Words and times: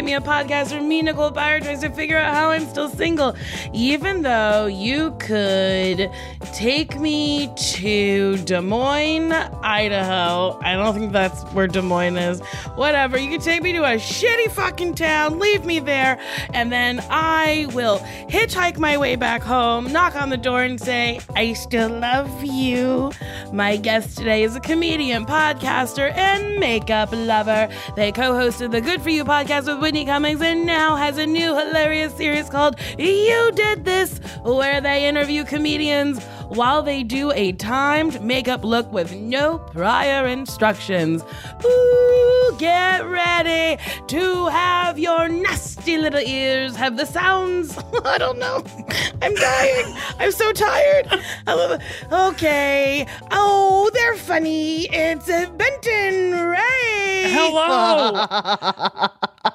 Date 0.00 0.06
Me, 0.06 0.14
a 0.14 0.20
podcast 0.22 0.72
where 0.72 0.80
me, 0.80 1.02
Nicole 1.02 1.30
Byer, 1.30 1.62
tries 1.62 1.82
to 1.82 1.90
figure 1.90 2.16
out 2.16 2.32
how 2.32 2.48
I'm 2.48 2.66
still 2.66 2.88
single, 2.88 3.36
even 3.74 4.22
though 4.22 4.64
you 4.64 5.14
could 5.18 6.10
take 6.54 6.98
me 6.98 7.52
to 7.54 8.38
Des 8.38 8.62
Moines, 8.62 9.30
Idaho. 9.62 10.58
I 10.62 10.72
don't 10.72 10.94
think 10.94 11.12
that's 11.12 11.42
where 11.52 11.66
Des 11.66 11.82
Moines 11.82 12.16
is. 12.16 12.40
Whatever. 12.76 13.18
You 13.18 13.30
can 13.30 13.40
take 13.40 13.62
me 13.62 13.72
to 13.72 13.82
a 13.84 13.96
shitty 13.96 14.50
fucking 14.52 14.94
town, 14.94 15.38
leave 15.38 15.64
me 15.64 15.80
there, 15.80 16.18
and 16.54 16.72
then 16.72 17.04
I 17.10 17.66
will 17.72 17.98
hitchhike 18.28 18.78
my 18.78 18.96
way 18.96 19.16
back 19.16 19.42
home, 19.42 19.92
knock 19.92 20.16
on 20.16 20.30
the 20.30 20.36
door, 20.36 20.62
and 20.62 20.80
say, 20.80 21.20
I 21.34 21.52
still 21.52 21.90
love 21.90 22.44
you. 22.44 23.12
My 23.52 23.76
guest 23.76 24.16
today 24.16 24.42
is 24.44 24.56
a 24.56 24.60
comedian, 24.60 25.26
podcaster, 25.26 26.12
and 26.16 26.58
makeup 26.58 27.10
lover. 27.12 27.68
They 27.96 28.12
co 28.12 28.32
hosted 28.32 28.70
the 28.70 28.80
Good 28.80 29.02
For 29.02 29.10
You 29.10 29.24
podcast 29.24 29.66
with 29.66 29.80
Whitney 29.80 30.04
Cummings 30.04 30.40
and 30.40 30.64
now 30.64 30.96
has 30.96 31.18
a 31.18 31.26
new 31.26 31.54
hilarious 31.56 32.14
series 32.14 32.48
called 32.48 32.76
You 32.98 33.50
Did 33.54 33.84
This, 33.84 34.18
where 34.42 34.80
they 34.80 35.06
interview 35.08 35.44
comedians 35.44 36.24
while 36.50 36.82
they 36.82 37.04
do 37.04 37.30
a 37.32 37.52
timed 37.52 38.20
makeup 38.22 38.64
look 38.64 38.92
with 38.92 39.14
no 39.14 39.58
prior 39.58 40.26
instructions. 40.26 41.22
Ooh, 41.64 42.56
get 42.58 43.06
ready 43.06 43.80
to 44.08 44.46
have 44.48 44.98
your 44.98 45.28
nasty 45.28 45.96
little 45.96 46.20
ears 46.20 46.74
have 46.74 46.96
the 46.96 47.06
sounds. 47.06 47.78
I 48.04 48.18
don't 48.18 48.38
know. 48.38 48.64
I'm 49.22 49.34
dying. 49.34 49.96
I'm 50.18 50.32
so 50.32 50.52
tired. 50.52 51.06
I. 51.46 51.78
Okay. 52.10 53.06
Oh, 53.30 53.88
they're 53.94 54.16
funny. 54.16 54.88
It's 54.90 55.26
Benton 55.26 56.48
Ray. 56.48 57.26
Hello. 57.28 58.26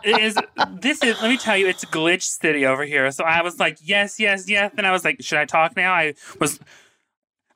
it 0.03 0.17
is 0.21 0.37
this 0.79 1.03
is 1.03 1.21
let 1.21 1.29
me 1.29 1.37
tell 1.37 1.57
you, 1.57 1.67
it's 1.67 1.83
glitch 1.85 2.23
city 2.23 2.65
over 2.65 2.85
here. 2.85 3.11
So 3.11 3.25
I 3.25 3.41
was 3.41 3.59
like, 3.59 3.79
yes, 3.81 4.17
yes, 4.17 4.49
yes. 4.49 4.71
And 4.77 4.87
I 4.87 4.91
was 4.91 5.03
like, 5.03 5.17
should 5.21 5.39
I 5.39 5.45
talk 5.45 5.75
now? 5.75 5.93
I 5.93 6.13
was 6.39 6.59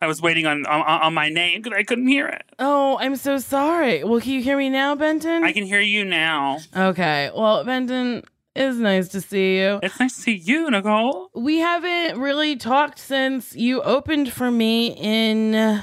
I 0.02 0.08
was 0.08 0.22
waiting 0.22 0.46
on 0.46 0.66
on, 0.66 0.82
on 0.82 1.14
my 1.14 1.30
name 1.30 1.62
because 1.62 1.78
I 1.78 1.84
couldn't 1.84 2.08
hear 2.08 2.28
it. 2.28 2.44
Oh, 2.58 2.98
I'm 3.00 3.16
so 3.16 3.38
sorry. 3.38 4.04
Well, 4.04 4.22
can 4.22 4.32
you 4.32 4.42
hear 4.42 4.58
me 4.58 4.70
now, 4.70 4.96
Benton? 4.96 5.44
I 5.44 5.52
can 5.52 5.66
hear 5.66 5.82
you 5.82 6.06
now. 6.06 6.60
Okay. 6.76 7.32
Well, 7.36 7.64
Benton, 7.66 8.24
it's 8.56 8.78
nice 8.78 9.10
to 9.10 9.22
see 9.22 9.58
you. 9.58 9.80
It's 9.84 10.00
nice 10.00 10.16
to 10.16 10.22
see 10.22 10.36
you, 10.36 10.70
Nicole. 10.70 11.30
We 11.34 11.58
haven't 11.60 12.20
really 12.20 12.56
talked 12.56 13.00
since 13.00 13.56
you 13.56 13.82
opened 13.82 14.32
for 14.32 14.50
me 14.50 14.96
in 14.98 15.82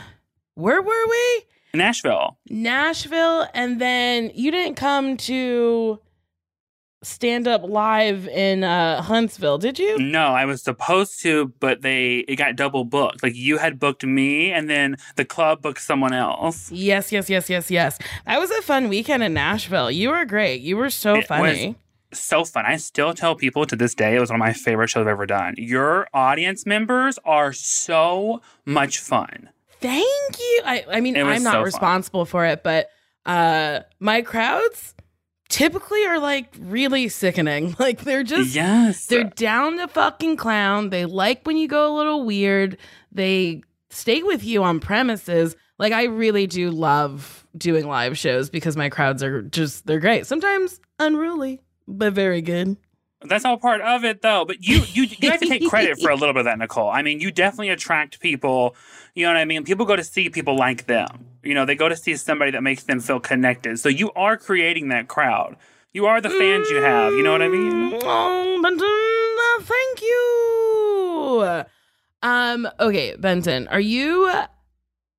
where 0.54 0.80
were 0.82 1.06
we? 1.08 1.42
Nashville. 1.74 2.38
Nashville, 2.48 3.46
and 3.52 3.80
then 3.80 4.30
you 4.34 4.50
didn't 4.50 4.76
come 4.76 5.18
to 5.18 6.00
stand 7.06 7.46
up 7.46 7.62
live 7.62 8.26
in 8.28 8.64
uh, 8.64 9.00
Huntsville, 9.02 9.58
did 9.58 9.78
you? 9.78 9.98
No, 9.98 10.28
I 10.28 10.44
was 10.44 10.62
supposed 10.62 11.20
to, 11.22 11.52
but 11.60 11.82
they 11.82 12.18
it 12.28 12.36
got 12.36 12.56
double 12.56 12.84
booked. 12.84 13.22
Like 13.22 13.34
you 13.34 13.58
had 13.58 13.78
booked 13.78 14.04
me, 14.04 14.52
and 14.52 14.68
then 14.68 14.96
the 15.16 15.24
club 15.24 15.62
booked 15.62 15.80
someone 15.80 16.12
else. 16.12 16.70
Yes, 16.70 17.12
yes, 17.12 17.30
yes, 17.30 17.48
yes, 17.48 17.70
yes. 17.70 17.98
That 18.26 18.38
was 18.40 18.50
a 18.50 18.62
fun 18.62 18.88
weekend 18.88 19.22
in 19.22 19.34
Nashville. 19.34 19.90
You 19.90 20.10
were 20.10 20.24
great. 20.24 20.60
You 20.60 20.76
were 20.76 20.90
so 20.90 21.16
It 21.16 21.26
funny. 21.26 21.76
So 22.12 22.44
fun. 22.44 22.64
I 22.66 22.76
still 22.76 23.14
tell 23.14 23.34
people 23.34 23.66
to 23.66 23.76
this 23.76 23.94
day 23.94 24.16
it 24.16 24.20
was 24.20 24.30
one 24.30 24.40
of 24.40 24.46
my 24.46 24.52
favorite 24.52 24.88
shows 24.88 25.02
I've 25.02 25.08
ever 25.08 25.26
done. 25.26 25.54
Your 25.58 26.08
audience 26.14 26.64
members 26.64 27.18
are 27.24 27.52
so 27.52 28.40
much 28.64 28.98
fun. 28.98 29.50
Thank 29.80 30.38
you. 30.38 30.62
I, 30.64 30.84
I 30.90 31.00
mean, 31.00 31.16
I'm 31.16 31.42
not 31.42 31.52
so 31.52 31.58
fun. 31.58 31.62
responsible 31.64 32.24
for 32.24 32.46
it, 32.46 32.62
but 32.62 32.88
uh, 33.26 33.80
my 34.00 34.22
crowds 34.22 34.94
typically 35.56 36.04
are 36.04 36.18
like 36.18 36.54
really 36.60 37.08
sickening. 37.08 37.74
Like 37.86 38.00
they're 38.00 38.24
just 38.24 38.54
yes. 38.54 39.06
they're 39.06 39.24
down 39.24 39.78
to 39.78 39.86
fucking 39.86 40.36
clown. 40.36 40.90
They 40.90 41.04
like 41.04 41.46
when 41.46 41.56
you 41.56 41.68
go 41.68 41.94
a 41.94 41.96
little 41.96 42.24
weird. 42.24 42.78
They 43.12 43.62
stay 43.90 44.22
with 44.22 44.42
you 44.44 44.64
on 44.64 44.80
premises. 44.80 45.54
Like 45.78 45.92
I 45.92 46.04
really 46.04 46.46
do 46.46 46.70
love 46.70 47.46
doing 47.56 47.86
live 47.86 48.18
shows 48.18 48.50
because 48.50 48.76
my 48.76 48.88
crowds 48.88 49.22
are 49.22 49.42
just 49.42 49.86
they're 49.86 50.00
great. 50.00 50.26
Sometimes 50.26 50.80
unruly, 50.98 51.60
but 51.86 52.12
very 52.12 52.42
good. 52.42 52.76
That's 53.22 53.44
all 53.44 53.56
part 53.56 53.80
of 53.80 54.04
it, 54.04 54.22
though. 54.22 54.44
But 54.44 54.62
you, 54.62 54.82
you, 54.92 55.04
you 55.04 55.30
have 55.30 55.40
to 55.40 55.48
take 55.48 55.68
credit 55.68 56.00
for 56.00 56.10
a 56.10 56.14
little 56.16 56.34
bit 56.34 56.40
of 56.40 56.44
that, 56.46 56.58
Nicole. 56.58 56.90
I 56.90 57.02
mean, 57.02 57.20
you 57.20 57.30
definitely 57.30 57.70
attract 57.70 58.20
people. 58.20 58.74
You 59.14 59.24
know 59.26 59.32
what 59.32 59.38
I 59.38 59.44
mean? 59.44 59.64
People 59.64 59.86
go 59.86 59.96
to 59.96 60.04
see 60.04 60.28
people 60.28 60.56
like 60.56 60.86
them. 60.86 61.26
You 61.46 61.54
know, 61.54 61.64
they 61.64 61.74
go 61.74 61.88
to 61.88 61.96
see 61.96 62.16
somebody 62.16 62.50
that 62.50 62.62
makes 62.62 62.84
them 62.84 63.00
feel 63.00 63.20
connected. 63.20 63.78
So 63.78 63.88
you 63.88 64.10
are 64.12 64.36
creating 64.36 64.88
that 64.88 65.08
crowd. 65.08 65.56
You 65.92 66.06
are 66.06 66.20
the 66.20 66.30
fans 66.30 66.68
you 66.68 66.76
have. 66.82 67.14
You 67.14 67.22
know 67.22 67.32
what 67.32 67.42
I 67.42 67.48
mean? 67.48 67.98
Oh, 68.02 68.60
Benton, 68.62 69.66
thank 69.66 70.02
you. 70.02 71.64
Um, 72.22 72.68
okay, 72.80 73.16
Benton, 73.16 73.68
are 73.68 73.80
you 73.80 74.30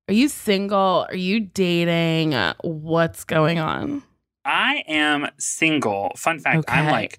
are 0.08 0.14
you 0.14 0.28
single? 0.28 1.06
Are 1.08 1.16
you 1.16 1.40
dating? 1.40 2.32
What's 2.62 3.24
going 3.24 3.58
on? 3.58 4.02
I 4.44 4.82
am 4.88 5.28
single. 5.38 6.12
Fun 6.16 6.38
fact: 6.38 6.64
I'm 6.68 6.86
like 6.90 7.18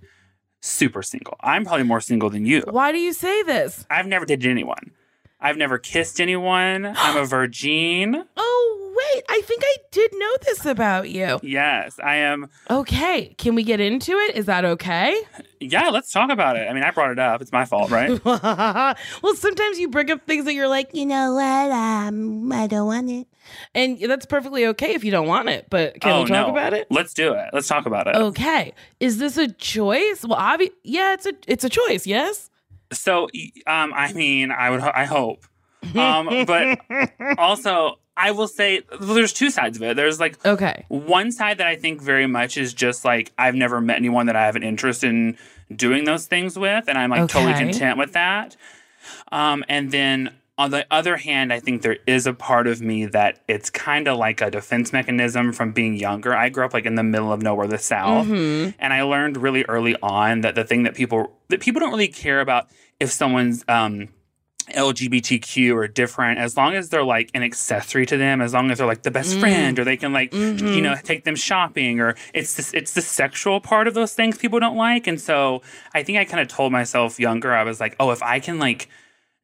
super 0.62 1.04
single. 1.04 1.36
I'm 1.42 1.66
probably 1.66 1.84
more 1.84 2.02
single 2.02 2.30
than 2.32 2.46
you. 2.46 2.64
Why 2.68 2.92
do 2.92 2.98
you 2.98 3.14
say 3.14 3.44
this? 3.44 3.86
I've 3.92 4.08
never 4.08 4.26
dated 4.26 4.50
anyone. 4.50 4.92
I've 5.40 5.56
never 5.56 5.78
kissed 5.78 6.20
anyone. 6.20 6.94
I'm 6.98 7.18
a 7.18 7.26
virgin. 7.26 8.26
Oh, 8.36 8.89
wait. 9.13 9.24
I 9.30 9.42
think 9.42 9.63
I 9.63 9.75
did 9.92 10.12
know 10.13 10.31
this 10.44 10.66
about 10.66 11.10
you. 11.10 11.40
Yes, 11.44 12.00
I 12.04 12.16
am. 12.16 12.50
Okay. 12.69 13.36
Can 13.38 13.56
we 13.56 13.63
get 13.63 13.80
into 13.80 14.12
it? 14.13 14.36
Is 14.36 14.46
that 14.46 14.66
okay? 14.66 15.22
Yeah, 15.60 15.90
let's 15.90 16.12
talk 16.12 16.30
about 16.30 16.56
it. 16.56 16.68
I 16.69 16.74
mean, 16.74 16.84
I 16.84 16.92
brought 16.92 17.12
it 17.12 17.19
up. 17.19 17.42
It's 17.42 17.51
my 17.51 17.66
fault, 17.66 17.92
right? 17.92 18.24
well, 18.25 19.36
sometimes 19.36 19.80
you 19.80 19.90
bring 19.90 20.10
up 20.12 20.25
things 20.25 20.46
that 20.46 20.54
you're 20.54 20.68
like, 20.68 20.90
you 20.94 21.06
know 21.06 21.34
what? 21.34 21.72
Um, 21.72 22.51
I 22.51 22.68
don't 22.68 22.88
want 22.88 23.10
it. 23.10 23.28
And 23.74 24.00
that's 24.00 24.25
perfectly 24.25 24.66
okay 24.68 24.94
if 24.94 25.04
you 25.04 25.12
don't 25.12 25.28
want 25.28 25.50
it. 25.50 25.68
But 25.69 26.00
can 26.02 26.12
oh, 26.12 26.24
we 26.24 26.30
talk 26.30 26.48
no. 26.48 26.52
about 26.52 26.74
it? 26.74 26.88
Let's 26.90 27.13
do 27.13 27.34
it. 27.34 27.50
Let's 27.54 27.68
talk 27.68 27.86
about 27.86 28.07
it. 28.07 28.16
Okay. 28.16 28.74
Is 29.00 29.18
this 29.18 29.38
a 29.38 29.48
choice? 29.48 30.24
Well, 30.24 30.40
obvi- 30.40 30.72
yeah, 30.84 31.13
it's 31.13 31.25
a 31.25 31.34
it's 31.48 31.63
a 31.63 31.69
choice. 31.69 32.06
Yes. 32.06 32.50
So, 32.92 33.25
um, 33.68 33.94
I 33.94 34.13
mean, 34.13 34.52
I 34.52 34.69
would, 34.69 34.81
I 34.81 35.06
hope, 35.06 35.45
um, 35.96 36.46
but 36.46 36.80
also, 37.38 38.00
I 38.18 38.31
will 38.31 38.48
say 38.48 38.81
there's 39.00 39.34
two 39.34 39.50
sides 39.50 39.78
of 39.78 39.84
it. 39.84 39.96
There's 39.96 40.20
like 40.20 40.44
Okay. 40.46 40.86
one 40.90 41.31
side 41.31 41.58
that 41.60 41.68
I 41.68 41.76
think 41.76 42.02
very 42.02 42.28
much 42.28 42.58
is 42.58 42.74
just 42.74 43.06
like 43.06 43.31
I've 43.38 43.56
never 43.56 43.80
met 43.81 43.98
anyone 43.98 44.26
that 44.28 44.36
I 44.36 44.46
have 44.46 44.56
an 44.56 44.64
interest 44.64 45.04
in 45.04 45.38
doing 45.74 46.04
those 46.04 46.26
things 46.28 46.58
with, 46.60 46.86
and 46.88 46.98
I'm 46.98 47.10
like 47.10 47.30
totally 47.30 47.54
content 47.54 47.98
with 47.98 48.14
that. 48.14 48.56
Um, 49.31 49.64
and 49.70 49.92
then 49.92 50.34
on 50.58 50.72
the 50.72 50.86
other 50.92 51.16
hand, 51.16 51.54
I 51.54 51.62
think 51.62 51.81
there 51.84 51.98
is 52.06 52.28
a 52.28 52.34
part 52.34 52.68
of 52.68 52.81
me 52.81 53.06
that 53.06 53.40
it's 53.48 53.70
kind 53.70 54.10
of 54.10 54.18
like 54.18 54.42
a 54.42 54.52
defense 54.52 54.92
mechanism 54.92 55.54
from 55.54 55.72
being 55.72 55.96
younger. 55.96 56.36
I 56.36 56.50
grew 56.50 56.66
up 56.66 56.74
like 56.74 56.86
in 56.86 56.96
the 56.96 57.04
middle 57.04 57.31
of 57.31 57.42
nowhere, 57.42 57.68
the 57.68 57.78
South, 57.78 58.28
Mm-hmm. 58.28 58.72
and 58.80 58.92
I 58.94 59.04
learned 59.04 59.38
really 59.38 59.64
early 59.66 59.96
on 60.04 60.42
that 60.42 60.56
the 60.56 60.66
thing 60.66 60.84
that 60.84 60.96
people 60.96 61.31
that 61.48 61.62
people 61.62 61.80
don't 61.80 61.92
really 61.92 62.10
care 62.10 62.42
about 62.42 62.68
if 63.00 63.10
someone's 63.10 63.64
um, 63.70 64.10
LGBTQ 64.75 65.74
or 65.75 65.88
different, 65.88 66.39
as 66.39 66.56
long 66.57 66.74
as 66.75 66.89
they're 66.89 67.04
like 67.04 67.30
an 67.33 67.44
accessory 67.44 68.06
to 68.06 68.18
them, 68.18 68.42
as 68.42 68.54
long 68.54 68.71
as 68.71 68.77
they're 68.77 68.88
like 68.88 69.04
the 69.04 69.12
best 69.12 69.39
friend, 69.39 69.77
or 69.80 69.83
they 69.83 69.98
can 69.98 70.13
like 70.13 70.33
you 70.33 70.81
know 70.81 70.95
take 71.04 71.24
them 71.24 71.36
shopping, 71.36 72.00
or 72.00 72.16
it's 72.33 72.54
this, 72.56 72.74
it's 72.74 72.94
the 72.94 73.01
sexual 73.01 73.60
part 73.60 73.88
of 73.88 73.94
those 73.94 74.13
things 74.13 74.38
people 74.38 74.60
don't 74.60 74.77
like. 74.77 75.07
And 75.07 75.19
so 75.19 75.62
I 75.94 76.04
think 76.04 76.18
I 76.18 76.25
kind 76.25 76.39
of 76.42 76.48
told 76.48 76.71
myself 76.71 77.19
younger, 77.19 77.54
I 77.54 77.63
was 77.63 77.80
like, 77.80 77.95
oh, 78.00 78.12
if 78.12 78.21
I 78.24 78.39
can 78.39 78.60
like 78.60 78.88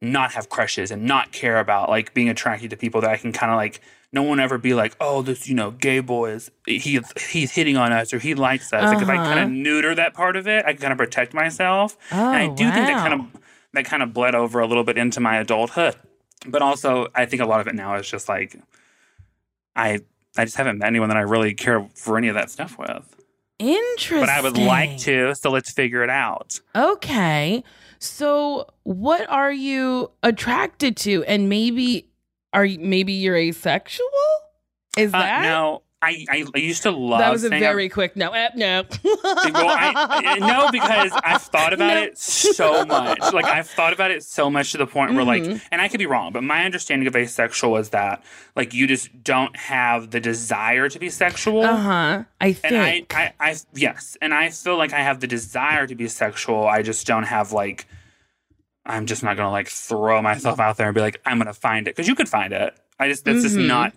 not 0.02 0.32
have 0.32 0.48
crushes 0.50 0.90
and 0.90 1.04
not 1.04 1.32
care 1.32 1.58
about 1.58 1.88
like 1.88 2.12
being 2.12 2.28
attracted 2.28 2.70
to 2.70 2.76
people 2.76 3.00
that 3.00 3.10
I 3.10 3.16
can 3.16 3.32
kind 3.32 3.50
of 3.50 3.56
like 3.56 3.80
no 4.12 4.22
one 4.22 4.38
ever 4.38 4.56
be 4.58 4.72
like, 4.74 4.94
oh, 5.00 5.22
this 5.22 5.48
you 5.48 5.54
know 5.54 5.70
gay 5.70 6.00
boy 6.00 6.30
is 6.30 6.50
he 6.66 7.00
he's 7.30 7.52
hitting 7.52 7.76
on 7.76 7.92
us 7.92 8.12
or 8.12 8.18
he 8.18 8.34
likes 8.34 8.72
us. 8.72 8.92
Like 8.92 9.02
if 9.02 9.08
I 9.08 9.16
Uh-huh. 9.16 9.24
kind 9.24 9.40
of 9.40 9.50
neuter 9.50 9.94
that 9.94 10.14
part 10.14 10.36
of 10.36 10.46
it, 10.46 10.64
I 10.66 10.72
can 10.72 10.80
kind 10.82 10.92
of 10.92 10.98
protect 10.98 11.34
myself. 11.34 11.96
and 12.10 12.20
I 12.36 12.46
Oh, 12.46 12.54
do 12.56 12.70
think 12.70 12.86
that 12.86 12.96
kind 12.98 13.14
of 13.14 13.40
that 13.76 13.84
kind 13.84 14.02
of 14.02 14.12
bled 14.12 14.34
over 14.34 14.58
a 14.60 14.66
little 14.66 14.84
bit 14.84 14.98
into 14.98 15.20
my 15.20 15.36
adulthood. 15.38 15.94
But 16.46 16.62
also, 16.62 17.08
I 17.14 17.26
think 17.26 17.40
a 17.42 17.46
lot 17.46 17.60
of 17.60 17.66
it 17.68 17.74
now 17.74 17.94
is 17.96 18.08
just 18.08 18.28
like 18.28 18.56
I 19.74 20.00
I 20.36 20.44
just 20.44 20.56
haven't 20.56 20.78
met 20.78 20.86
anyone 20.88 21.08
that 21.08 21.16
I 21.16 21.22
really 21.22 21.54
care 21.54 21.86
for 21.94 22.18
any 22.18 22.28
of 22.28 22.34
that 22.34 22.50
stuff 22.50 22.78
with. 22.78 23.16
Interesting. 23.58 24.20
But 24.20 24.28
I 24.28 24.42
would 24.42 24.58
like 24.58 24.98
to, 24.98 25.34
so 25.34 25.50
let's 25.50 25.70
figure 25.72 26.02
it 26.02 26.10
out. 26.10 26.60
Okay. 26.74 27.64
So, 27.98 28.66
what 28.82 29.26
are 29.30 29.50
you 29.52 30.10
attracted 30.22 30.96
to? 30.98 31.24
And 31.24 31.48
maybe 31.48 32.06
are 32.52 32.66
you, 32.66 32.78
maybe 32.78 33.14
you're 33.14 33.36
asexual? 33.36 34.06
Is 34.98 35.14
Uh, 35.14 35.18
that 35.18 35.42
no, 35.44 35.82
I, 36.02 36.26
I 36.28 36.44
I 36.54 36.58
used 36.58 36.82
to 36.82 36.90
love. 36.90 37.20
That 37.20 37.32
was 37.32 37.42
a 37.44 37.48
very 37.48 37.88
quick 37.88 38.16
no. 38.16 38.30
Eh, 38.30 38.48
no. 38.54 38.82
Well, 39.02 39.16
I, 39.24 39.92
I- 39.96 40.38
no, 40.38 40.70
because 40.70 41.10
I've 41.24 41.40
thought 41.42 41.72
about 41.72 41.94
No. 41.94 42.02
it 42.02 42.18
so 42.18 42.84
much. 42.84 43.18
Like 43.32 43.46
I've 43.46 43.66
thought 43.68 43.94
about 43.94 44.10
it 44.10 44.22
so 44.22 44.50
much 44.50 44.72
to 44.72 44.78
the 44.78 44.86
point 44.86 45.14
where, 45.14 45.24
Mhm. 45.24 45.26
like, 45.54 45.62
and 45.72 45.80
I 45.80 45.88
could 45.88 45.98
be 45.98 46.04
wrong, 46.06 46.32
but 46.32 46.44
my 46.44 46.64
understanding 46.64 47.08
of 47.08 47.16
asexual 47.16 47.78
is 47.78 47.88
that, 47.90 48.22
like, 48.54 48.74
you 48.74 48.86
just 48.86 49.22
don't 49.24 49.56
have 49.56 50.10
the 50.10 50.20
desire 50.20 50.88
to 50.90 50.98
be 50.98 51.08
sexual. 51.08 51.62
Uh 51.64 51.76
huh. 51.76 52.24
I 52.42 52.52
think. 52.52 52.74
And 52.74 52.82
I, 52.82 53.06
I, 53.10 53.32
I, 53.50 53.56
yes, 53.74 54.18
and 54.20 54.34
I 54.34 54.50
feel 54.50 54.76
like 54.76 54.92
I 54.92 55.00
have 55.00 55.20
the 55.20 55.26
desire 55.26 55.86
to 55.86 55.94
be 55.94 56.08
sexual. 56.08 56.66
I 56.66 56.82
just 56.82 57.06
don't 57.06 57.24
have 57.24 57.52
like, 57.52 57.86
I'm 58.84 59.06
just 59.06 59.22
not 59.22 59.36
gonna 59.38 59.50
like 59.50 59.68
throw 59.68 60.20
myself 60.22 60.60
out 60.60 60.76
there 60.76 60.86
and 60.88 60.94
be 60.94 61.00
like, 61.00 61.20
I'm 61.24 61.38
gonna 61.38 61.54
find 61.54 61.88
it 61.88 61.96
because 61.96 62.06
you 62.06 62.14
could 62.14 62.28
find 62.28 62.52
it. 62.52 62.76
I 63.00 63.08
just 63.08 63.24
that's 63.24 63.42
just 63.42 63.56
Mhm. 63.56 63.66
not. 63.66 63.92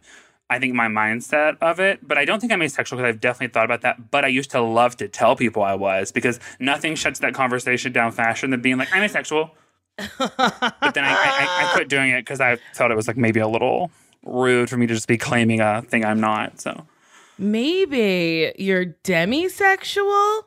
I 0.50 0.58
think 0.58 0.74
my 0.74 0.88
mindset 0.88 1.58
of 1.62 1.80
it, 1.80 2.00
but 2.08 2.18
I 2.18 2.26
don't 2.26 2.40
think 2.40 2.52
I'm 2.52 2.62
asexual 2.62 2.98
because 2.98 3.10
I've 3.10 3.22
definitely 3.22 3.54
thought 3.54 3.66
about 3.66 3.82
that. 3.82 4.10
But 4.10 4.26
I 4.26 4.30
used 4.30 4.50
to 4.52 4.62
love 4.62 4.98
to 4.98 5.08
tell 5.08 5.36
people 5.36 5.62
I 5.62 5.76
was 5.76 6.12
because 6.12 6.40
nothing 6.60 6.96
shuts 6.96 7.20
that 7.20 7.34
conversation 7.36 7.92
down 7.92 8.12
faster 8.12 8.48
than 8.48 8.60
being 8.62 8.78
like, 8.78 8.90
I'm 8.92 9.04
asexual. 9.04 9.52
But 10.18 10.94
then 10.94 11.04
I, 11.04 11.12
I, 11.12 11.66
I, 11.66 11.72
quit 11.74 11.90
doing 11.90 12.12
it 12.12 12.22
because 12.22 12.40
I 12.40 12.56
felt 12.74 12.90
it 12.90 12.96
was 12.96 13.08
like 13.08 13.18
maybe 13.18 13.42
a 13.42 13.48
little 13.48 13.92
rude 14.26 14.70
for 14.70 14.78
me 14.78 14.88
to 14.88 14.94
just 14.94 15.08
be 15.08 15.18
claiming 15.18 15.60
a 15.60 15.82
thing 15.82 16.06
I'm 16.06 16.20
not. 16.20 16.62
So 16.62 16.88
maybe 17.38 18.54
you're 18.58 18.86
demisexual. 19.04 20.44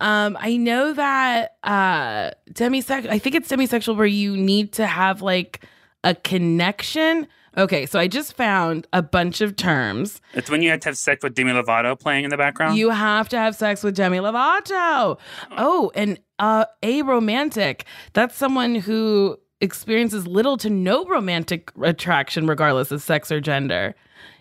Um, 0.00 0.36
I 0.40 0.56
know 0.56 0.94
that 0.94 1.56
uh 1.62 2.30
demisexual 2.50 3.08
I 3.08 3.18
think 3.18 3.36
it's 3.36 3.50
demisexual 3.50 3.96
where 3.96 4.06
you 4.06 4.36
need 4.36 4.72
to 4.72 4.86
have 4.86 5.22
like 5.22 5.64
a 6.02 6.14
connection. 6.14 7.28
Okay, 7.56 7.84
so 7.86 7.98
I 7.98 8.08
just 8.08 8.34
found 8.34 8.86
a 8.92 9.02
bunch 9.02 9.40
of 9.40 9.56
terms. 9.56 10.20
it's 10.32 10.50
when 10.50 10.62
you 10.62 10.70
have 10.70 10.80
to 10.80 10.88
have 10.90 10.98
sex 10.98 11.22
with 11.22 11.34
Demi 11.34 11.52
Lovato 11.52 11.98
playing 11.98 12.24
in 12.24 12.30
the 12.30 12.36
background. 12.36 12.78
You 12.78 12.90
have 12.90 13.28
to 13.30 13.36
have 13.38 13.54
sex 13.54 13.82
with 13.82 13.94
Demi 13.94 14.18
Lovato. 14.18 15.18
Oh, 15.58 15.90
and 15.94 16.18
uh 16.38 16.64
aromantic. 16.82 17.82
That's 18.14 18.36
someone 18.36 18.74
who 18.76 19.38
experiences 19.60 20.26
little 20.26 20.56
to 20.58 20.68
no 20.70 21.04
romantic 21.04 21.70
attraction 21.82 22.46
regardless 22.46 22.90
of 22.90 23.02
sex 23.02 23.30
or 23.30 23.40
gender. 23.40 23.94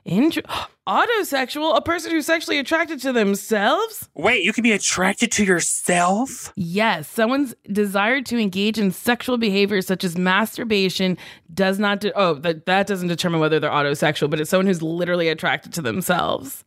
Inter- 0.05 0.41
Autosexual, 0.87 1.77
a 1.77 1.81
person 1.81 2.11
who's 2.11 2.25
sexually 2.25 2.57
attracted 2.57 2.99
to 3.01 3.13
themselves? 3.13 4.09
Wait, 4.15 4.43
you 4.43 4.51
can 4.51 4.63
be 4.63 4.71
attracted 4.71 5.31
to 5.33 5.45
yourself? 5.45 6.51
Yes, 6.55 7.07
someone's 7.07 7.53
desire 7.71 8.21
to 8.23 8.37
engage 8.37 8.79
in 8.79 8.91
sexual 8.91 9.37
behavior 9.37 9.81
such 9.81 10.03
as 10.03 10.17
masturbation 10.17 11.17
does 11.53 11.79
not 11.79 11.99
de- 12.01 12.17
oh 12.17 12.33
that 12.33 12.65
that 12.65 12.87
doesn't 12.87 13.07
determine 13.09 13.39
whether 13.39 13.59
they're 13.59 13.69
autosexual, 13.69 14.29
but 14.29 14.41
it's 14.41 14.49
someone 14.49 14.65
who's 14.65 14.81
literally 14.81 15.29
attracted 15.29 15.71
to 15.73 15.81
themselves. 15.81 16.63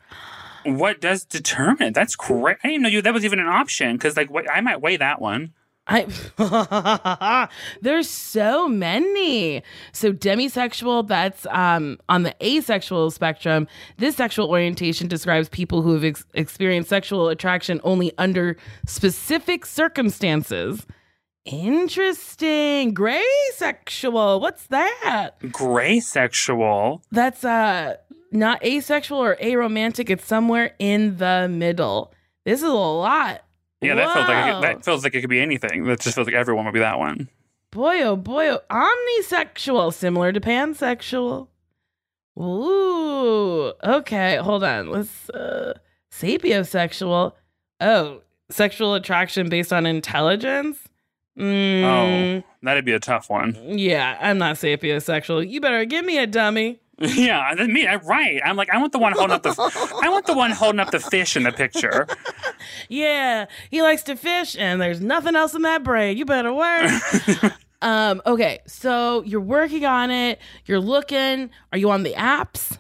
What 0.65 1.01
does 1.01 1.25
determine? 1.25 1.93
That's 1.93 2.17
great. 2.17 2.57
I 2.65 2.69
didn't 2.69 2.83
know 2.83 2.89
you 2.89 3.03
that 3.03 3.13
was 3.13 3.25
even 3.25 3.41
an 3.41 3.49
option 3.49 3.97
because, 3.97 4.17
like, 4.17 4.31
I 4.51 4.61
might 4.61 4.81
weigh 4.81 4.97
that 4.97 5.21
one. 5.21 5.53
I 5.87 7.49
there's 7.83 8.09
so 8.09 8.69
many. 8.69 9.63
So 9.93 10.13
demisexual, 10.13 11.07
that's 11.07 11.47
um 11.51 11.99
on 12.09 12.23
the 12.23 12.35
asexual 12.43 13.11
spectrum. 13.11 13.69
This 13.99 14.17
sexual 14.17 14.49
orientation 14.49 15.09
describes 15.09 15.49
people 15.49 15.83
who 15.83 15.93
have 15.93 16.05
ex- 16.05 16.25
experienced 16.33 16.89
sexual 16.89 17.29
attraction 17.29 17.81
only 17.85 18.13
under 18.17 18.57
specific 18.87 19.67
circumstances. 19.67 20.87
Interesting. 21.45 22.95
Gray 22.95 23.23
sexual. 23.53 24.41
What's 24.41 24.67
that? 24.69 25.33
Gray 25.53 26.01
sexual. 26.01 27.03
That's 27.13 27.45
uh 27.45 27.97
not 28.33 28.65
asexual 28.65 29.23
or 29.23 29.37
aromantic. 29.37 30.09
It's 30.09 30.27
somewhere 30.27 30.75
in 30.79 31.19
the 31.19 31.47
middle. 31.51 32.15
This 32.47 32.61
is 32.61 32.69
a 32.69 32.73
lot. 32.73 33.44
Yeah, 33.85 33.95
that 33.95 34.13
feels 34.15 34.29
like 34.29 34.55
Whoa. 34.55 34.61
that 34.63 34.85
feels 34.85 35.05
like 35.05 35.15
it 35.15 35.21
could 35.21 35.31
be 35.31 35.41
anything. 35.41 35.85
That 35.85 36.01
just 36.01 36.15
feels 36.15 36.27
like 36.27 36.35
everyone 36.35 36.65
would 36.65 36.75
be 36.75 36.81
that 36.81 36.99
one. 36.99 37.29
Boy, 37.71 38.03
oh 38.03 38.17
boy, 38.17 38.51
oh, 38.51 38.61
omnisexual, 38.71 39.93
similar 39.93 40.33
to 40.33 40.41
pansexual. 40.41 41.49
Ooh, 42.39 43.73
okay, 43.83 44.37
hold 44.37 44.65
on. 44.65 44.91
Let's 44.91 45.31
uh 45.31 45.75
sapiosexual. 46.11 47.33
Oh, 47.81 48.21
sexual 48.51 48.95
attraction 48.95 49.49
based 49.49 49.73
on 49.73 49.87
intelligence? 49.87 50.79
Mm, 51.39 51.83
Oh, 51.83 52.45
that'd 52.63 52.85
be 52.85 52.93
a 52.93 53.01
tough 53.01 53.29
one. 53.29 53.57
yeah, 53.79 54.17
I'm 54.21 54.39
not 54.39 54.57
sapiosexual. 54.57 55.49
You 55.49 55.61
better 55.61 55.85
give 55.85 56.05
me 56.05 56.19
a 56.19 56.27
dummy. 56.27 56.81
yeah, 56.99 57.55
that's 57.55 57.69
me. 57.69 57.87
Right. 57.87 58.41
I'm 58.45 58.57
like, 58.57 58.71
I 58.71 58.79
want 58.79 58.93
the 58.93 58.99
one 58.99 59.13
holding 59.13 59.33
up 59.33 59.43
the. 59.43 60.01
I 60.03 60.09
want 60.09 60.27
the 60.27 60.35
one 60.35 60.53
holding 60.53 60.79
up 60.81 60.91
the 60.91 61.01
fish 61.01 61.37
in 61.37 61.43
the 61.45 61.53
picture. 61.53 62.07
Yeah, 62.89 63.47
he 63.71 63.83
likes 63.83 64.03
to 64.05 64.17
fish 64.17 64.57
and 64.57 64.81
there's 64.81 65.01
nothing 65.01 65.37
else 65.37 65.55
in 65.55 65.63
that 65.63 65.83
brain. 65.83 66.17
You 66.17 66.25
better 66.25 66.53
work. 66.53 66.91
um, 67.83 68.23
okay, 68.25 68.61
so 68.67 69.23
you're 69.25 69.41
working 69.41 69.85
on 69.85 70.11
it, 70.11 70.39
you're 70.65 70.81
looking. 70.81 71.51
Are 71.73 71.79
you 71.79 71.91
on 71.91 72.05
the 72.05 72.15
apps? 72.15 72.79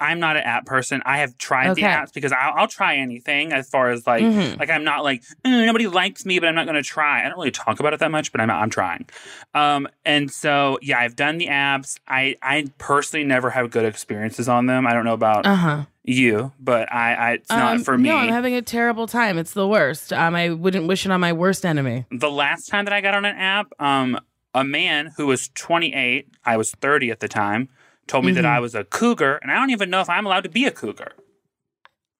I'm 0.00 0.20
not 0.20 0.36
an 0.36 0.42
app 0.42 0.66
person. 0.66 1.02
I 1.06 1.18
have 1.18 1.38
tried 1.38 1.68
the 1.74 1.82
apps 2.04 2.12
because 2.12 2.32
I'll, 2.32 2.52
I'll 2.54 2.68
try 2.68 2.96
anything 2.96 3.52
as 3.52 3.68
far 3.68 3.90
as 3.90 4.06
like 4.06 4.24
Mhm. 4.24 4.58
like 4.58 4.70
I'm 4.70 4.84
not 4.84 5.04
like 5.04 5.22
"Mm, 5.44 5.66
nobody 5.66 5.86
likes 5.86 6.26
me, 6.26 6.38
but 6.38 6.48
I'm 6.48 6.54
not 6.54 6.66
going 6.66 6.74
to 6.76 6.82
try. 6.82 7.20
I 7.24 7.28
don't 7.28 7.38
really 7.38 7.50
talk 7.50 7.80
about 7.80 7.92
it 7.94 8.00
that 8.00 8.10
much, 8.10 8.32
but 8.32 8.40
I'm 8.40 8.50
I'm 8.50 8.70
trying. 8.70 9.06
Um, 9.54 9.88
and 10.04 10.30
so 10.30 10.78
yeah, 10.82 10.98
I've 10.98 11.16
done 11.16 11.38
the 11.38 11.46
apps. 11.46 11.98
I 12.06 12.36
I 12.42 12.66
personally 12.78 13.24
never 13.24 13.50
have 13.50 13.70
good 13.70 13.84
experiences 13.84 14.48
on 14.48 14.66
them. 14.66 14.86
I 14.86 14.92
don't 14.92 15.04
know 15.04 15.14
about 15.14 15.46
Uh 15.46 15.54
huh. 15.54 15.84
you, 16.04 16.52
but 16.60 16.92
I, 16.92 17.14
I 17.14 17.32
it's 17.32 17.50
not 17.50 17.76
Um, 17.76 17.84
for 17.84 17.96
me. 17.96 18.08
No, 18.10 18.16
I'm 18.16 18.28
having 18.28 18.54
a 18.54 18.62
terrible 18.62 19.06
time. 19.06 19.38
It's 19.38 19.52
the 19.54 19.66
worst. 19.66 20.12
Um, 20.12 20.34
I 20.34 20.50
wouldn't 20.50 20.86
wish 20.86 21.04
it 21.06 21.10
on 21.12 21.20
my 21.20 21.32
worst 21.32 21.64
enemy. 21.64 22.04
the 22.10 22.30
last 22.30 22.68
time 22.68 22.84
that 22.84 22.92
I 22.94 23.00
got 23.00 23.14
on 23.14 23.24
an 23.24 23.36
app, 23.36 23.68
um, 23.80 24.20
a 24.54 24.62
man 24.64 25.12
who 25.16 25.26
was 25.26 25.48
28, 25.54 26.28
I 26.44 26.56
was 26.56 26.70
30 26.72 27.10
at 27.10 27.20
the 27.20 27.28
time, 27.28 27.68
told 28.06 28.24
me 28.24 28.32
that 28.32 28.44
Mhm. 28.44 28.48
I 28.56 28.60
was 28.60 28.74
a 28.74 28.84
cougar, 28.84 29.38
and 29.42 29.50
I 29.50 29.56
don't 29.56 29.70
even 29.70 29.90
know 29.90 30.00
if 30.00 30.08
I'm 30.08 30.26
allowed 30.26 30.44
to 30.44 30.48
be 30.50 30.64
a 30.64 30.70
cougar. 30.70 31.12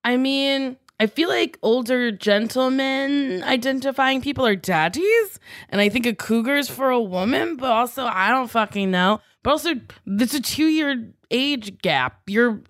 I 0.03 0.17
mean, 0.17 0.77
I 0.99 1.07
feel 1.07 1.29
like 1.29 1.57
older 1.61 2.11
gentlemen 2.11 3.43
identifying 3.43 4.21
people 4.21 4.45
are 4.45 4.55
daddies, 4.55 5.39
and 5.69 5.79
I 5.81 5.89
think 5.89 6.05
a 6.05 6.15
cougar's 6.15 6.69
for 6.69 6.89
a 6.89 7.01
woman, 7.01 7.55
but 7.55 7.71
also 7.71 8.05
I 8.05 8.29
don't 8.29 8.49
fucking 8.49 8.89
know. 8.91 9.21
But 9.43 9.51
also, 9.51 9.75
it's 10.05 10.33
a 10.33 10.41
two 10.41 10.67
year 10.67 11.09
age 11.31 11.81
gap. 11.81 12.21
You're 12.27 12.61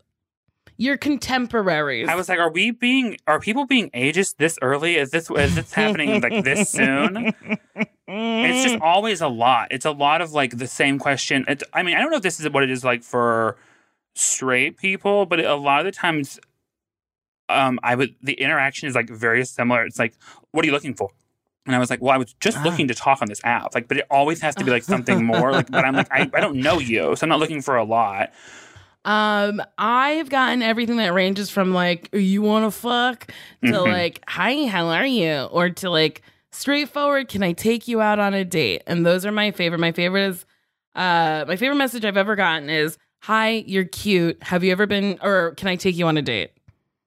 you're 0.79 0.97
contemporaries. 0.97 2.07
I 2.07 2.13
was 2.13 2.29
like, 2.29 2.37
are 2.37 2.51
we 2.51 2.69
being, 2.69 3.17
are 3.25 3.39
people 3.39 3.65
being 3.65 3.89
ageist 3.95 4.35
this 4.37 4.59
early? 4.61 4.97
Is 4.97 5.09
this, 5.09 5.27
is 5.31 5.55
this 5.55 5.73
happening 5.73 6.21
like 6.21 6.43
this 6.43 6.69
soon? 6.71 7.33
It's 8.07 8.63
just 8.63 8.81
always 8.81 9.21
a 9.21 9.27
lot. 9.27 9.67
It's 9.71 9.85
a 9.85 9.91
lot 9.91 10.21
of 10.21 10.31
like 10.31 10.57
the 10.57 10.67
same 10.67 10.97
question. 10.99 11.43
It's, 11.47 11.63
I 11.73 11.83
mean, 11.83 11.95
I 11.97 11.99
don't 12.01 12.09
know 12.11 12.17
if 12.17 12.23
this 12.23 12.39
is 12.39 12.49
what 12.49 12.63
it 12.63 12.69
is 12.71 12.83
like 12.83 13.03
for 13.03 13.57
straight 14.15 14.77
people, 14.77 15.25
but 15.25 15.39
a 15.43 15.55
lot 15.55 15.79
of 15.79 15.85
the 15.85 15.91
times, 15.91 16.39
um, 17.49 17.79
I 17.83 17.95
would 17.95 18.15
the 18.21 18.33
interaction 18.33 18.87
is 18.87 18.95
like 18.95 19.09
very 19.09 19.43
similar. 19.45 19.83
It's 19.85 19.99
like, 19.99 20.13
what 20.51 20.63
are 20.63 20.67
you 20.67 20.71
looking 20.73 20.93
for? 20.93 21.09
And 21.65 21.75
I 21.75 21.79
was 21.79 21.89
like, 21.89 22.01
well, 22.01 22.13
I 22.13 22.17
was 22.17 22.33
just 22.39 22.57
Ah. 22.59 22.63
looking 22.63 22.87
to 22.87 22.93
talk 22.95 23.21
on 23.21 23.27
this 23.27 23.41
app. 23.43 23.75
Like, 23.75 23.89
but 23.89 23.97
it 23.97 24.05
always 24.09 24.41
has 24.41 24.55
to 24.55 24.63
be 24.63 24.71
like 24.71 24.83
something 24.83 25.25
more. 25.25 25.51
Like, 25.51 25.69
but 25.69 25.83
I'm 25.83 25.93
like, 25.95 26.07
I, 26.11 26.29
I 26.33 26.39
don't 26.39 26.57
know 26.57 26.79
you, 26.79 27.13
so 27.15 27.25
I'm 27.25 27.29
not 27.29 27.39
looking 27.39 27.61
for 27.61 27.75
a 27.75 27.83
lot. 27.83 28.31
Um, 29.03 29.61
I've 29.77 30.29
gotten 30.29 30.61
everything 30.61 30.97
that 30.97 31.13
ranges 31.13 31.49
from 31.49 31.73
like, 31.73 32.09
you 32.13 32.41
want 32.41 32.65
to 32.65 32.71
fuck 32.71 33.27
to 33.65 33.71
Mhm. 33.71 33.87
like, 33.87 34.21
hi, 34.27 34.65
how 34.67 34.87
are 34.87 35.05
you? 35.05 35.43
Or 35.51 35.69
to 35.69 35.89
like, 35.89 36.21
straightforward, 36.57 37.27
can 37.29 37.43
I 37.43 37.53
take 37.53 37.87
you 37.87 38.01
out 38.01 38.19
on 38.19 38.33
a 38.33 38.43
date? 38.43 38.83
And 38.87 39.05
those 39.05 39.25
are 39.25 39.31
my 39.31 39.51
favorite. 39.51 39.79
My 39.79 39.91
favorite 39.91 40.27
is, 40.27 40.45
uh, 40.95 41.45
my 41.47 41.55
favorite 41.55 41.77
message 41.77 42.05
I've 42.05 42.17
ever 42.17 42.35
gotten 42.35 42.69
is, 42.69 42.97
hi, 43.21 43.63
you're 43.67 43.85
cute. 43.85 44.41
Have 44.43 44.63
you 44.63 44.71
ever 44.71 44.85
been, 44.85 45.19
or 45.21 45.53
can 45.55 45.67
I 45.67 45.75
take 45.75 45.95
you 45.95 46.07
on 46.07 46.17
a 46.17 46.21
date? 46.21 46.51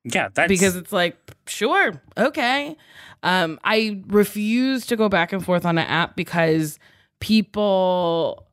Yeah, 0.05 0.29
that's 0.33 0.49
because 0.49 0.77
it's 0.77 0.93
like 0.93 1.19
sure 1.47 2.01
okay 2.17 2.77
um 3.23 3.59
i 3.65 4.03
refuse 4.07 4.87
to 4.87 4.97
go 4.97 5.09
back 5.09 5.33
and 5.33 5.45
forth 5.45 5.67
on 5.67 5.79
an 5.79 5.87
app 5.87 6.17
because 6.17 6.79
people 7.21 8.47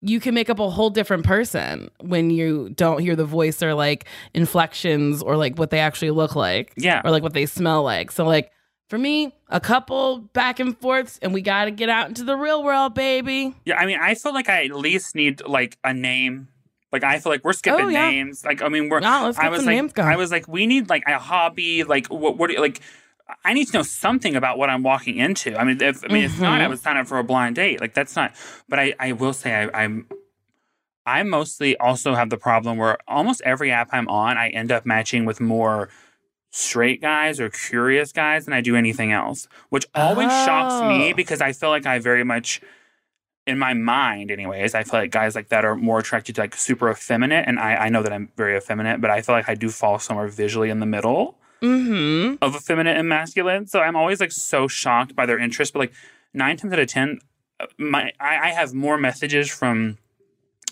you 0.00 0.20
can 0.20 0.34
make 0.34 0.50
up 0.50 0.58
a 0.58 0.68
whole 0.68 0.90
different 0.90 1.24
person 1.24 1.88
when 2.00 2.28
you 2.28 2.70
don't 2.70 3.00
hear 3.00 3.16
the 3.16 3.24
voice 3.24 3.62
or 3.62 3.72
like 3.74 4.06
inflections 4.34 5.22
or 5.22 5.36
like 5.36 5.56
what 5.58 5.70
they 5.70 5.78
actually 5.78 6.10
look 6.10 6.34
like 6.34 6.72
yeah. 6.76 7.00
or 7.04 7.10
like 7.10 7.22
what 7.22 7.34
they 7.34 7.46
smell 7.46 7.82
like 7.82 8.10
so 8.10 8.24
like 8.24 8.50
for 8.88 8.98
me 8.98 9.34
a 9.48 9.60
couple 9.60 10.18
back 10.18 10.60
and 10.60 10.76
forths 10.78 11.18
and 11.22 11.32
we 11.34 11.40
got 11.42 11.64
to 11.66 11.70
get 11.70 11.88
out 11.88 12.08
into 12.08 12.22
the 12.24 12.36
real 12.36 12.62
world 12.62 12.94
baby 12.94 13.54
Yeah, 13.64 13.76
I 13.78 13.86
mean, 13.86 13.98
I 14.00 14.14
feel 14.14 14.32
like 14.34 14.48
I 14.48 14.64
at 14.64 14.72
least 14.72 15.14
need 15.14 15.42
like 15.46 15.78
a 15.84 15.92
name. 15.94 16.48
Like 16.92 17.02
I 17.02 17.18
feel 17.18 17.32
like 17.32 17.42
we're 17.44 17.54
skipping 17.54 17.86
Oh, 17.86 17.88
yeah. 17.88 18.08
names. 18.10 18.44
Like 18.44 18.62
I 18.62 18.68
mean, 18.68 18.88
we're. 18.88 19.00
Nah, 19.00 19.24
let's 19.24 19.38
I 19.38 19.44
get 19.44 19.50
was 19.50 19.60
the 19.60 19.66
like, 19.66 19.74
names 19.76 19.92
going. 19.92 20.08
I 20.08 20.16
was 20.16 20.30
like, 20.30 20.46
we 20.46 20.66
need 20.66 20.88
like 20.88 21.02
a 21.08 21.18
hobby. 21.18 21.82
Like 21.82 22.06
what? 22.06 22.36
What? 22.38 22.46
do 22.48 22.54
you- 22.54 22.60
Like 22.60 22.80
I 23.44 23.52
need 23.52 23.64
to 23.68 23.78
know 23.78 23.82
something 23.82 24.36
about 24.36 24.58
what 24.58 24.70
I'm 24.70 24.84
walking 24.84 25.16
into. 25.16 25.56
I 25.58 25.64
mean, 25.64 25.80
if 25.82 26.04
I 26.04 26.12
mean, 26.12 26.22
if 26.24 26.38
not, 26.38 26.60
I 26.60 26.66
Mhm. 26.66 26.68
would 26.68 26.78
sign 26.78 26.96
up 26.96 27.08
for 27.08 27.18
a 27.18 27.24
blind 27.24 27.56
date. 27.56 27.80
Like 27.80 27.94
that's 27.94 28.14
not. 28.14 28.32
But 28.68 28.78
I, 28.78 28.94
I 29.00 29.10
will 29.12 29.32
say, 29.32 29.52
I, 29.64 29.82
I'm. 29.82 30.06
I 31.06 31.22
mostly 31.24 31.76
also 31.78 32.14
have 32.14 32.30
the 32.30 32.36
problem 32.38 32.78
where 32.78 32.96
almost 33.08 33.42
every 33.44 33.70
app 33.72 33.88
I'm 33.92 34.08
on, 34.08 34.38
I 34.38 34.48
end 34.50 34.70
up 34.72 34.86
matching 34.86 35.24
with 35.26 35.40
more 35.40 35.88
straight 36.56 37.00
guys 37.02 37.40
or 37.40 37.50
curious 37.50 38.12
guys 38.12 38.44
than 38.44 38.54
I 38.54 38.60
do 38.60 38.76
anything 38.76 39.10
else, 39.10 39.48
which 39.70 39.86
always 39.92 40.28
shocks 40.30 40.80
me 40.86 41.10
Oh. 41.10 41.16
because 41.16 41.40
I 41.40 41.52
feel 41.52 41.68
like 41.70 41.84
I 41.84 41.98
very 41.98 42.22
much, 42.22 42.60
in 43.44 43.58
my 43.58 43.74
mind, 43.74 44.30
anyways, 44.30 44.72
I 44.72 44.84
feel 44.84 45.00
like 45.00 45.10
guys 45.10 45.34
like 45.34 45.48
that 45.48 45.64
are 45.64 45.74
more 45.74 45.98
attracted 45.98 46.36
to 46.36 46.42
like 46.42 46.54
super 46.54 46.88
effeminate. 46.88 47.48
And 47.48 47.58
I, 47.58 47.74
I 47.74 47.88
know 47.88 48.04
that 48.04 48.12
I'm 48.12 48.28
very 48.36 48.56
effeminate, 48.56 49.00
but 49.00 49.10
I 49.10 49.20
feel 49.20 49.34
like 49.34 49.48
I 49.48 49.56
do 49.56 49.68
fall 49.68 49.98
somewhere 49.98 50.28
visually 50.28 50.70
in 50.70 50.78
the 50.78 50.86
middle 50.86 51.38
mm-hmm 51.60 52.34
of 52.42 52.54
effeminate 52.54 52.96
and 52.98 53.08
masculine. 53.08 53.66
So 53.66 53.80
I'm 53.80 53.96
always 53.96 54.20
like 54.20 54.32
so 54.32 54.68
shocked 54.68 55.16
by 55.16 55.26
their 55.26 55.38
interest. 55.38 55.72
But 55.72 55.80
like 55.80 55.92
nine 56.32 56.56
times 56.56 56.72
out 56.72 56.78
of 56.78 56.86
10, 56.88 57.18
uh, 57.58 57.66
my 57.78 58.12
I, 58.20 58.36
I 58.36 58.48
have 58.50 58.72
more 58.74 58.96
messages 58.96 59.50
from 59.50 59.98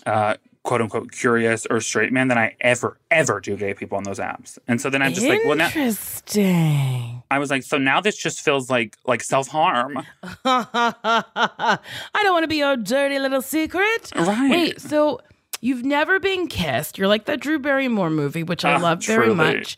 uh, 0.05 0.35
quote 0.63 0.81
unquote 0.81 1.11
curious 1.11 1.65
or 1.69 1.79
straight 1.81 2.11
men 2.13 2.29
than 2.29 2.37
I 2.37 2.55
ever, 2.61 2.97
ever 3.11 3.39
do 3.41 3.55
gay 3.57 3.73
people 3.73 3.97
on 3.97 4.03
those 4.03 4.19
apps. 4.19 4.57
And 4.67 4.79
so 4.79 4.89
then 4.89 5.01
I'm 5.01 5.13
just 5.13 5.27
like, 5.27 5.41
well, 5.45 5.55
now 5.57 5.65
interesting 5.67 7.21
I 7.29 7.39
was 7.39 7.49
like, 7.51 7.63
so 7.63 7.77
now 7.77 7.99
this 8.01 8.15
just 8.15 8.41
feels 8.41 8.69
like 8.69 8.95
like 9.05 9.21
self 9.23 9.47
harm. 9.49 9.97
I 10.45 11.79
don't 12.21 12.33
want 12.33 12.43
to 12.43 12.47
be 12.47 12.57
your 12.57 12.77
dirty 12.77 13.19
little 13.19 13.41
secret. 13.41 14.11
Right. 14.15 14.49
Wait, 14.51 14.81
so 14.81 15.19
you've 15.61 15.83
never 15.83 16.19
been 16.19 16.47
kissed. 16.47 16.97
You're 16.97 17.07
like 17.07 17.25
that 17.25 17.39
Drew 17.39 17.59
Barrymore 17.59 18.09
movie, 18.09 18.43
which 18.43 18.63
I 18.65 18.73
Ah, 18.73 18.77
love 18.77 19.03
very 19.03 19.25
truly. 19.27 19.35
much. 19.35 19.77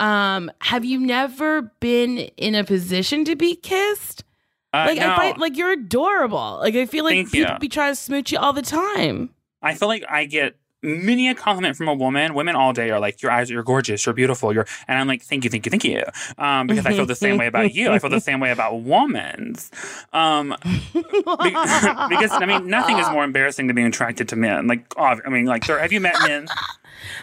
Um, 0.00 0.50
have 0.60 0.84
you 0.84 0.98
never 1.00 1.62
been 1.80 2.18
in 2.36 2.54
a 2.54 2.64
position 2.64 3.24
to 3.26 3.36
be 3.36 3.54
kissed? 3.56 4.24
Uh, 4.72 4.86
Like 4.88 4.98
no, 4.98 5.12
I 5.12 5.16
find, 5.16 5.38
like 5.38 5.56
you're 5.56 5.70
adorable. 5.72 6.58
Like 6.60 6.74
I 6.74 6.86
feel 6.86 7.04
like 7.04 7.14
Thank 7.14 7.32
people 7.32 7.52
you. 7.54 7.58
be 7.60 7.68
trying 7.68 7.92
to 7.92 7.96
smooch 7.96 8.32
you 8.32 8.38
all 8.38 8.52
the 8.52 8.62
time. 8.62 9.30
I 9.64 9.74
feel 9.74 9.88
like 9.88 10.04
I 10.08 10.26
get 10.26 10.56
many 10.82 11.30
a 11.30 11.34
compliment 11.34 11.76
from 11.76 11.88
a 11.88 11.94
woman. 11.94 12.34
Women 12.34 12.54
all 12.54 12.72
day 12.74 12.90
are 12.90 13.00
like, 13.00 13.22
"Your 13.22 13.32
eyes, 13.32 13.48
you're 13.50 13.62
gorgeous, 13.62 14.04
you're 14.04 14.14
beautiful." 14.14 14.52
You're, 14.52 14.66
and 14.86 14.98
I'm 14.98 15.08
like, 15.08 15.22
"Thank 15.22 15.44
you, 15.44 15.50
thank 15.50 15.64
you, 15.66 15.70
thank 15.70 15.84
you," 15.84 16.02
um, 16.36 16.66
because 16.66 16.84
I 16.84 16.90
feel 16.92 17.06
the 17.06 17.14
same 17.14 17.38
way 17.38 17.46
about 17.46 17.74
you. 17.74 17.90
I 17.90 17.98
feel 17.98 18.10
the 18.10 18.20
same 18.20 18.38
way 18.38 18.50
about 18.50 18.82
women's, 18.82 19.70
um, 20.12 20.54
be- 20.62 20.70
because 20.92 22.32
I 22.32 22.44
mean, 22.46 22.68
nothing 22.68 22.98
is 22.98 23.08
more 23.10 23.24
embarrassing 23.24 23.66
than 23.66 23.76
being 23.76 23.88
attracted 23.88 24.28
to 24.28 24.36
men. 24.36 24.66
Like, 24.66 24.96
ob- 24.98 25.22
I 25.26 25.30
mean, 25.30 25.46
like, 25.46 25.66
there, 25.66 25.78
have 25.78 25.92
you 25.92 26.00
met 26.00 26.16
men? 26.28 26.46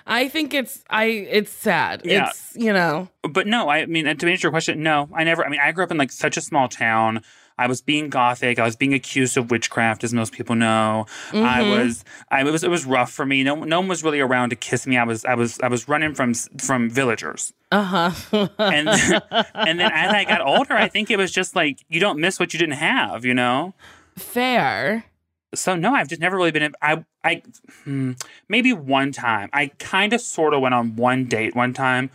I 0.07 0.27
think 0.27 0.53
it's 0.53 0.83
I 0.89 1.05
it's 1.05 1.51
sad. 1.51 2.01
Yeah. 2.03 2.29
It's 2.29 2.53
you 2.55 2.73
know. 2.73 3.09
But 3.29 3.47
no, 3.47 3.69
I 3.69 3.85
mean, 3.85 4.05
to 4.05 4.09
answer 4.09 4.47
your 4.47 4.51
question, 4.51 4.81
no, 4.83 5.09
I 5.13 5.23
never. 5.23 5.45
I 5.45 5.49
mean, 5.49 5.59
I 5.63 5.71
grew 5.71 5.83
up 5.83 5.91
in 5.91 5.97
like 5.97 6.11
such 6.11 6.37
a 6.37 6.41
small 6.41 6.67
town. 6.67 7.23
I 7.63 7.67
was 7.67 7.81
being 7.81 8.09
gothic. 8.09 8.59
I 8.59 8.63
was 8.65 8.75
being 8.75 8.93
accused 8.93 9.37
of 9.37 9.51
witchcraft, 9.51 10.03
as 10.03 10.13
most 10.13 10.33
people 10.33 10.55
know. 10.55 11.05
I 11.31 11.61
Mhm. 11.61 11.69
was. 11.77 12.03
I 12.29 12.41
it 12.41 12.51
was. 12.51 12.63
It 12.63 12.69
was 12.69 12.85
rough 12.85 13.11
for 13.11 13.25
me. 13.25 13.43
No, 13.43 13.55
no 13.63 13.79
one 13.79 13.87
was 13.89 14.03
really 14.03 14.19
around 14.19 14.49
to 14.49 14.55
kiss 14.55 14.87
me. 14.87 14.97
I 14.97 15.03
was. 15.03 15.23
I 15.25 15.35
was. 15.35 15.59
I 15.61 15.67
was 15.67 15.87
running 15.87 16.13
from 16.13 16.33
from 16.59 16.89
villagers. 16.89 17.53
Uh-huh. 17.71 18.11
And 18.57 18.89
and 19.53 19.79
then 19.79 19.91
as 19.91 20.11
I 20.13 20.23
got 20.25 20.41
older, 20.41 20.73
I 20.73 20.87
think 20.87 21.09
it 21.11 21.17
was 21.17 21.31
just 21.31 21.55
like 21.55 21.79
you 21.89 21.99
don't 21.99 22.19
miss 22.19 22.39
what 22.39 22.53
you 22.53 22.59
didn't 22.59 22.75
have. 22.79 23.23
You 23.25 23.33
know. 23.33 23.73
Fair. 24.17 25.05
So 25.53 25.75
no, 25.75 25.93
I've 25.93 26.07
just 26.07 26.21
never 26.21 26.37
really 26.37 26.51
been. 26.51 26.73
I 26.81 27.03
I 27.23 27.41
hmm, 27.83 28.13
maybe 28.47 28.71
one 28.73 29.11
time. 29.11 29.49
I 29.53 29.67
kind 29.79 30.13
of 30.13 30.21
sort 30.21 30.53
of 30.53 30.61
went 30.61 30.73
on 30.73 30.95
one 30.95 31.25
date 31.25 31.55
one 31.55 31.73
time 31.73 32.09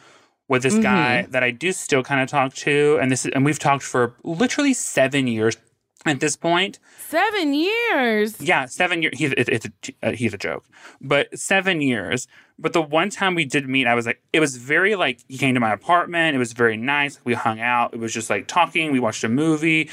with 0.48 0.62
this 0.62 0.78
guy 0.78 1.22
that 1.30 1.42
I 1.42 1.50
do 1.50 1.72
still 1.72 2.02
kind 2.02 2.20
of 2.20 2.28
talk 2.28 2.54
to, 2.54 2.98
and 3.00 3.10
this 3.10 3.26
is, 3.26 3.32
and 3.34 3.44
we've 3.44 3.58
talked 3.58 3.82
for 3.82 4.14
literally 4.22 4.74
seven 4.74 5.26
years 5.26 5.56
at 6.04 6.20
this 6.20 6.36
point. 6.36 6.78
Seven 7.08 7.52
years. 7.52 8.40
Yeah, 8.40 8.66
seven 8.66 9.02
years. 9.02 9.18
He's 9.18 9.32
it, 9.32 9.48
it's 9.48 9.66
a, 9.66 9.70
uh, 10.02 10.12
he's 10.12 10.34
a 10.34 10.38
joke, 10.38 10.64
but 11.00 11.36
seven 11.38 11.80
years. 11.80 12.28
But 12.58 12.72
the 12.72 12.80
one 12.80 13.10
time 13.10 13.34
we 13.34 13.44
did 13.44 13.68
meet, 13.68 13.86
I 13.86 13.94
was 13.94 14.06
like, 14.06 14.22
it 14.32 14.40
was 14.40 14.56
very 14.56 14.94
like 14.94 15.20
he 15.28 15.36
came 15.36 15.54
to 15.54 15.60
my 15.60 15.72
apartment. 15.72 16.34
It 16.34 16.38
was 16.38 16.52
very 16.52 16.76
nice. 16.76 17.20
We 17.24 17.34
hung 17.34 17.60
out. 17.60 17.92
It 17.92 17.98
was 17.98 18.14
just 18.14 18.30
like 18.30 18.46
talking. 18.46 18.92
We 18.92 19.00
watched 19.00 19.24
a 19.24 19.28
movie. 19.28 19.90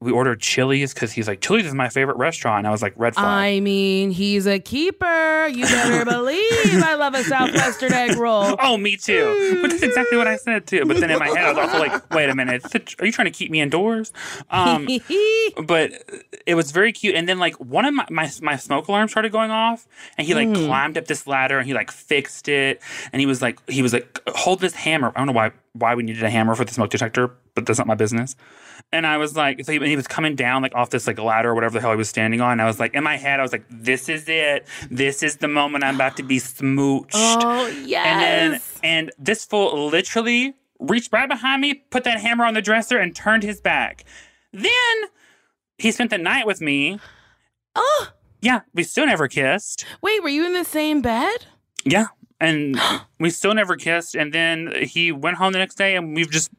We 0.00 0.12
ordered 0.12 0.40
Chili's 0.40 0.94
because 0.94 1.10
he's 1.12 1.26
like 1.26 1.40
Chili's 1.40 1.66
is 1.66 1.74
my 1.74 1.88
favorite 1.88 2.16
restaurant. 2.18 2.58
And 2.58 2.66
I 2.68 2.70
was 2.70 2.82
like, 2.82 2.94
red 2.96 3.14
flag. 3.14 3.26
I 3.26 3.60
mean, 3.60 4.10
he's 4.10 4.46
a 4.46 4.60
keeper. 4.60 5.48
You 5.48 5.64
better 5.64 6.04
believe 6.10 6.82
I 6.84 6.94
love 6.94 7.14
a 7.14 7.24
Southwestern 7.24 7.92
egg 7.92 8.16
roll. 8.16 8.56
Oh, 8.60 8.76
me 8.76 8.96
too. 8.96 9.58
But 9.60 9.70
that's 9.70 9.82
exactly 9.82 10.16
what 10.16 10.28
I 10.28 10.36
said 10.36 10.66
too. 10.66 10.84
But 10.84 10.98
then 11.00 11.10
in 11.10 11.18
my 11.18 11.28
head, 11.28 11.38
I 11.38 11.48
was 11.48 11.58
also 11.58 11.78
like, 11.78 12.10
wait 12.14 12.28
a 12.28 12.34
minute, 12.34 12.64
are 13.00 13.06
you 13.06 13.12
trying 13.12 13.26
to 13.26 13.32
keep 13.32 13.50
me 13.50 13.60
indoors? 13.60 14.12
Um, 14.50 14.86
but 15.64 15.92
it 16.46 16.54
was 16.54 16.70
very 16.70 16.92
cute. 16.92 17.16
And 17.16 17.28
then 17.28 17.38
like 17.38 17.56
one 17.56 17.84
of 17.84 17.94
my, 17.94 18.06
my 18.10 18.30
my 18.40 18.56
smoke 18.56 18.88
alarm 18.88 19.08
started 19.08 19.32
going 19.32 19.50
off, 19.50 19.88
and 20.16 20.26
he 20.26 20.34
like 20.34 20.52
climbed 20.54 20.96
up 20.96 21.06
this 21.06 21.26
ladder 21.26 21.58
and 21.58 21.66
he 21.66 21.74
like 21.74 21.90
fixed 21.90 22.48
it, 22.48 22.80
and 23.12 23.20
he 23.20 23.26
was 23.26 23.42
like 23.42 23.58
he 23.68 23.82
was 23.82 23.92
like 23.92 24.20
hold 24.28 24.60
this 24.60 24.74
hammer. 24.74 25.12
I 25.14 25.18
don't 25.18 25.26
know 25.26 25.32
why 25.32 25.50
why 25.72 25.94
we 25.94 26.02
needed 26.02 26.22
a 26.22 26.30
hammer 26.30 26.54
for 26.54 26.64
the 26.64 26.72
smoke 26.72 26.90
detector, 26.90 27.30
but 27.54 27.66
that's 27.66 27.78
not 27.78 27.86
my 27.86 27.94
business. 27.94 28.36
And 28.90 29.06
I 29.06 29.18
was 29.18 29.36
like, 29.36 29.62
so 29.64 29.72
he, 29.72 29.78
he 29.86 29.96
was 29.96 30.06
coming 30.06 30.34
down 30.34 30.62
like 30.62 30.74
off 30.74 30.88
this 30.90 31.06
like 31.06 31.18
ladder 31.18 31.50
or 31.50 31.54
whatever 31.54 31.74
the 31.74 31.80
hell 31.80 31.90
he 31.90 31.96
was 31.96 32.08
standing 32.08 32.40
on. 32.40 32.52
And 32.52 32.62
I 32.62 32.66
was 32.66 32.80
like, 32.80 32.94
in 32.94 33.04
my 33.04 33.16
head, 33.16 33.38
I 33.38 33.42
was 33.42 33.52
like, 33.52 33.64
this 33.70 34.08
is 34.08 34.24
it. 34.28 34.66
This 34.90 35.22
is 35.22 35.36
the 35.36 35.48
moment 35.48 35.84
I'm 35.84 35.96
about 35.96 36.16
to 36.16 36.22
be 36.22 36.38
smooched. 36.38 37.10
oh 37.14 37.66
yes. 37.84 38.06
And 38.06 38.20
then 38.54 38.60
and 38.82 39.12
this 39.18 39.44
fool 39.44 39.88
literally 39.88 40.54
reached 40.80 41.12
right 41.12 41.28
behind 41.28 41.60
me, 41.60 41.74
put 41.74 42.04
that 42.04 42.20
hammer 42.20 42.44
on 42.46 42.54
the 42.54 42.62
dresser, 42.62 42.98
and 42.98 43.14
turned 43.14 43.42
his 43.42 43.60
back. 43.60 44.04
Then 44.52 44.70
he 45.76 45.90
spent 45.92 46.08
the 46.10 46.18
night 46.18 46.46
with 46.46 46.60
me. 46.62 46.98
oh 47.76 48.08
Yeah, 48.40 48.60
we 48.72 48.84
still 48.84 49.04
never 49.06 49.28
kissed. 49.28 49.84
wait, 50.00 50.22
were 50.22 50.28
you 50.30 50.46
in 50.46 50.54
the 50.54 50.64
same 50.64 51.02
bed? 51.02 51.44
Yeah. 51.84 52.06
and 52.40 52.80
we 53.20 53.28
still 53.30 53.52
never 53.52 53.76
kissed. 53.76 54.14
And 54.14 54.32
then 54.32 54.72
he 54.82 55.12
went 55.12 55.36
home 55.36 55.52
the 55.52 55.58
next 55.58 55.74
day, 55.74 55.94
and 55.94 56.14
we've 56.16 56.30
just 56.30 56.50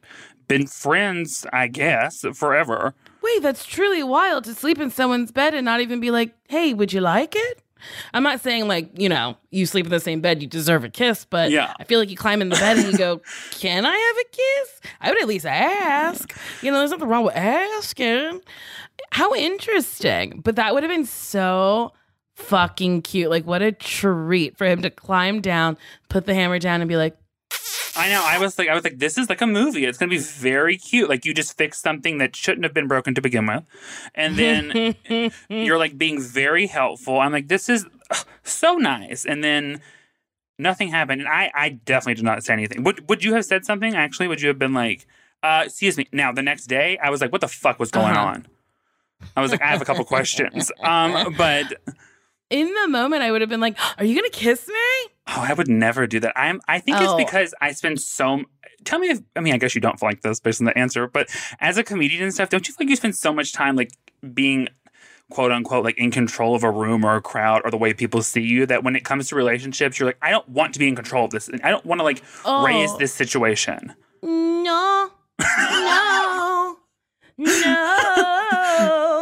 been 0.50 0.66
friends, 0.66 1.46
I 1.52 1.68
guess, 1.68 2.24
forever. 2.34 2.94
Wait, 3.22 3.42
that's 3.42 3.64
truly 3.64 4.02
wild 4.02 4.44
to 4.44 4.54
sleep 4.54 4.78
in 4.78 4.90
someone's 4.90 5.30
bed 5.32 5.54
and 5.54 5.64
not 5.64 5.80
even 5.80 6.00
be 6.00 6.10
like, 6.10 6.34
hey, 6.48 6.74
would 6.74 6.92
you 6.92 7.00
like 7.00 7.34
it? 7.36 7.62
I'm 8.12 8.22
not 8.22 8.40
saying 8.40 8.68
like, 8.68 8.90
you 8.98 9.08
know, 9.08 9.36
you 9.50 9.64
sleep 9.64 9.86
in 9.86 9.90
the 9.90 10.00
same 10.00 10.20
bed, 10.20 10.42
you 10.42 10.48
deserve 10.48 10.84
a 10.84 10.90
kiss, 10.90 11.24
but 11.24 11.50
Yeah. 11.50 11.72
I 11.80 11.84
feel 11.84 11.98
like 11.98 12.10
you 12.10 12.16
climb 12.16 12.42
in 12.42 12.48
the 12.50 12.56
bed 12.56 12.76
and 12.78 12.92
you 12.92 12.98
go, 12.98 13.22
Can 13.52 13.86
I 13.86 13.96
have 13.96 14.16
a 14.16 14.24
kiss? 14.36 14.80
I 15.00 15.10
would 15.10 15.22
at 15.22 15.28
least 15.28 15.46
ask. 15.46 16.36
You 16.62 16.70
know, 16.70 16.78
there's 16.78 16.90
nothing 16.90 17.08
wrong 17.08 17.24
with 17.24 17.36
asking. 17.36 18.42
How 19.12 19.34
interesting. 19.34 20.40
But 20.44 20.56
that 20.56 20.74
would 20.74 20.82
have 20.82 20.90
been 20.90 21.06
so 21.06 21.92
fucking 22.34 23.02
cute. 23.02 23.30
Like, 23.30 23.46
what 23.46 23.62
a 23.62 23.72
treat 23.72 24.56
for 24.58 24.66
him 24.66 24.82
to 24.82 24.90
climb 24.90 25.40
down, 25.40 25.78
put 26.08 26.26
the 26.26 26.34
hammer 26.34 26.58
down, 26.58 26.80
and 26.80 26.88
be 26.88 26.96
like, 26.96 27.16
I 27.96 28.08
know. 28.08 28.22
I 28.24 28.38
was 28.38 28.58
like, 28.58 28.68
I 28.68 28.74
was 28.74 28.84
like, 28.84 28.98
this 28.98 29.18
is 29.18 29.28
like 29.28 29.40
a 29.40 29.46
movie. 29.46 29.84
It's 29.84 29.98
gonna 29.98 30.10
be 30.10 30.18
very 30.18 30.76
cute. 30.76 31.08
Like 31.08 31.24
you 31.24 31.34
just 31.34 31.56
fix 31.58 31.78
something 31.80 32.18
that 32.18 32.36
shouldn't 32.36 32.64
have 32.64 32.72
been 32.74 32.86
broken 32.88 33.14
to 33.14 33.20
begin 33.20 33.46
with, 33.46 33.64
and 34.14 34.36
then 34.38 34.94
you're 35.48 35.78
like 35.78 35.98
being 35.98 36.20
very 36.20 36.66
helpful. 36.66 37.18
I'm 37.20 37.32
like, 37.32 37.48
this 37.48 37.68
is 37.68 37.86
so 38.44 38.74
nice, 38.76 39.24
and 39.26 39.42
then 39.42 39.80
nothing 40.58 40.88
happened. 40.88 41.22
And 41.22 41.28
I, 41.28 41.50
I 41.54 41.68
definitely 41.70 42.14
did 42.14 42.24
not 42.24 42.44
say 42.44 42.52
anything. 42.52 42.84
Would 42.84 43.08
Would 43.08 43.24
you 43.24 43.34
have 43.34 43.44
said 43.44 43.64
something? 43.64 43.94
Actually, 43.94 44.28
would 44.28 44.40
you 44.40 44.48
have 44.48 44.58
been 44.58 44.74
like, 44.74 45.06
uh, 45.42 45.62
excuse 45.66 45.96
me? 45.96 46.06
Now 46.12 46.30
the 46.32 46.42
next 46.42 46.66
day, 46.66 46.96
I 47.02 47.10
was 47.10 47.20
like, 47.20 47.32
what 47.32 47.40
the 47.40 47.48
fuck 47.48 47.78
was 47.80 47.90
going 47.90 48.12
Uh-huh. 48.16 48.26
on? 48.26 48.46
I 49.36 49.40
was 49.42 49.50
like, 49.50 49.62
I 49.62 49.66
have 49.66 49.82
a 49.82 49.84
couple 49.84 50.04
questions. 50.04 50.70
Um, 50.82 51.34
but 51.36 51.66
In 52.50 52.72
the 52.72 52.88
moment, 52.88 53.22
I 53.22 53.30
would 53.32 53.40
have 53.42 53.50
been 53.50 53.60
like, 53.60 53.76
Are 53.98 54.04
you 54.04 54.14
gonna 54.14 54.30
kiss 54.30 54.66
me? 54.68 54.74
Oh, 55.32 55.44
I 55.48 55.52
would 55.52 55.68
never 55.68 56.06
do 56.06 56.18
that. 56.20 56.32
I'm. 56.38 56.60
I 56.68 56.78
think 56.80 56.98
Oh. 57.00 57.04
it's 57.04 57.14
because 57.24 57.54
I 57.60 57.72
spend 57.72 58.00
so. 58.00 58.42
Tell 58.84 58.98
me 58.98 59.08
if. 59.10 59.20
I 59.36 59.40
mean, 59.40 59.54
I 59.54 59.58
guess 59.58 59.74
you 59.74 59.80
don't 59.80 59.98
feel 60.00 60.08
like 60.08 60.22
this 60.22 60.40
based 60.40 60.60
on 60.60 60.64
the 60.66 60.76
answer, 60.76 61.06
but 61.06 61.28
as 61.60 61.78
a 61.78 61.84
comedian 61.84 62.22
and 62.24 62.34
stuff, 62.34 62.48
don't 62.48 62.66
you 62.66 62.74
feel 62.74 62.86
like 62.86 62.90
you 62.90 62.96
spend 62.96 63.14
so 63.16 63.32
much 63.32 63.52
time 63.52 63.76
like 63.76 63.92
being 64.34 64.68
quote 65.30 65.52
unquote 65.52 65.84
like 65.84 65.96
in 65.96 66.10
control 66.10 66.56
of 66.56 66.64
a 66.64 66.70
room 66.70 67.04
or 67.04 67.14
a 67.14 67.22
crowd 67.22 67.62
or 67.64 67.70
the 67.70 67.76
way 67.76 67.94
people 67.94 68.20
see 68.22 68.40
you 68.40 68.66
that 68.66 68.82
when 68.82 68.96
it 68.96 69.04
comes 69.04 69.28
to 69.28 69.36
relationships, 69.36 69.98
you're 70.00 70.08
like, 70.08 70.18
I 70.20 70.30
don't 70.30 70.48
want 70.48 70.72
to 70.72 70.78
be 70.80 70.88
in 70.88 70.96
control 70.96 71.24
of 71.26 71.30
this. 71.30 71.48
and 71.48 71.60
I 71.62 71.70
don't 71.70 71.86
want 71.86 72.00
to 72.00 72.04
like 72.04 72.22
Oh. 72.44 72.64
raise 72.66 72.96
this 72.96 73.12
situation. 73.14 73.94
No, 74.22 75.10
no, 75.40 76.76
no. 77.38 79.19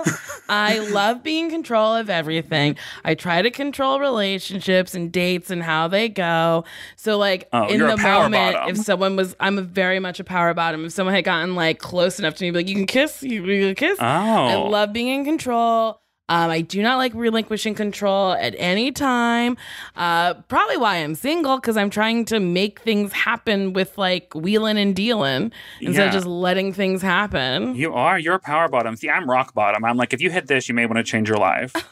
I 0.49 0.79
love 0.79 1.23
being 1.23 1.47
in 1.47 1.51
control 1.51 1.95
of 1.95 2.09
everything. 2.11 2.77
I 3.05 3.15
try 3.15 3.43
to 3.43 3.51
control 3.51 4.01
relationships 4.01 4.95
and 4.95 5.13
dates 5.13 5.51
and 5.51 5.63
how 5.63 5.89
they 5.89 6.09
go. 6.09 6.65
So, 6.97 7.19
like 7.19 7.49
Oh, 7.53 7.67
in 7.69 7.81
the 7.81 7.97
moment, 7.97 8.55
bottom. 8.55 8.71
if 8.71 8.79
someone 8.79 9.17
was, 9.17 9.37
I'm 9.41 9.59
a 9.59 9.63
very 9.63 9.99
much 10.01 10.21
a 10.21 10.25
power 10.25 10.55
bottom. 10.55 10.85
If 10.85 10.93
someone 10.93 11.15
had 11.15 11.25
gotten 11.25 11.55
like 11.55 11.79
close 11.79 12.19
enough 12.19 12.35
to 12.37 12.45
me, 12.45 12.51
be 12.51 12.59
like 12.59 12.69
you 12.69 12.75
can 12.75 12.87
kiss, 12.87 13.23
you, 13.23 13.45
you 13.45 13.67
can 13.69 13.75
kiss. 13.75 13.99
Oh, 14.01 14.05
I 14.05 14.55
love 14.57 14.93
being 14.93 15.09
in 15.09 15.25
control. 15.25 16.01
Um, 16.29 16.51
I 16.51 16.61
do 16.61 16.83
not 16.83 16.97
like 16.99 17.13
relinquishing 17.15 17.75
control 17.75 18.33
at 18.33 18.55
any 18.59 18.93
time. 18.93 19.57
Uh, 19.97 20.35
probably 20.35 20.77
why 20.77 20.97
I'm 20.97 21.15
single 21.15 21.57
because 21.59 21.77
I'm 21.77 21.91
trying 21.91 22.25
to 22.27 22.39
make 22.41 22.81
things 22.81 23.13
happen 23.13 23.73
with 23.73 23.97
like 23.99 24.35
wheeling 24.35 24.79
and 24.79 24.95
dealing 24.95 25.53
instead 25.81 26.03
Yeah. 26.03 26.07
of 26.09 26.13
just 26.13 26.27
letting 26.27 26.73
things 26.73 27.01
happen. 27.03 27.75
you 27.75 27.95
are. 27.95 28.19
You're 28.19 28.35
a 28.35 28.39
power 28.41 28.69
bottom. 28.69 28.97
See, 28.97 29.09
I'm 29.09 29.29
rock 29.29 29.55
bottom. 29.55 29.85
I'm 29.85 29.97
like, 29.97 30.13
if 30.13 30.21
you 30.21 30.31
hit 30.31 30.47
this, 30.49 30.69
you 30.69 30.75
may 30.75 30.87
want 30.87 30.97
to 30.99 31.03
change 31.05 31.29
your 31.29 31.39
life. 31.39 31.73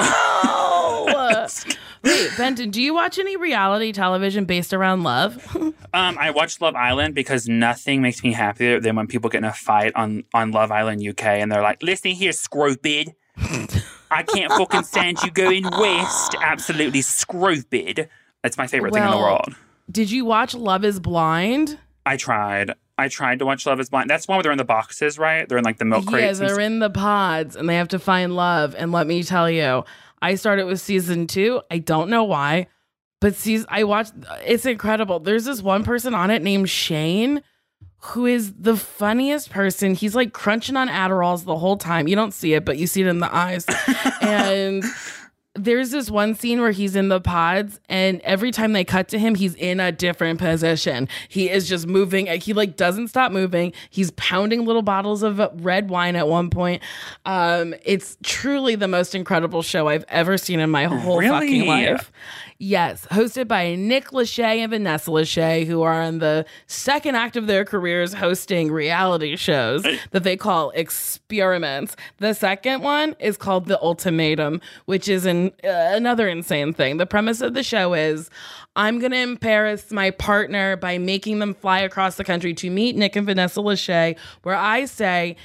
Oh 0.00 1.06
no! 1.10 1.46
Wait, 2.04 2.30
Benton, 2.36 2.70
do 2.70 2.80
you 2.80 2.94
watch 2.94 3.18
any 3.18 3.36
reality 3.36 3.90
television 3.92 4.44
based 4.44 4.72
around 4.72 5.02
love? 5.02 5.44
Um, 5.94 6.18
I 6.20 6.30
watch 6.32 6.60
Love 6.60 6.74
Island 6.76 7.14
because 7.14 7.48
nothing 7.48 8.02
makes 8.02 8.22
me 8.22 8.32
happier 8.32 8.78
than 8.78 8.94
when 8.94 9.06
people 9.06 9.30
get 9.30 9.38
in 9.38 9.44
a 9.44 9.52
fight 9.54 9.92
on, 9.96 10.22
on 10.34 10.50
Love 10.52 10.70
Island 10.70 11.02
UK 11.06 11.24
and 11.24 11.50
they're 11.50 11.62
like, 11.62 11.82
listen 11.82 12.10
here, 12.10 12.30
screwbid. 12.32 13.14
I 14.10 14.22
can't 14.22 14.52
fucking 14.52 14.84
stand 14.84 15.22
you 15.22 15.30
going 15.30 15.64
west. 15.64 16.34
Absolutely 16.40 17.00
screwbid. 17.00 18.08
That's 18.42 18.56
my 18.56 18.66
favorite 18.66 18.94
thing 18.94 19.02
in 19.04 19.10
the 19.10 19.16
world. 19.16 19.54
Did 19.90 20.10
you 20.10 20.24
watch 20.24 20.54
Love 20.54 20.84
Is 20.84 21.00
Blind? 21.00 21.78
I 22.06 22.16
tried. 22.16 22.74
I 22.96 23.08
tried 23.08 23.38
to 23.38 23.46
watch 23.46 23.64
Love 23.64 23.78
is 23.80 23.90
Blind. 23.90 24.10
That's 24.10 24.26
one 24.26 24.36
where 24.38 24.42
they're 24.44 24.52
in 24.52 24.58
the 24.58 24.64
boxes, 24.64 25.18
right? 25.18 25.48
They're 25.48 25.58
in 25.58 25.64
like 25.64 25.78
the 25.78 25.84
milk 25.84 26.06
crates. 26.06 26.40
and 26.40 26.48
they're 26.48 26.60
in 26.60 26.78
the 26.80 26.90
pods 26.90 27.54
and 27.54 27.68
they 27.68 27.76
have 27.76 27.88
to 27.88 27.98
find 27.98 28.34
love. 28.34 28.74
And 28.76 28.90
let 28.92 29.06
me 29.06 29.22
tell 29.22 29.48
you, 29.48 29.84
I 30.20 30.34
started 30.34 30.64
with 30.66 30.80
season 30.80 31.26
two. 31.26 31.62
I 31.70 31.78
don't 31.78 32.10
know 32.10 32.24
why, 32.24 32.66
but 33.20 33.36
season 33.36 33.66
I 33.70 33.84
watched. 33.84 34.14
It's 34.44 34.66
incredible. 34.66 35.20
There's 35.20 35.44
this 35.44 35.62
one 35.62 35.84
person 35.84 36.14
on 36.14 36.30
it 36.30 36.42
named 36.42 36.68
Shane, 36.68 37.42
who 38.00 38.26
is 38.26 38.52
the 38.54 38.76
funniest 38.76 39.50
person. 39.50 39.94
He's 39.94 40.14
like 40.14 40.32
crunching 40.32 40.76
on 40.76 40.88
Adderalls 40.88 41.44
the 41.44 41.56
whole 41.56 41.76
time. 41.76 42.08
You 42.08 42.16
don't 42.16 42.32
see 42.32 42.54
it, 42.54 42.64
but 42.64 42.78
you 42.78 42.86
see 42.86 43.02
it 43.02 43.08
in 43.08 43.18
the 43.18 43.34
eyes. 43.34 43.66
and 44.20 44.84
there's 45.54 45.90
this 45.90 46.10
one 46.10 46.34
scene 46.34 46.60
where 46.60 46.70
he's 46.70 46.94
in 46.94 47.08
the 47.08 47.20
pods 47.20 47.80
and 47.88 48.20
every 48.20 48.50
time 48.50 48.72
they 48.72 48.84
cut 48.84 49.08
to 49.08 49.18
him 49.18 49.34
he's 49.34 49.54
in 49.56 49.80
a 49.80 49.90
different 49.90 50.38
position 50.38 51.08
he 51.28 51.50
is 51.50 51.68
just 51.68 51.86
moving 51.86 52.26
he 52.26 52.52
like 52.52 52.76
doesn't 52.76 53.08
stop 53.08 53.32
moving 53.32 53.72
he's 53.90 54.10
pounding 54.12 54.64
little 54.64 54.82
bottles 54.82 55.22
of 55.22 55.40
red 55.64 55.90
wine 55.90 56.14
at 56.14 56.28
one 56.28 56.48
point 56.48 56.82
um 57.26 57.74
it's 57.82 58.16
truly 58.22 58.76
the 58.76 58.88
most 58.88 59.14
incredible 59.14 59.62
show 59.62 59.88
i've 59.88 60.04
ever 60.08 60.38
seen 60.38 60.60
in 60.60 60.70
my 60.70 60.84
whole 60.84 61.20
fucking 61.20 61.66
life 61.66 62.12
Yes, 62.60 63.06
hosted 63.12 63.46
by 63.46 63.76
Nick 63.76 64.08
Lachey 64.08 64.58
and 64.58 64.70
Vanessa 64.70 65.12
Lachey, 65.12 65.64
who 65.64 65.82
are 65.82 66.02
in 66.02 66.18
the 66.18 66.44
second 66.66 67.14
act 67.14 67.36
of 67.36 67.46
their 67.46 67.64
careers 67.64 68.14
hosting 68.14 68.72
reality 68.72 69.36
shows 69.36 69.84
that 70.10 70.24
they 70.24 70.36
call 70.36 70.70
experiments. 70.70 71.94
The 72.16 72.34
second 72.34 72.82
one 72.82 73.14
is 73.20 73.36
called 73.36 73.66
The 73.66 73.80
Ultimatum, 73.80 74.60
which 74.86 75.08
is 75.08 75.24
an, 75.24 75.52
uh, 75.62 75.68
another 75.68 76.26
insane 76.26 76.72
thing. 76.72 76.96
The 76.96 77.06
premise 77.06 77.40
of 77.42 77.54
the 77.54 77.62
show 77.62 77.94
is 77.94 78.28
I'm 78.74 78.98
going 78.98 79.12
to 79.12 79.18
embarrass 79.18 79.92
my 79.92 80.10
partner 80.10 80.76
by 80.76 80.98
making 80.98 81.38
them 81.38 81.54
fly 81.54 81.78
across 81.78 82.16
the 82.16 82.24
country 82.24 82.54
to 82.54 82.70
meet 82.70 82.96
Nick 82.96 83.14
and 83.14 83.24
Vanessa 83.24 83.60
Lachey, 83.60 84.16
where 84.42 84.56
I 84.56 84.86
say, 84.86 85.36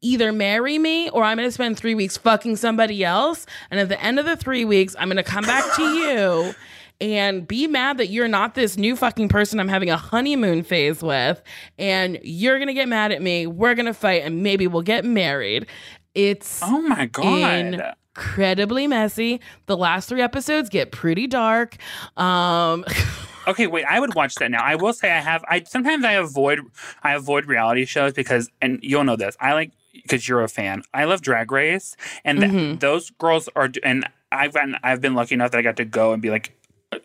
either 0.00 0.32
marry 0.32 0.78
me 0.78 1.08
or 1.10 1.22
I'm 1.22 1.36
going 1.36 1.48
to 1.48 1.52
spend 1.52 1.76
three 1.78 1.94
weeks 1.94 2.16
fucking 2.16 2.56
somebody 2.56 3.04
else. 3.04 3.46
And 3.70 3.78
at 3.78 3.88
the 3.88 4.00
end 4.02 4.18
of 4.18 4.26
the 4.26 4.36
three 4.36 4.64
weeks, 4.64 4.96
I'm 4.98 5.08
going 5.08 5.16
to 5.18 5.22
come 5.22 5.44
back 5.44 5.64
to 5.76 5.82
you 5.82 6.54
and 7.00 7.46
be 7.46 7.68
mad 7.68 7.98
that 7.98 8.08
you're 8.08 8.26
not 8.26 8.54
this 8.56 8.76
new 8.76 8.96
fucking 8.96 9.28
person 9.28 9.60
I'm 9.60 9.68
having 9.68 9.88
a 9.90 9.96
honeymoon 9.96 10.64
phase 10.64 11.00
with. 11.02 11.40
And 11.78 12.18
you're 12.24 12.56
going 12.58 12.66
to 12.68 12.74
get 12.74 12.88
mad 12.88 13.12
at 13.12 13.22
me. 13.22 13.46
We're 13.46 13.74
going 13.76 13.86
to 13.86 13.94
fight 13.94 14.22
and 14.24 14.42
maybe 14.42 14.66
we'll 14.66 14.82
get 14.82 15.04
married. 15.04 15.66
It's 16.14 16.60
Oh 16.64 16.82
my 16.82 17.06
God. 17.06 17.94
incredibly 18.16 18.88
messy. 18.88 19.40
The 19.66 19.76
last 19.76 20.08
three 20.08 20.22
episodes 20.22 20.68
get 20.68 20.90
pretty 20.90 21.28
dark. 21.28 21.76
Um, 22.16 22.84
Okay, 23.48 23.66
wait. 23.66 23.84
I 23.84 23.98
would 23.98 24.14
watch 24.14 24.34
that 24.36 24.50
now. 24.50 24.62
I 24.62 24.74
will 24.76 24.92
say 24.92 25.10
I 25.10 25.18
have. 25.20 25.44
I 25.48 25.62
sometimes 25.64 26.04
I 26.04 26.12
avoid. 26.12 26.60
I 27.02 27.14
avoid 27.14 27.46
reality 27.46 27.84
shows 27.84 28.12
because, 28.12 28.50
and 28.62 28.78
you'll 28.82 29.04
know 29.04 29.16
this. 29.16 29.36
I 29.40 29.54
like 29.54 29.72
because 29.92 30.28
you're 30.28 30.42
a 30.42 30.48
fan. 30.48 30.82
I 30.94 31.04
love 31.04 31.22
Drag 31.22 31.50
Race, 31.50 31.96
and 32.24 32.38
th- 32.40 32.52
Mm-hmm. 32.52 32.78
those 32.78 33.10
girls 33.10 33.48
are. 33.56 33.70
And 33.82 34.06
I've 34.30 34.52
gotten. 34.52 34.76
I've 34.82 35.00
been 35.00 35.14
lucky 35.14 35.34
enough 35.34 35.50
that 35.52 35.58
I 35.58 35.62
got 35.62 35.76
to 35.78 35.84
go 35.84 36.12
and 36.12 36.20
be 36.20 36.30
like 36.30 36.52
uh, 36.92 36.98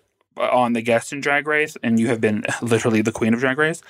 on 0.49 0.73
the 0.73 0.81
guest 0.81 1.13
in 1.13 1.21
Drag 1.21 1.47
Race, 1.47 1.77
and 1.81 1.97
you 1.99 2.07
have 2.07 2.19
been 2.19 2.43
literally 2.61 3.01
the 3.01 3.11
queen 3.13 3.33
of 3.33 3.39
Drag 3.39 3.57
Race. 3.57 3.81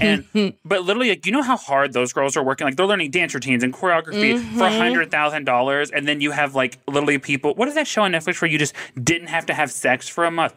And 0.00 0.24
but 0.64 0.84
literally, 0.84 1.10
like 1.10 1.26
you 1.26 1.32
know 1.32 1.42
how 1.42 1.56
hard 1.58 1.92
those 1.92 2.12
girls 2.14 2.34
are 2.36 2.42
working. 2.42 2.64
Like 2.66 2.76
they're 2.76 2.86
learning 2.86 3.10
dance 3.10 3.34
routines 3.34 3.62
and 3.62 3.74
choreography 3.74 4.38
for 4.56 4.64
a 4.64 4.70
Mm-hmm. 4.70 4.78
hundred 4.78 5.10
thousand 5.10 5.44
dollars, 5.44 5.90
and 5.90 6.08
then 6.08 6.20
you 6.22 6.30
have 6.30 6.54
like 6.54 6.78
literally 6.88 7.18
people. 7.18 7.54
What 7.56 7.68
is 7.68 7.74
that 7.74 7.86
show 7.86 8.02
on 8.02 8.12
Netflix 8.12 8.40
where 8.40 8.50
you 8.50 8.58
just 8.58 8.74
didn't 9.02 9.28
have 9.28 9.44
to 9.46 9.54
have 9.54 9.70
sex 9.70 10.08
for 10.08 10.24
a 10.24 10.30
month? 10.30 10.54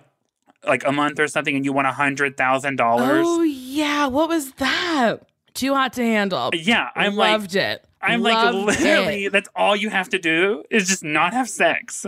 Like 0.66 0.86
a 0.86 0.92
month 0.92 1.20
or 1.20 1.28
something 1.28 1.56
and 1.56 1.66
you 1.66 1.74
won 1.74 1.86
a 1.86 1.94
hundred 1.94 2.38
thousand 2.38 2.78
dollars. 2.78 3.26
oh, 3.28 3.42
yeah. 3.44 4.08
What 4.08 4.30
was 4.30 4.52
that? 4.54 5.28
Too 5.54 5.74
hot 5.74 5.94
to 5.94 6.04
handle. 6.04 6.50
Yeah, 6.54 6.90
like 6.96 7.14
Loved 7.14 7.56
it. 7.56 7.86
I'm 8.02 8.22
Loved 8.22 8.56
like 8.56 8.80
literally 8.80 9.26
it. 9.26 9.32
that's 9.32 9.50
all 9.56 9.76
you 9.76 9.90
have 9.90 10.10
to 10.10 10.20
do 10.20 10.64
is 10.70 10.88
just 10.88 11.04
not 11.04 11.34
have 11.34 11.48
sex. 11.50 12.06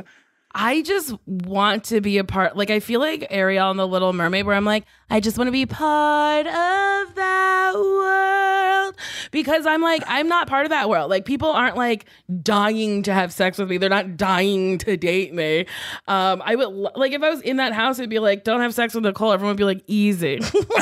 I 0.58 0.82
just 0.84 1.14
want 1.26 1.84
to 1.86 2.00
be 2.02 2.18
a 2.18 2.24
part. 2.24 2.56
Like 2.56 2.70
I 2.70 2.80
feel 2.80 3.00
like 3.02 3.28
Ariel 3.30 3.70
and 3.72 3.80
the 3.80 3.88
Little 3.88 4.14
Mermaid, 4.14 4.46
where 4.46 4.56
I'm 4.56 4.66
like, 4.66 4.86
I 5.10 5.20
just 5.20 5.38
want 5.38 5.48
to 5.48 5.52
be 5.52 5.66
part 5.68 6.48
of 6.48 7.16
that 7.16 7.74
world 7.76 8.96
because 9.32 9.68
I'm 9.68 9.82
like, 9.82 10.02
I'm 10.08 10.28
not 10.28 10.48
part 10.48 10.66
of 10.66 10.72
that 10.72 10.90
world. 10.90 11.12
Like, 11.12 11.26
people 11.26 11.50
aren't 11.52 11.78
like 11.78 12.06
dying 12.42 13.04
to 13.04 13.14
have 13.14 13.32
sex 13.32 13.58
with 13.60 13.70
me. 13.70 13.78
They're 13.78 13.90
not 13.90 14.18
dying 14.18 14.80
to 14.80 14.98
date 14.98 15.34
me. 15.34 15.68
Um, 16.08 16.42
I 16.44 16.56
would 16.56 16.70
like 16.96 17.12
if 17.12 17.22
I 17.22 17.30
was 17.30 17.42
in 17.42 17.58
that 17.58 17.74
house, 17.74 18.00
it'd 18.00 18.10
be 18.10 18.20
like, 18.20 18.44
don't 18.44 18.62
have 18.62 18.74
sex 18.74 18.96
with 18.96 19.04
Nicole. 19.04 19.32
Everyone 19.32 19.52
would 19.52 19.58
be 19.58 19.64
like, 19.64 19.84
easy. 19.88 20.40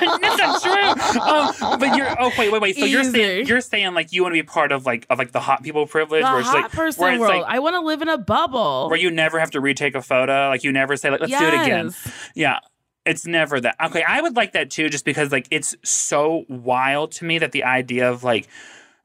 That's 0.00 0.38
not 0.38 0.62
true. 0.62 1.20
Um, 1.20 1.78
but 1.78 1.96
you're 1.96 2.08
oh 2.18 2.32
wait 2.38 2.50
wait 2.50 2.62
wait. 2.62 2.76
So 2.76 2.84
you're 2.84 3.04
saying 3.04 3.46
you're 3.46 3.60
saying 3.60 3.94
like 3.94 4.12
you 4.12 4.22
want 4.22 4.34
to 4.34 4.42
be 4.42 4.46
part 4.46 4.72
of 4.72 4.86
like 4.86 5.06
of 5.10 5.18
like 5.18 5.32
the 5.32 5.40
hot 5.40 5.62
people 5.62 5.86
privilege, 5.86 6.24
the 6.24 6.30
where 6.30 6.40
it's 6.40 6.48
hot 6.48 6.62
like 6.62 6.72
person 6.72 7.02
where 7.02 7.12
it's 7.12 7.20
world. 7.20 7.42
like 7.42 7.44
I 7.46 7.58
want 7.58 7.74
to 7.74 7.80
live 7.80 8.02
in 8.02 8.08
a 8.08 8.18
bubble. 8.18 8.88
where 8.88 8.98
you 8.98 9.10
never 9.10 9.38
have 9.38 9.50
to 9.52 9.60
retake 9.60 9.94
a 9.94 10.02
photo. 10.02 10.48
Like 10.48 10.64
you 10.64 10.72
never 10.72 10.96
say 10.96 11.10
like 11.10 11.20
let's 11.20 11.38
do 11.38 11.46
it 11.46 11.54
again. 11.54 11.94
Yeah. 12.34 12.58
It's 13.06 13.26
never 13.26 13.60
that. 13.60 13.76
Okay, 13.86 14.04
I 14.06 14.20
would 14.20 14.36
like 14.36 14.52
that 14.52 14.70
too, 14.70 14.88
just 14.88 15.04
because 15.04 15.32
like 15.32 15.46
it's 15.50 15.74
so 15.82 16.44
wild 16.48 17.12
to 17.12 17.24
me 17.24 17.38
that 17.38 17.52
the 17.52 17.64
idea 17.64 18.10
of 18.10 18.22
like 18.22 18.46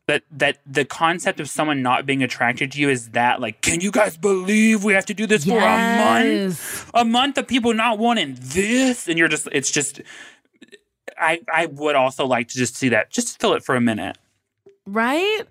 that 0.07 0.23
that 0.31 0.59
the 0.65 0.85
concept 0.85 1.39
of 1.39 1.49
someone 1.49 1.81
not 1.81 2.05
being 2.05 2.21
attracted 2.21 2.73
to 2.73 2.79
you 2.79 2.89
is 2.89 3.09
that 3.11 3.39
like, 3.41 3.61
can 3.61 3.81
you 3.81 3.91
guys 3.91 4.17
believe 4.17 4.83
we 4.83 4.93
have 4.93 5.05
to 5.05 5.13
do 5.13 5.25
this 5.25 5.45
for 5.45 5.57
a 5.57 5.61
month? 5.61 6.91
A 6.93 7.05
month 7.05 7.37
of 7.37 7.47
people 7.47 7.73
not 7.73 7.97
wanting 7.97 8.37
this, 8.39 9.07
and 9.07 9.17
you're 9.17 9.27
just 9.27 9.47
it's 9.51 9.71
just. 9.71 10.01
I 11.17 11.39
I 11.51 11.67
would 11.67 11.95
also 11.95 12.25
like 12.25 12.49
to 12.49 12.57
just 12.57 12.75
see 12.75 12.89
that, 12.89 13.09
just 13.09 13.39
feel 13.39 13.53
it 13.53 13.63
for 13.63 13.75
a 13.75 13.81
minute. 13.81 14.17
Right? 14.85 15.43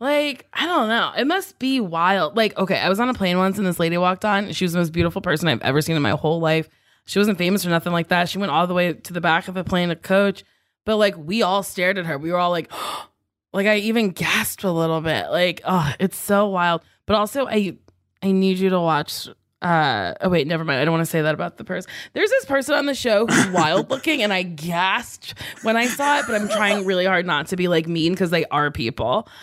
Like, 0.00 0.46
I 0.54 0.64
don't 0.64 0.88
know. 0.88 1.12
It 1.14 1.26
must 1.26 1.58
be 1.58 1.78
wild. 1.78 2.34
Like, 2.34 2.56
okay, 2.56 2.78
I 2.78 2.88
was 2.88 2.98
on 2.98 3.10
a 3.10 3.14
plane 3.14 3.36
once 3.36 3.58
and 3.58 3.66
this 3.66 3.78
lady 3.78 3.98
walked 3.98 4.24
on. 4.24 4.50
She 4.52 4.64
was 4.64 4.72
the 4.72 4.78
most 4.78 4.92
beautiful 4.92 5.20
person 5.20 5.46
I've 5.46 5.60
ever 5.60 5.82
seen 5.82 5.94
in 5.94 6.00
my 6.00 6.12
whole 6.12 6.40
life. 6.40 6.70
She 7.10 7.18
wasn't 7.18 7.38
famous 7.38 7.66
or 7.66 7.70
nothing 7.70 7.92
like 7.92 8.06
that. 8.06 8.28
She 8.28 8.38
went 8.38 8.52
all 8.52 8.68
the 8.68 8.74
way 8.74 8.92
to 8.92 9.12
the 9.12 9.20
back 9.20 9.48
of 9.48 9.54
the 9.54 9.64
plane 9.64 9.88
to 9.88 9.96
coach. 9.96 10.44
But 10.84 10.94
like 10.94 11.16
we 11.18 11.42
all 11.42 11.64
stared 11.64 11.98
at 11.98 12.06
her. 12.06 12.16
We 12.16 12.30
were 12.30 12.38
all 12.38 12.52
like, 12.52 12.70
like 13.52 13.66
I 13.66 13.78
even 13.78 14.10
gasped 14.10 14.62
a 14.62 14.70
little 14.70 15.00
bit. 15.00 15.28
Like, 15.28 15.60
oh, 15.64 15.92
it's 15.98 16.16
so 16.16 16.46
wild. 16.46 16.82
But 17.06 17.16
also 17.16 17.48
I 17.48 17.76
I 18.22 18.30
need 18.30 18.58
you 18.58 18.70
to 18.70 18.78
watch 18.78 19.26
uh 19.60 20.14
oh 20.20 20.28
wait, 20.28 20.46
never 20.46 20.64
mind. 20.64 20.80
I 20.80 20.84
don't 20.84 20.92
want 20.92 21.04
to 21.04 21.10
say 21.10 21.20
that 21.20 21.34
about 21.34 21.56
the 21.56 21.64
person. 21.64 21.90
There's 22.12 22.30
this 22.30 22.44
person 22.44 22.76
on 22.76 22.86
the 22.86 22.94
show 22.94 23.26
who's 23.26 23.48
wild 23.52 23.90
looking 23.90 24.22
and 24.22 24.32
I 24.32 24.44
gasped 24.44 25.34
when 25.62 25.76
I 25.76 25.86
saw 25.86 26.20
it, 26.20 26.26
but 26.28 26.40
I'm 26.40 26.48
trying 26.48 26.86
really 26.86 27.06
hard 27.06 27.26
not 27.26 27.48
to 27.48 27.56
be 27.56 27.66
like 27.66 27.88
mean 27.88 28.12
because 28.12 28.30
they 28.30 28.44
are 28.46 28.70
people. 28.70 29.28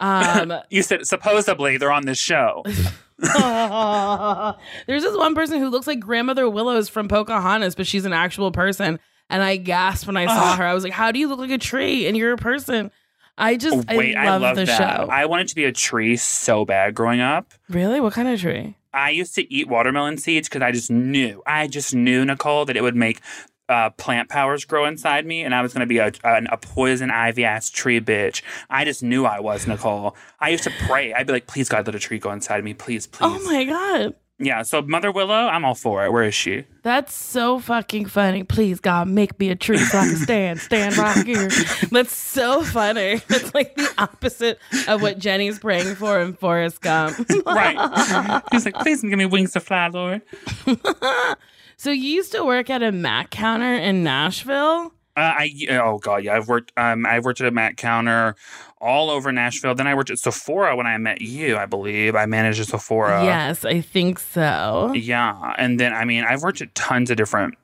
Um 0.00 0.52
You 0.70 0.82
said 0.82 1.06
supposedly 1.06 1.76
they're 1.76 1.92
on 1.92 2.06
this 2.06 2.18
show. 2.18 2.64
there's 4.86 5.02
this 5.02 5.16
one 5.16 5.34
person 5.34 5.58
who 5.60 5.68
looks 5.68 5.86
like 5.86 6.00
grandmother 6.00 6.48
Willows 6.48 6.88
from 6.88 7.08
Pocahontas, 7.08 7.74
but 7.74 7.86
she's 7.86 8.04
an 8.04 8.12
actual 8.12 8.50
person. 8.52 8.98
And 9.30 9.42
I 9.42 9.56
gasped 9.56 10.06
when 10.06 10.16
I 10.16 10.26
saw 10.26 10.52
Ugh. 10.52 10.58
her. 10.58 10.64
I 10.64 10.74
was 10.74 10.84
like, 10.84 10.92
"How 10.92 11.10
do 11.12 11.18
you 11.18 11.28
look 11.28 11.38
like 11.38 11.50
a 11.50 11.58
tree 11.58 12.06
and 12.06 12.16
you're 12.16 12.32
a 12.32 12.36
person?" 12.38 12.90
I 13.38 13.56
just 13.56 13.88
Wait, 13.88 14.14
I 14.14 14.26
I 14.26 14.30
love, 14.30 14.42
love 14.42 14.56
the 14.56 14.64
that. 14.66 14.78
show. 14.78 15.08
I 15.10 15.26
wanted 15.26 15.48
to 15.48 15.54
be 15.56 15.64
a 15.64 15.72
tree 15.72 16.16
so 16.16 16.64
bad 16.64 16.94
growing 16.94 17.20
up. 17.20 17.52
really? 17.68 18.00
What 18.00 18.12
kind 18.12 18.28
of 18.28 18.40
tree? 18.40 18.76
I 18.92 19.10
used 19.10 19.34
to 19.34 19.52
eat 19.52 19.66
watermelon 19.66 20.18
seeds 20.18 20.48
because 20.48 20.62
I 20.62 20.70
just 20.70 20.88
knew, 20.88 21.42
I 21.44 21.66
just 21.66 21.94
knew, 21.96 22.24
Nicole, 22.24 22.64
that 22.66 22.76
it 22.76 22.82
would 22.82 22.94
make 22.94 23.20
uh, 23.68 23.90
plant 23.90 24.28
powers 24.28 24.64
grow 24.64 24.84
inside 24.84 25.26
me, 25.26 25.42
and 25.42 25.54
I 25.54 25.62
was 25.62 25.72
going 25.72 25.80
to 25.80 25.86
be 25.86 25.98
a, 25.98 26.12
a, 26.22 26.42
a 26.52 26.56
poison 26.56 27.10
ivy 27.10 27.44
ass 27.44 27.70
tree 27.70 28.00
bitch. 28.00 28.42
I 28.70 28.84
just 28.84 29.02
knew 29.02 29.24
I 29.24 29.40
was, 29.40 29.66
Nicole. 29.66 30.16
I 30.40 30.50
used 30.50 30.64
to 30.64 30.72
pray. 30.86 31.12
I'd 31.14 31.26
be 31.26 31.32
like, 31.32 31.46
please, 31.46 31.68
God, 31.68 31.86
let 31.86 31.94
a 31.94 31.98
tree 31.98 32.18
go 32.18 32.30
inside 32.32 32.58
of 32.58 32.64
me. 32.64 32.74
Please, 32.74 33.06
please. 33.06 33.26
Oh 33.26 33.42
my 33.50 33.64
god. 33.64 34.14
Yeah, 34.40 34.62
so 34.62 34.82
Mother 34.82 35.12
Willow, 35.12 35.32
I'm 35.32 35.64
all 35.64 35.76
for 35.76 36.04
it. 36.04 36.10
Where 36.12 36.24
is 36.24 36.34
she? 36.34 36.64
That's 36.82 37.14
so 37.14 37.60
fucking 37.60 38.06
funny. 38.06 38.42
Please, 38.42 38.80
God, 38.80 39.06
make 39.06 39.38
me 39.38 39.50
a 39.50 39.54
tree 39.54 39.78
so 39.78 39.96
I 39.96 40.08
can 40.08 40.16
stand, 40.16 40.58
stand 40.60 40.96
right 40.98 41.24
here. 41.26 41.48
That's 41.92 42.12
so 42.12 42.62
funny. 42.64 43.22
It's 43.30 43.54
like 43.54 43.76
the 43.76 43.88
opposite 43.96 44.58
of 44.88 45.02
what 45.02 45.20
Jenny's 45.20 45.60
praying 45.60 45.94
for 45.94 46.20
in 46.20 46.32
Forrest 46.34 46.80
Gump. 46.80 47.16
Right. 47.46 48.42
He's 48.50 48.64
like, 48.64 48.74
please 48.74 49.02
give 49.02 49.12
me 49.12 49.26
wings 49.26 49.52
to 49.52 49.60
fly, 49.60 49.86
Lord. 49.86 50.22
So 51.76 51.90
you 51.90 52.08
used 52.10 52.32
to 52.32 52.44
work 52.44 52.70
at 52.70 52.82
a 52.82 52.92
Mac 52.92 53.30
counter 53.30 53.74
in 53.74 54.02
Nashville? 54.02 54.92
Uh, 55.16 55.20
I 55.20 55.52
oh 55.70 55.98
god 55.98 56.24
yeah 56.24 56.34
I've 56.34 56.48
worked 56.48 56.72
um 56.76 57.06
I've 57.06 57.24
worked 57.24 57.40
at 57.40 57.46
a 57.46 57.52
Mac 57.52 57.76
counter 57.76 58.34
all 58.80 59.10
over 59.10 59.30
Nashville. 59.30 59.74
Then 59.74 59.86
I 59.86 59.94
worked 59.94 60.10
at 60.10 60.18
Sephora 60.18 60.74
when 60.76 60.86
I 60.88 60.98
met 60.98 61.20
you. 61.22 61.56
I 61.56 61.66
believe 61.66 62.16
I 62.16 62.26
managed 62.26 62.58
a 62.60 62.64
Sephora. 62.64 63.24
yes, 63.24 63.64
I 63.64 63.80
think 63.80 64.18
so. 64.18 64.92
Yeah, 64.94 65.54
and 65.56 65.78
then 65.78 65.92
I 65.92 66.04
mean 66.04 66.24
I've 66.24 66.42
worked 66.42 66.60
at 66.62 66.74
tons 66.74 67.10
of 67.10 67.16
different 67.16 67.54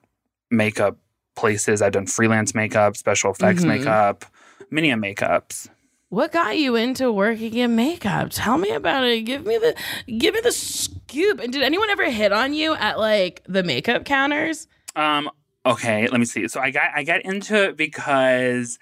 makeup 0.50 0.96
places. 1.34 1.82
I've 1.82 1.92
done 1.92 2.06
freelance 2.06 2.54
makeup, 2.54 2.96
special 2.96 3.32
effects 3.32 3.64
Mhm. 3.64 3.68
makeup, 3.68 4.24
many 4.70 4.90
of 4.92 5.00
makeups. 5.00 5.68
What 6.10 6.32
got 6.32 6.58
you 6.58 6.74
into 6.74 7.12
working 7.12 7.54
in 7.54 7.76
makeup? 7.76 8.30
Tell 8.32 8.58
me 8.58 8.70
about 8.70 9.04
it. 9.04 9.20
Give 9.20 9.46
me 9.46 9.58
the 9.58 9.76
give 10.18 10.34
me 10.34 10.40
the 10.42 10.50
scoop. 10.50 11.38
And 11.38 11.52
did 11.52 11.62
anyone 11.62 11.88
ever 11.88 12.10
hit 12.10 12.32
on 12.32 12.52
you 12.52 12.74
at 12.74 12.98
like 12.98 13.42
the 13.46 13.62
makeup 13.62 14.04
counters? 14.04 14.66
Um. 14.96 15.30
Okay. 15.64 16.08
Let 16.08 16.18
me 16.18 16.26
see. 16.26 16.48
So 16.48 16.60
I 16.60 16.72
got 16.72 16.90
I 16.96 17.04
got 17.04 17.22
into 17.22 17.62
it 17.62 17.76
because 17.76 18.80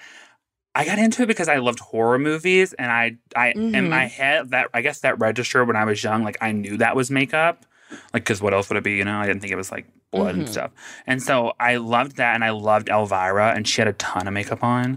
I 0.74 0.86
got 0.86 0.98
into 0.98 1.22
it 1.24 1.26
because 1.26 1.48
I 1.48 1.58
loved 1.58 1.80
horror 1.80 2.18
movies, 2.18 2.72
and 2.72 2.90
I 2.90 3.16
I 3.36 3.50
in 3.50 3.72
Mhm. 3.72 3.90
my 3.90 4.06
head 4.06 4.48
that 4.52 4.68
I 4.72 4.80
guess 4.80 5.00
that 5.00 5.18
registered 5.18 5.66
when 5.66 5.76
I 5.76 5.84
was 5.84 6.02
young. 6.02 6.24
Like 6.24 6.38
I 6.40 6.52
knew 6.52 6.78
that 6.78 6.96
was 6.96 7.10
makeup. 7.10 7.66
Like, 8.14 8.24
because 8.24 8.40
what 8.40 8.54
else 8.54 8.70
would 8.70 8.76
it 8.78 8.84
be? 8.84 8.92
You 8.92 9.04
know, 9.04 9.18
I 9.18 9.26
didn't 9.26 9.40
think 9.40 9.52
it 9.52 9.56
was 9.56 9.70
like 9.70 9.86
blood 10.12 10.34
and 10.34 10.46
Mhm. 10.46 10.50
stuff. 10.50 10.70
And 11.06 11.22
so 11.22 11.52
I 11.60 11.76
loved 11.76 12.16
that, 12.16 12.34
and 12.34 12.42
I 12.44 12.50
loved 12.50 12.88
Elvira, 12.88 13.52
and 13.54 13.68
she 13.68 13.82
had 13.82 13.88
a 13.88 13.92
ton 13.94 14.26
of 14.26 14.32
makeup 14.32 14.64
on. 14.64 14.96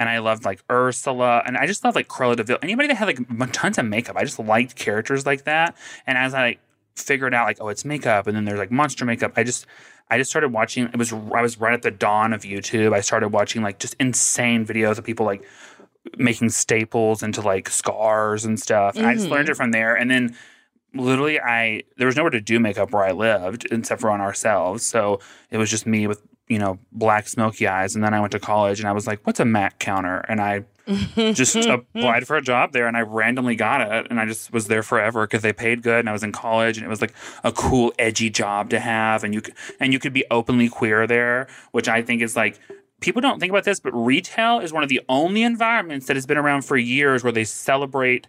And 0.00 0.08
I 0.08 0.18
loved 0.18 0.44
like 0.44 0.62
Ursula, 0.70 1.42
and 1.44 1.56
I 1.56 1.66
just 1.66 1.82
loved 1.82 1.96
like 1.96 2.08
Cruella 2.08 2.36
de 2.36 2.44
Vil. 2.44 2.58
Anybody 2.62 2.88
that 2.88 2.96
had 2.96 3.06
like 3.06 3.52
tons 3.52 3.78
of 3.78 3.84
makeup, 3.86 4.16
I 4.16 4.24
just 4.24 4.38
liked 4.38 4.76
characters 4.76 5.26
like 5.26 5.44
that. 5.44 5.76
And 6.06 6.16
as 6.16 6.34
I 6.34 6.42
like, 6.42 6.60
figured 6.94 7.34
out 7.34 7.46
like, 7.46 7.58
oh, 7.60 7.68
it's 7.68 7.84
makeup, 7.84 8.26
and 8.26 8.36
then 8.36 8.44
there's 8.44 8.58
like 8.58 8.70
monster 8.70 9.04
makeup, 9.04 9.32
I 9.36 9.42
just 9.42 9.66
I 10.10 10.18
just 10.18 10.30
started 10.30 10.52
watching. 10.52 10.84
It 10.84 10.96
was 10.96 11.12
I 11.12 11.42
was 11.42 11.58
right 11.58 11.74
at 11.74 11.82
the 11.82 11.90
dawn 11.90 12.32
of 12.32 12.42
YouTube. 12.42 12.94
I 12.94 13.00
started 13.00 13.28
watching 13.28 13.62
like 13.62 13.78
just 13.78 13.94
insane 14.00 14.66
videos 14.66 14.98
of 14.98 15.04
people 15.04 15.26
like 15.26 15.44
making 16.16 16.50
staples 16.50 17.22
into 17.22 17.42
like 17.42 17.68
scars 17.68 18.44
and 18.44 18.58
stuff. 18.58 18.96
And 18.96 19.06
I 19.06 19.14
just 19.14 19.28
learned 19.28 19.44
mm-hmm. 19.44 19.52
it 19.52 19.56
from 19.56 19.72
there. 19.72 19.94
And 19.94 20.10
then 20.10 20.36
literally, 20.94 21.38
I 21.40 21.82
there 21.96 22.06
was 22.06 22.16
nowhere 22.16 22.30
to 22.30 22.40
do 22.40 22.58
makeup 22.58 22.92
where 22.92 23.04
I 23.04 23.12
lived 23.12 23.66
except 23.70 24.00
for 24.00 24.10
on 24.10 24.20
ourselves. 24.20 24.84
So 24.84 25.20
it 25.50 25.58
was 25.58 25.70
just 25.70 25.86
me 25.86 26.06
with 26.06 26.22
you 26.48 26.58
know 26.58 26.78
black 26.92 27.28
smoky 27.28 27.66
eyes. 27.66 27.94
And 27.94 28.04
then 28.04 28.14
I 28.14 28.20
went 28.20 28.32
to 28.32 28.40
college 28.40 28.80
and 28.80 28.88
I 28.88 28.92
was 28.92 29.06
like, 29.06 29.20
"What's 29.26 29.40
a 29.40 29.44
Mac 29.44 29.78
counter?" 29.78 30.18
And 30.28 30.40
I 30.40 30.64
just 31.14 31.54
applied 31.66 32.26
for 32.26 32.36
a 32.36 32.42
job 32.42 32.72
there 32.72 32.86
and 32.86 32.96
I 32.96 33.02
randomly 33.02 33.56
got 33.56 33.80
it 33.80 34.06
and 34.10 34.18
I 34.18 34.26
just 34.26 34.52
was 34.52 34.68
there 34.68 34.82
forever 34.82 35.26
because 35.26 35.42
they 35.42 35.52
paid 35.52 35.82
good 35.82 36.00
and 36.00 36.08
I 36.08 36.12
was 36.12 36.22
in 36.22 36.32
college 36.32 36.78
and 36.78 36.86
it 36.86 36.88
was 36.88 37.00
like 37.00 37.12
a 37.44 37.52
cool 37.52 37.92
edgy 37.98 38.30
job 38.30 38.70
to 38.70 38.80
have 38.80 39.22
and 39.22 39.34
you 39.34 39.40
could 39.42 39.54
and 39.80 39.92
you 39.92 39.98
could 39.98 40.12
be 40.12 40.24
openly 40.30 40.68
queer 40.68 41.06
there 41.06 41.46
which 41.72 41.88
I 41.88 42.02
think 42.02 42.22
is 42.22 42.36
like 42.36 42.58
people 43.00 43.20
don't 43.20 43.38
think 43.38 43.50
about 43.50 43.64
this 43.64 43.80
but 43.80 43.92
retail 43.92 44.60
is 44.60 44.72
one 44.72 44.82
of 44.82 44.88
the 44.88 45.00
only 45.08 45.42
environments 45.42 46.06
that 46.06 46.16
has 46.16 46.24
been 46.26 46.38
around 46.38 46.62
for 46.62 46.76
years 46.76 47.22
where 47.22 47.32
they 47.32 47.44
celebrate 47.44 48.26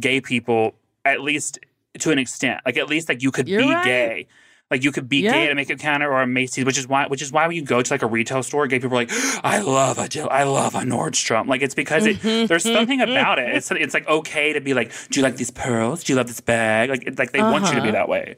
gay 0.00 0.20
people 0.20 0.74
at 1.04 1.20
least 1.20 1.58
to 1.98 2.10
an 2.10 2.18
extent 2.18 2.60
like 2.64 2.78
at 2.78 2.88
least 2.88 3.08
like 3.08 3.22
you 3.22 3.30
could 3.30 3.48
You're 3.48 3.60
be 3.62 3.70
right. 3.70 3.84
gay 3.84 4.26
like 4.72 4.82
you 4.82 4.90
could 4.90 5.08
be 5.08 5.18
Yeah. 5.18 5.32
gay 5.32 5.44
at 5.46 5.52
a 5.52 5.54
makeup 5.54 5.78
counter 5.78 6.10
or 6.12 6.22
a 6.22 6.26
Macy's, 6.26 6.64
which 6.64 6.78
is 6.78 6.88
why 6.88 7.06
which 7.06 7.22
is 7.22 7.30
why 7.30 7.46
when 7.46 7.54
you 7.54 7.62
go 7.62 7.80
to 7.80 7.94
like 7.94 8.02
a 8.02 8.06
retail 8.06 8.42
store, 8.42 8.66
gay 8.66 8.80
people 8.80 8.96
are 8.98 9.02
like, 9.02 9.10
I 9.44 9.60
love 9.60 9.98
a 9.98 10.08
Jill- 10.08 10.28
I 10.30 10.42
love 10.42 10.74
a 10.74 10.80
Nordstrom. 10.80 11.46
Like 11.46 11.62
it's 11.62 11.74
because 11.76 12.06
it, 12.06 12.20
there's 12.48 12.64
something 12.64 13.00
about 13.00 13.38
it. 13.38 13.54
It's 13.54 13.70
it's 13.70 13.94
like 13.94 14.08
okay 14.08 14.52
to 14.54 14.60
be 14.60 14.74
like, 14.74 14.90
do 15.10 15.20
you 15.20 15.24
like 15.24 15.36
these 15.36 15.52
pearls? 15.52 16.02
Do 16.02 16.12
you 16.12 16.16
love 16.16 16.26
this 16.26 16.40
bag? 16.40 16.90
Like 16.90 17.04
it's 17.06 17.18
like 17.18 17.30
they 17.32 17.42
want 17.42 17.66
you 17.68 17.74
to 17.76 17.82
be 17.82 17.88
Uh-huh. 17.90 17.92
that 17.92 18.08
way. 18.08 18.36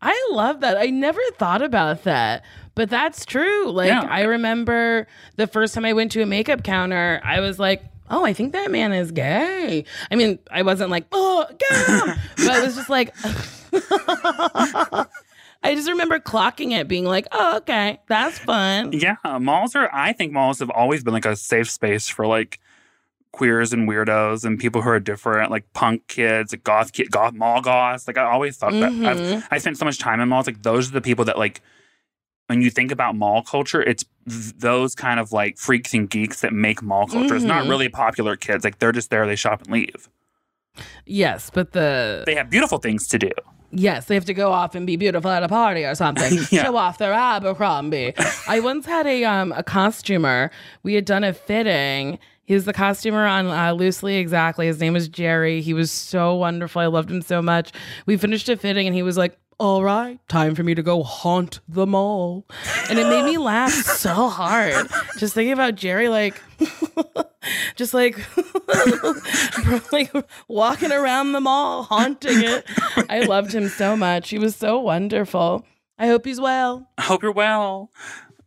I 0.00 0.28
love 0.30 0.60
that. 0.60 0.76
I 0.76 0.86
never 0.86 1.20
thought 1.38 1.60
about 1.60 2.04
that, 2.04 2.44
but 2.76 2.88
that's 2.88 3.26
true. 3.26 3.68
Like, 3.72 3.88
Yeah. 3.88 4.06
I 4.08 4.22
remember 4.22 5.08
the 5.34 5.48
first 5.48 5.74
time 5.74 5.84
I 5.84 5.92
went 5.92 6.12
to 6.12 6.22
a 6.22 6.26
makeup 6.26 6.62
counter, 6.62 7.20
I 7.24 7.40
was 7.40 7.58
like, 7.58 7.82
oh, 8.08 8.24
I 8.24 8.32
think 8.32 8.52
that 8.52 8.70
man 8.70 8.92
is 8.92 9.10
gay. 9.10 9.84
I 10.10 10.14
mean, 10.14 10.38
I 10.52 10.62
wasn't 10.62 10.90
like, 10.90 11.06
oh, 11.10 11.46
gay, 11.50 12.14
but 12.36 12.48
I 12.48 12.64
was 12.64 12.76
just 12.76 12.88
like, 12.88 13.12
I 15.62 15.74
just 15.74 15.88
remember 15.88 16.18
clocking 16.20 16.70
it, 16.78 16.86
being 16.88 17.04
like, 17.04 17.26
oh, 17.32 17.56
okay, 17.58 18.00
that's 18.08 18.38
fun. 18.38 18.92
Yeah, 18.92 19.16
malls 19.40 19.74
are. 19.74 19.90
I 19.92 20.12
think 20.12 20.32
malls 20.32 20.60
have 20.60 20.70
always 20.70 21.02
been 21.02 21.12
like 21.14 21.24
a 21.26 21.34
safe 21.36 21.68
space 21.70 22.08
for 22.08 22.26
like 22.26 22.60
queers 23.32 23.72
and 23.72 23.88
weirdos 23.88 24.44
and 24.44 24.58
people 24.58 24.82
who 24.82 24.88
are 24.88 25.00
different, 25.00 25.50
like 25.50 25.70
punk 25.72 26.06
kids, 26.06 26.52
like 26.52 26.62
goth 26.64 26.92
kid, 26.92 27.10
goth 27.10 27.34
mall 27.34 27.60
goths. 27.60 28.06
Like 28.06 28.18
I 28.18 28.22
always 28.24 28.56
thought 28.56 28.72
that. 28.72 28.92
Mhm. 28.92 29.06
I've, 29.06 29.46
I 29.50 29.58
spent 29.58 29.76
so 29.76 29.84
much 29.84 29.98
time 29.98 30.20
in 30.20 30.28
malls. 30.28 30.46
Like 30.46 30.62
those 30.62 30.88
are 30.90 30.92
the 30.92 31.00
people 31.00 31.24
that 31.26 31.38
like. 31.38 31.60
When 32.46 32.62
you 32.62 32.70
think 32.70 32.90
about 32.90 33.14
mall 33.14 33.42
culture, 33.42 33.82
it's 33.82 34.06
th- 34.26 34.54
those 34.56 34.94
kind 34.94 35.20
of 35.20 35.32
like 35.32 35.58
freaks 35.58 35.92
and 35.92 36.08
geeks 36.08 36.40
that 36.40 36.54
make 36.54 36.80
mall 36.80 37.06
culture. 37.06 37.34
It's 37.36 37.44
not 37.44 37.64
Mhm. 37.66 37.68
really 37.68 37.88
popular 37.90 38.36
kids. 38.36 38.64
Like 38.64 38.78
they're 38.78 38.90
just 38.90 39.10
there, 39.10 39.26
they 39.26 39.36
shop 39.36 39.60
and 39.64 39.70
leave. 39.70 40.08
Yes, 41.04 41.50
but 41.52 41.72
the 41.72 42.22
They 42.24 42.34
have 42.36 42.48
beautiful 42.48 42.78
things 42.78 43.06
to 43.08 43.18
do. 43.18 43.32
Yes, 43.70 44.06
they 44.06 44.14
have 44.14 44.24
to 44.26 44.34
go 44.34 44.50
off 44.50 44.74
and 44.74 44.86
be 44.86 44.96
beautiful 44.96 45.30
at 45.30 45.42
a 45.42 45.48
party 45.48 45.84
or 45.84 45.94
something. 45.94 46.38
Yeah. 46.50 46.64
Show 46.64 46.76
off 46.76 46.98
their 46.98 47.12
Abercrombie. 47.12 48.14
I 48.48 48.60
once 48.60 48.86
had 48.86 49.06
a 49.06 49.24
um 49.24 49.52
a 49.52 49.62
costumer. 49.62 50.50
We 50.82 50.94
had 50.94 51.04
done 51.04 51.24
a 51.24 51.32
fitting. 51.34 52.18
He 52.44 52.54
was 52.54 52.64
the 52.64 52.72
costumer 52.72 53.26
on 53.26 53.46
uh, 53.48 53.72
Loosely 53.74 54.16
Exactly. 54.16 54.66
His 54.66 54.80
name 54.80 54.94
was 54.94 55.06
Jerry. 55.08 55.60
He 55.60 55.74
was 55.74 55.90
so 55.90 56.34
wonderful. 56.34 56.80
I 56.80 56.86
loved 56.86 57.10
him 57.10 57.20
so 57.20 57.42
much. 57.42 57.72
We 58.06 58.16
finished 58.16 58.48
a 58.48 58.56
fitting 58.56 58.86
and 58.86 58.96
he 58.96 59.02
was 59.02 59.18
like, 59.18 59.38
all 59.58 59.82
right, 59.82 60.20
time 60.28 60.54
for 60.54 60.62
me 60.62 60.74
to 60.74 60.82
go 60.82 61.02
haunt 61.02 61.60
the 61.68 61.86
mall. 61.86 62.46
And 62.88 62.98
it 62.98 63.08
made 63.08 63.24
me 63.24 63.38
laugh 63.38 63.72
so 63.72 64.28
hard. 64.28 64.86
Just 65.18 65.34
thinking 65.34 65.52
about 65.52 65.74
Jerry, 65.74 66.08
like, 66.08 66.40
just 67.74 67.92
like, 67.92 68.18
like 69.92 70.12
walking 70.46 70.92
around 70.92 71.32
the 71.32 71.40
mall, 71.40 71.82
haunting 71.82 72.42
it. 72.44 72.64
I 73.10 73.20
loved 73.20 73.52
him 73.52 73.68
so 73.68 73.96
much. 73.96 74.30
He 74.30 74.38
was 74.38 74.54
so 74.54 74.78
wonderful. 74.78 75.66
I 75.98 76.06
hope 76.06 76.24
he's 76.24 76.40
well. 76.40 76.88
I 76.96 77.02
hope 77.02 77.22
you're 77.22 77.32
well. 77.32 77.90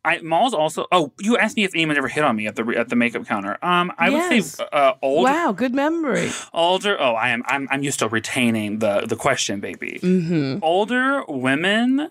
I 0.03 0.19
malls 0.21 0.53
also. 0.53 0.87
Oh, 0.91 1.11
you 1.19 1.37
asked 1.37 1.55
me 1.57 1.63
if 1.63 1.75
anyone 1.75 1.97
ever 1.97 2.07
hit 2.07 2.23
on 2.23 2.35
me 2.35 2.47
at 2.47 2.55
the 2.55 2.63
at 2.77 2.89
the 2.89 2.95
makeup 2.95 3.25
counter. 3.25 3.57
Um, 3.63 3.91
I 3.97 4.09
would 4.09 4.43
say 4.43 4.65
uh, 4.71 4.93
older, 5.01 5.31
Wow, 5.31 5.51
good 5.51 5.73
memory. 5.75 6.31
older. 6.53 6.99
Oh, 6.99 7.13
I 7.13 7.29
am. 7.29 7.43
I'm. 7.45 7.67
I'm 7.69 7.83
used 7.83 7.99
to 7.99 8.07
retaining 8.07 8.79
the 8.79 9.01
the 9.01 9.15
question, 9.15 9.59
baby. 9.59 9.99
Mm-hmm. 10.01 10.63
Older 10.63 11.23
women 11.27 12.09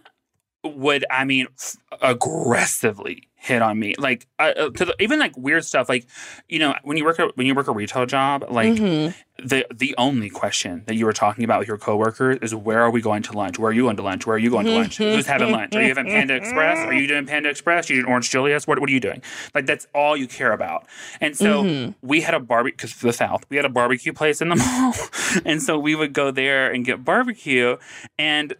would, 0.63 1.05
I 1.11 1.25
mean, 1.25 1.47
f- 1.59 1.77
aggressively 2.03 3.29
hit 3.43 3.63
on 3.63 3.79
me, 3.79 3.95
like 3.97 4.27
uh, 4.39 4.53
to 4.53 4.85
the, 4.85 4.95
even 5.01 5.19
like 5.19 5.35
weird 5.35 5.65
stuff. 5.65 5.89
Like, 5.89 6.07
you 6.47 6.59
know, 6.59 6.75
when 6.83 6.99
you 6.99 7.07
work 7.07 7.19
a, 7.19 7.29
when 7.37 7.47
you 7.47 7.55
work 7.55 7.69
a 7.69 7.73
retail 7.73 8.05
job, 8.05 8.45
like 8.51 8.75
Mm-hmm. 8.75 9.47
the 9.47 9.67
the 9.75 9.95
only 9.97 10.29
question 10.29 10.83
that 10.87 10.95
you 10.97 11.07
were 11.07 11.15
talking 11.15 11.43
about 11.43 11.61
with 11.61 11.69
your 11.69 11.79
coworkers 11.79 12.39
is 12.43 12.55
where 12.55 12.83
are 12.83 12.91
we 12.91 13.01
going 13.01 13.23
to 13.23 13.33
lunch? 13.33 13.59
Where 13.59 13.71
are 13.71 13.73
you 13.73 13.85
going 13.85 13.97
to 13.97 14.03
lunch? 14.03 14.27
Where 14.27 14.37
are 14.37 14.39
you 14.39 14.51
going 14.51 14.67
to 14.67 14.73
lunch? 14.73 14.99
Who's 14.99 15.27
having 15.27 15.53
lunch? 15.53 15.75
Are 15.75 15.81
you 15.81 15.89
having 15.89 16.05
Panda 16.05 16.35
Express? 16.35 16.79
Are 16.87 16.93
you 16.93 17.07
doing 17.09 17.25
Panda 17.25 17.49
Express? 17.49 17.89
Are 17.89 17.95
you 17.95 18.03
doing 18.03 18.11
Orange 18.11 18.29
Julius? 18.29 18.67
What, 18.67 18.79
what 18.79 18.91
are 18.91 18.93
you 18.93 19.01
doing? 19.01 19.23
Like 19.55 19.65
that's 19.65 19.87
all 19.95 20.19
you 20.19 20.29
care 20.29 20.53
about. 20.53 20.87
And 21.23 21.35
so 21.35 21.95
we 22.03 22.21
had 22.21 22.35
a 22.35 22.41
barbecue 22.41 22.77
because 22.77 22.95
the 23.01 23.15
South. 23.15 23.47
We 23.49 23.57
had 23.57 23.65
a 23.65 23.71
barbecue 23.71 24.13
place 24.13 24.43
in 24.43 24.51
the 24.51 24.57
mall, 24.57 24.93
and 25.47 25.63
so 25.63 25.79
we 25.79 25.95
would 25.95 26.13
go 26.13 26.31
there 26.31 26.71
and 26.71 26.85
get 26.85 27.05
barbecue 27.07 27.79
and. 28.19 28.55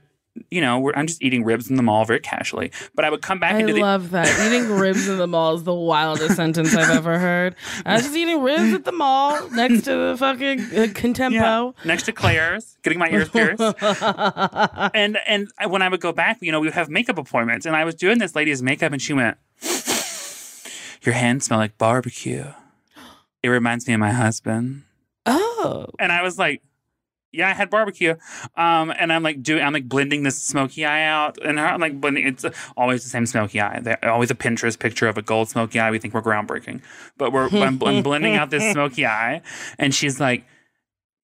You 0.49 0.61
know, 0.61 0.79
we're, 0.79 0.93
I'm 0.95 1.07
just 1.07 1.23
eating 1.23 1.45
ribs 1.45 1.71
in 1.71 1.77
the 1.77 1.83
mall 1.83 2.05
very 2.05 2.21
casually, 2.21 2.71
but 2.95 3.05
I 3.05 3.11
would 3.11 3.21
come 3.21 3.41
back 3.41 3.55
I 3.55 3.59
into 3.59 3.73
the 3.73 3.81
I 3.81 3.83
love 3.83 4.11
that. 4.11 4.29
Eating 4.47 4.71
ribs 4.71 5.09
in 5.09 5.19
the 5.19 5.27
mall 5.27 5.55
is 5.55 5.65
the 5.65 5.75
wildest 5.75 6.37
sentence 6.37 6.75
I've 6.75 6.97
ever 6.97 7.19
heard. 7.19 7.57
I 7.85 7.95
was 7.95 8.03
just 8.05 8.15
eating 8.15 8.41
ribs 8.41 8.73
at 8.73 8.85
the 8.85 8.93
mall 8.93 9.51
next 9.51 9.83
to 9.83 9.91
the 9.91 10.17
fucking 10.17 10.61
uh, 10.61 10.87
Contempo. 10.95 11.75
next 11.85 12.05
to 12.05 12.13
Claire's, 12.13 12.79
getting 12.83 12.99
my 12.99 13.09
ears 13.11 13.29
pierced. 13.29 13.61
and 14.95 15.19
and 15.27 15.49
when 15.69 15.83
I 15.83 15.89
would 15.89 16.01
go 16.01 16.13
back, 16.13 16.39
you 16.41 16.53
know, 16.53 16.61
we 16.61 16.69
would 16.69 16.75
have 16.75 16.89
makeup 16.89 17.19
appointments, 17.19 17.67
and 17.67 17.75
I 17.75 17.85
was 17.85 17.97
doing 17.97 18.19
this 18.19 18.37
lady's 18.37 18.63
makeup, 18.63 18.93
and 18.93 19.03
she 19.03 19.13
went, 19.13 19.37
"Your 21.03 21.15
hands 21.15 21.47
smell 21.47 21.59
like 21.59 21.77
barbecue. 21.77 22.47
It 23.43 23.49
reminds 23.49 23.89
me 23.89 23.95
of 23.95 24.01
my 24.01 24.13
husband." 24.13 24.85
Oh. 25.27 25.87
And 25.99 26.13
I 26.13 26.23
was 26.23 26.39
like, 26.39 26.63
"Yeah, 27.33 27.49
I 27.49 27.53
had 27.53 27.71
barbecue." 27.71 28.15
Um, 28.57 28.93
and 28.99 29.13
I'm 29.13 29.23
like 29.23 29.43
doing, 29.43 29.63
I'm 29.63 29.73
like 29.73 29.89
blending 29.89 30.23
this 30.23 30.43
smoky 30.43 30.85
eye 30.85 31.05
out, 31.05 31.39
and 31.45 31.59
I'm 31.61 31.81
like 31.81 32.01
blending. 32.01 32.27
It's 32.27 32.45
always 32.77 33.03
the 33.03 33.11
same 33.11 33.27
smoky 33.27 33.61
eye. 33.61 33.81
They're 33.81 33.99
always 34.11 34.31
a 34.31 34.35
Pinterest 34.35 34.79
picture 34.79 35.09
of 35.09 35.17
a 35.19 35.23
gold 35.23 35.49
smoky 35.49 35.79
eye. 35.81 35.91
We 35.91 35.99
think 35.99 36.15
we're 36.15 36.23
groundbreaking, 36.23 36.83
but 37.17 37.33
we're 37.33 37.49
I'm, 37.53 37.83
I'm 37.83 38.03
blending 38.03 38.37
out 38.37 38.51
this 38.51 38.73
smoky 38.73 39.07
eye, 39.07 39.43
and 39.79 39.95
she's 39.95 40.21
like, 40.21 40.45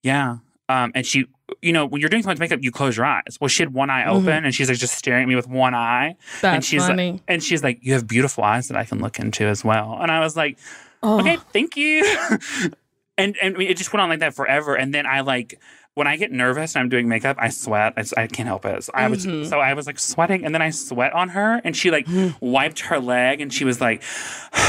"Yeah." 0.03 0.39
Um, 0.69 0.91
and 0.97 1.07
she, 1.07 1.27
you 1.63 1.73
know, 1.73 1.87
when 1.87 2.01
you're 2.01 2.11
doing 2.11 2.25
someone's 2.25 2.41
makeup, 2.41 2.59
you 2.61 2.73
close 2.73 2.97
your 2.97 3.07
eyes. 3.07 3.39
Well, 3.41 3.47
she 3.47 3.63
had 3.63 3.73
one 3.73 3.89
eye 3.89 4.05
open, 4.05 4.45
and 4.45 4.53
she's 4.53 4.69
like 4.69 4.79
just 4.79 4.99
staring 4.99 5.23
at 5.23 5.29
me 5.29 5.37
with 5.37 5.49
one 5.49 5.75
eye, 5.75 6.09
and 6.09 6.17
That's 6.41 6.67
she's 6.67 6.85
funny. 6.87 7.13
like, 7.13 7.23
and 7.29 7.43
she's 7.43 7.63
like, 7.63 7.79
"You 7.83 7.93
have 7.93 8.09
beautiful 8.09 8.43
eyes 8.43 8.67
that 8.69 8.77
I 8.77 8.85
can 8.85 8.99
look 9.01 9.21
into 9.21 9.45
as 9.45 9.65
well." 9.65 9.97
And 10.01 10.11
I 10.11 10.19
was 10.21 10.37
like, 10.37 10.59
Oh. 11.03 11.21
okay, 11.21 11.37
thank 11.53 11.77
you. 11.77 12.05
and 13.19 13.37
and 13.41 13.61
it 13.63 13.77
just 13.77 13.93
went 13.93 14.03
on 14.03 14.09
like 14.09 14.21
that 14.21 14.35
forever. 14.35 14.75
And 14.75 14.93
then 14.93 15.07
I 15.07 15.21
like 15.21 15.61
when 15.97 16.07
I 16.07 16.17
get 16.19 16.31
nervous 16.31 16.75
and 16.75 16.83
I'm 16.83 16.91
doing 16.91 17.09
makeup, 17.09 17.37
I 17.41 17.49
sweat. 17.49 17.95
I, 17.97 18.05
I 18.21 18.27
can't 18.27 18.47
help 18.47 18.67
it. 18.67 18.85
So 18.85 18.93
I 18.95 19.09
was 19.09 19.25
Mm-hmm. 19.25 19.49
so 19.49 19.61
I 19.61 19.73
was 19.73 19.87
like 19.87 19.99
sweating, 19.99 20.45
and 20.45 20.55
then 20.55 20.61
I 20.61 20.69
sweat 20.69 21.15
on 21.15 21.31
her, 21.31 21.59
and 21.65 21.75
she 21.75 21.91
like 21.91 22.07
wiped 22.41 22.81
her 22.81 23.01
leg, 23.01 23.41
and 23.41 23.51
she 23.53 23.65
was 23.65 23.81
like, 23.81 24.03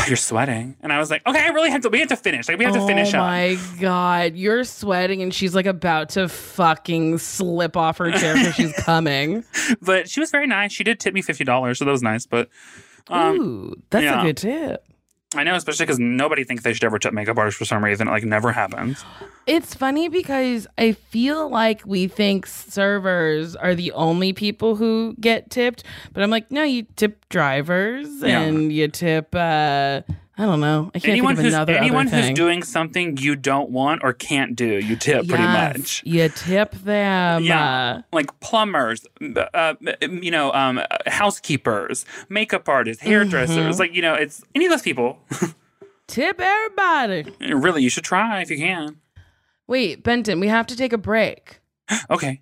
"You're 0.08 0.16
sweating," 0.16 0.78
and 0.82 0.94
I 0.94 1.00
was 1.00 1.12
like, 1.12 1.28
"Okay, 1.28 1.40
I 1.46 1.50
really 1.50 1.70
have 1.70 1.82
to. 1.82 1.90
We 1.90 2.00
have 2.00 2.08
to 2.10 2.16
finish. 2.16 2.48
Like 2.48 2.58
we 2.58 2.64
have 2.64 2.74
to 2.76 2.88
finish 2.88 3.14
oh 3.14 3.18
up." 3.20 3.26
my 3.26 3.58
god, 3.82 4.36
you're 4.36 4.64
sweating 4.64 5.22
and 5.22 5.34
she's 5.34 5.54
like 5.54 5.66
about 5.66 6.08
to 6.12 6.30
fucking 6.30 7.18
slip 7.18 7.76
off 7.76 7.98
her 7.98 8.10
chair 8.14 8.36
because 8.36 8.56
she's 8.56 8.74
coming. 8.74 9.44
But 9.82 10.10
she 10.10 10.22
was 10.22 10.32
very 10.32 10.48
nice. 10.48 10.72
She 10.72 10.86
did 10.86 10.98
tip 11.00 11.14
me 11.14 11.22
fifty 11.22 11.44
dollars, 11.44 11.80
so 11.80 11.86
that 11.86 11.92
was 11.92 12.02
nice. 12.02 12.26
But 12.26 12.48
um, 13.10 13.36
Ooh, 13.40 13.76
that's 13.90 14.04
yeah. 14.04 14.22
a 14.22 14.24
good 14.26 14.38
tip. 14.38 14.86
I 15.36 15.44
know, 15.44 15.56
especially 15.56 15.86
because 15.86 16.00
nobody 16.00 16.44
thinks 16.46 16.64
they 16.64 16.74
should 16.74 16.86
ever 16.86 17.00
tip 17.00 17.14
makeup 17.14 17.38
artists 17.38 17.58
for 17.58 17.66
some 17.66 17.84
reason. 17.84 18.08
It 18.08 18.12
like 18.12 18.24
never 18.24 18.52
happens. 18.54 19.04
It's 19.46 19.74
funny 19.76 20.08
because 20.08 20.68
I 20.78 20.94
feel 20.94 21.50
like 21.50 21.82
we 21.86 22.08
think 22.08 22.46
servers 22.46 23.56
are 23.56 23.76
the 23.76 23.92
only 23.92 24.32
people 24.32 24.78
who 24.78 25.16
get 25.20 25.50
tipped, 25.50 25.84
but 26.14 26.24
I'm 26.24 26.30
like, 26.30 26.50
no, 26.50 26.64
you 26.64 26.84
tip 26.96 27.28
drivers 27.30 28.08
Yeah. 28.22 28.40
and 28.42 28.72
you 28.72 28.88
tip. 28.88 29.36
uh 29.36 30.02
I 30.40 30.46
don't 30.46 30.60
know. 30.60 30.92
I 30.94 31.00
can't 31.00 31.14
anyone 31.14 31.36
think 31.36 31.40
of 31.40 31.46
who's 31.46 31.54
another 31.56 31.74
anyone 31.74 32.08
other 32.08 32.22
who's 32.22 32.32
doing 32.32 32.62
something 32.62 33.18
you 33.18 33.36
don't 33.36 33.72
want 33.72 34.04
or 34.04 34.14
can't 34.14 34.56
do, 34.56 34.78
you 34.78 34.96
tip 34.96 35.28
pretty 35.28 35.44
much. 35.44 36.04
You 36.06 36.30
tip 36.30 36.74
them. 36.74 37.44
Yeah, 37.44 38.02
like 38.14 38.40
plumbers, 38.40 39.06
uh, 39.20 39.74
you 40.02 40.30
know, 40.30 40.54
um, 40.54 40.82
housekeepers, 41.08 42.06
makeup 42.30 42.70
artists, 42.70 43.02
hairdressers. 43.02 43.58
Mm-hmm. 43.58 43.80
Like 43.80 43.96
you 43.96 44.04
know, 44.04 44.14
it's 44.14 44.44
any 44.54 44.66
of 44.66 44.72
those 44.72 44.84
people. 44.84 45.20
tip 46.08 46.40
everybody. 46.40 47.26
really, 47.40 47.82
you 47.82 47.90
should 47.90 48.04
try 48.04 48.42
if 48.42 48.52
you 48.52 48.58
can. 48.58 48.98
Wait, 49.66 50.04
Benton, 50.04 50.40
we 50.40 50.48
have 50.48 50.68
to 50.68 50.76
take 50.76 50.94
a 50.94 50.98
break. 50.98 51.60
Okay. 52.10 52.42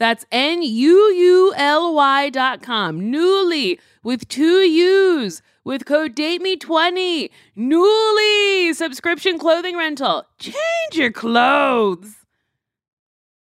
that's 0.00 0.26
n-u-u-l-y 0.32 2.30
dot 2.30 2.62
com. 2.62 3.00
Nuuly 3.00 3.78
with 4.02 4.26
two 4.28 4.60
u's. 4.62 5.42
With 5.62 5.84
code 5.84 6.16
dateme20 6.16 7.30
nuuly 7.56 8.74
subscription 8.74 9.38
clothing 9.38 9.76
rental. 9.76 10.24
Change 10.38 10.94
your 10.94 11.12
clothes 11.12 12.19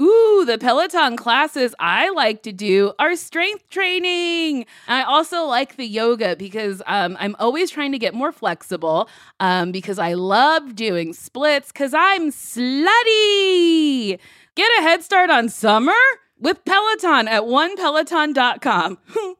Ooh, 0.00 0.44
the 0.46 0.58
Peloton 0.58 1.16
classes 1.16 1.74
I 1.80 2.10
like 2.10 2.42
to 2.44 2.52
do 2.52 2.92
are 3.00 3.16
strength 3.16 3.68
training. 3.68 4.66
I 4.86 5.02
also 5.02 5.44
like 5.44 5.76
the 5.76 5.86
yoga 5.86 6.36
because 6.36 6.80
um, 6.86 7.16
I'm 7.18 7.34
always 7.40 7.70
trying 7.70 7.90
to 7.92 7.98
get 7.98 8.14
more 8.14 8.30
flexible 8.30 9.08
um, 9.40 9.72
because 9.72 9.98
I 9.98 10.14
love 10.14 10.76
doing 10.76 11.12
splits 11.12 11.72
because 11.72 11.94
I'm 11.94 12.30
slutty. 12.30 14.18
Get 14.54 14.70
a 14.78 14.82
head 14.82 15.02
start 15.02 15.30
on 15.30 15.48
summer 15.48 15.92
with 16.38 16.64
Peloton 16.64 17.26
at 17.26 17.42
onepeloton.com. 17.42 18.98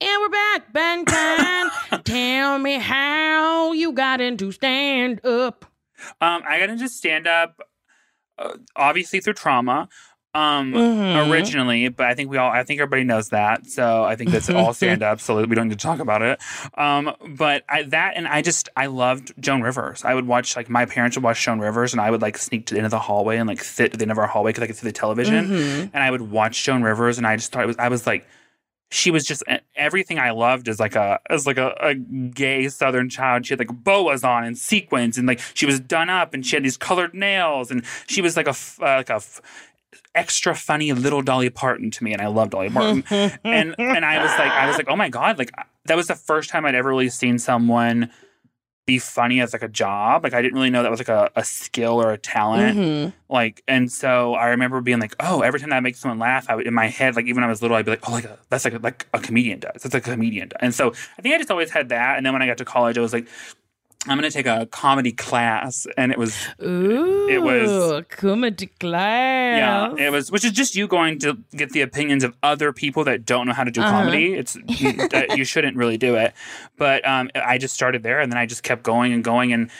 And 0.00 0.20
we're 0.20 0.28
back. 0.28 0.72
Benton, 0.72 2.02
tell 2.04 2.58
me 2.58 2.74
how 2.74 3.72
you 3.72 3.92
got 3.92 4.20
into 4.20 4.52
stand 4.52 5.24
up. 5.24 5.64
Um, 6.20 6.42
I 6.46 6.58
got 6.58 6.68
into 6.68 6.88
stand 6.88 7.26
up 7.26 7.62
uh, 8.38 8.56
obviously 8.76 9.20
through 9.20 9.34
trauma 9.34 9.88
um 10.36 10.72
Mhm. 10.72 11.30
originally 11.30 11.88
but 11.88 12.06
i 12.06 12.14
think 12.14 12.28
we 12.28 12.38
all 12.38 12.50
i 12.50 12.64
think 12.64 12.80
everybody 12.80 13.04
knows 13.04 13.28
that 13.28 13.66
so 13.66 14.02
i 14.02 14.16
think 14.16 14.30
that's 14.30 14.50
all 14.50 14.74
stand 14.80 15.00
up 15.04 15.20
so 15.20 15.44
we 15.44 15.54
don't 15.54 15.68
need 15.68 15.78
to 15.78 15.86
talk 15.86 16.00
about 16.00 16.22
it 16.22 16.40
um 16.76 17.14
but 17.36 17.62
i 17.68 17.84
that 17.84 18.14
and 18.16 18.26
i 18.26 18.42
just 18.42 18.68
i 18.76 18.86
loved 18.86 19.32
joan 19.38 19.62
rivers 19.62 20.04
i 20.04 20.12
would 20.12 20.26
watch 20.26 20.56
like 20.56 20.68
my 20.68 20.86
parents 20.86 21.16
would 21.16 21.22
watch 21.22 21.40
joan 21.44 21.60
rivers 21.60 21.92
and 21.92 22.00
i 22.00 22.10
would 22.10 22.20
like 22.20 22.36
sneak 22.36 22.66
to 22.66 22.74
the 22.74 22.78
end 22.80 22.84
of 22.84 22.90
the 22.90 22.98
hallway 22.98 23.36
and 23.36 23.48
like 23.48 23.62
sit 23.62 23.92
at 23.92 23.98
the 24.00 24.02
end 24.04 24.10
of 24.10 24.18
our 24.18 24.26
hallway 24.26 24.50
because 24.50 24.64
i 24.64 24.66
could 24.66 24.76
see 24.76 24.86
the 24.88 24.92
television 24.92 25.46
Mhm. 25.46 25.90
and 25.94 26.02
i 26.02 26.10
would 26.10 26.22
watch 26.22 26.64
joan 26.64 26.82
rivers 26.82 27.16
and 27.16 27.28
i 27.28 27.36
just 27.36 27.52
thought 27.52 27.62
it 27.62 27.68
was 27.68 27.76
i 27.78 27.88
was 27.88 28.04
like 28.04 28.26
she 28.90 29.10
was 29.10 29.24
just 29.24 29.42
everything 29.74 30.18
I 30.18 30.30
loved 30.30 30.68
as 30.68 30.78
like 30.78 30.94
a 30.94 31.18
as 31.28 31.46
like 31.46 31.58
a, 31.58 31.74
a 31.80 31.94
gay 31.94 32.68
Southern 32.68 33.08
child. 33.08 33.46
She 33.46 33.52
had 33.52 33.58
like 33.58 33.72
boas 33.84 34.22
on 34.24 34.44
and 34.44 34.56
sequins, 34.56 35.18
and 35.18 35.26
like 35.26 35.40
she 35.54 35.66
was 35.66 35.80
done 35.80 36.10
up, 36.10 36.34
and 36.34 36.46
she 36.46 36.56
had 36.56 36.64
these 36.64 36.76
colored 36.76 37.14
nails, 37.14 37.70
and 37.70 37.84
she 38.06 38.22
was 38.22 38.36
like 38.36 38.46
a 38.46 38.50
f- 38.50 38.78
uh, 38.80 38.96
like 38.96 39.10
a 39.10 39.14
f- 39.14 39.40
extra 40.14 40.54
funny 40.54 40.92
little 40.92 41.22
Dolly 41.22 41.50
Parton 41.50 41.90
to 41.90 42.04
me, 42.04 42.12
and 42.12 42.22
I 42.22 42.28
love 42.28 42.50
Dolly 42.50 42.70
Parton. 42.70 43.04
and 43.44 43.74
and 43.78 44.04
I 44.04 44.22
was 44.22 44.30
like 44.38 44.52
I 44.52 44.66
was 44.66 44.76
like 44.76 44.88
oh 44.88 44.96
my 44.96 45.08
god, 45.08 45.38
like 45.38 45.50
that 45.86 45.96
was 45.96 46.06
the 46.06 46.14
first 46.14 46.50
time 46.50 46.64
I'd 46.64 46.74
ever 46.74 46.88
really 46.88 47.10
seen 47.10 47.38
someone 47.38 48.10
be 48.86 48.98
funny 48.98 49.40
as 49.40 49.52
like 49.52 49.62
a 49.62 49.68
job. 49.68 50.24
Like 50.24 50.34
I 50.34 50.42
didn't 50.42 50.54
really 50.54 50.68
know 50.70 50.82
that 50.82 50.90
was 50.90 51.00
like 51.00 51.08
a, 51.08 51.30
a 51.36 51.42
skill 51.44 52.02
or 52.02 52.12
a 52.12 52.18
talent 52.18 52.76
Mhm. 52.78 53.12
like 53.28 53.62
and 53.66 53.90
so 53.90 54.34
i 54.34 54.48
remember 54.48 54.80
being 54.80 54.98
like 55.00 55.14
oh 55.20 55.40
every 55.40 55.58
time 55.58 55.72
i 55.72 55.80
make 55.80 55.96
someone 55.96 56.18
laugh 56.18 56.46
i 56.50 56.54
would 56.54 56.66
in 56.66 56.74
my 56.74 56.86
head 56.88 57.16
like 57.16 57.24
even 57.24 57.36
when 57.36 57.44
i 57.44 57.48
was 57.48 57.62
little 57.62 57.76
i'd 57.76 57.84
be 57.84 57.90
like 57.92 58.06
oh 58.08 58.12
like 58.12 58.24
a, 58.24 58.38
that's 58.50 58.64
like 58.64 58.74
a, 58.74 58.78
like 58.78 59.06
a 59.14 59.18
comedian 59.18 59.58
does 59.58 59.82
that's 59.82 59.94
like 59.94 60.06
a 60.06 60.10
comedian 60.12 60.48
does. 60.48 60.58
and 60.60 60.74
so 60.74 60.92
i 61.18 61.22
think 61.22 61.34
i 61.34 61.38
just 61.38 61.50
always 61.50 61.70
had 61.70 61.88
that 61.88 62.16
and 62.16 62.24
then 62.26 62.32
when 62.32 62.42
i 62.42 62.46
got 62.46 62.58
to 62.58 62.64
college 62.64 62.98
i 62.98 63.00
was 63.00 63.12
like 63.12 63.26
i'm 64.06 64.18
going 64.18 64.30
to 64.30 64.36
take 64.36 64.46
a 64.46 64.66
comedy 64.66 65.12
class 65.12 65.86
and 65.96 66.12
it 66.12 66.18
was 66.18 66.36
Ooh, 66.62 67.28
It 67.28 67.42
was- 67.42 68.04
comedy 68.08 68.66
class. 68.66 69.58
yeah 69.58 70.06
it 70.06 70.10
was 70.10 70.30
which 70.30 70.44
is 70.44 70.52
just 70.52 70.74
you 70.76 70.86
going 70.86 71.18
to 71.20 71.38
get 71.56 71.70
the 71.70 71.80
opinions 71.80 72.24
of 72.24 72.34
other 72.42 72.72
people 72.72 73.04
that 73.04 73.24
don't 73.24 73.46
know 73.46 73.52
how 73.54 73.64
to 73.64 73.70
do 73.70 73.80
Uh-huh. 73.80 73.90
comedy 73.90 74.34
it's 74.34 74.56
you 75.36 75.44
shouldn't 75.44 75.76
really 75.76 75.96
do 75.96 76.14
it 76.16 76.34
but 76.76 77.06
um 77.06 77.30
i 77.34 77.58
just 77.58 77.74
started 77.74 78.02
there 78.02 78.20
and 78.20 78.30
then 78.30 78.38
i 78.38 78.46
just 78.46 78.62
kept 78.62 78.82
going 78.82 79.12
and 79.12 79.24
going 79.24 79.52
and 79.52 79.70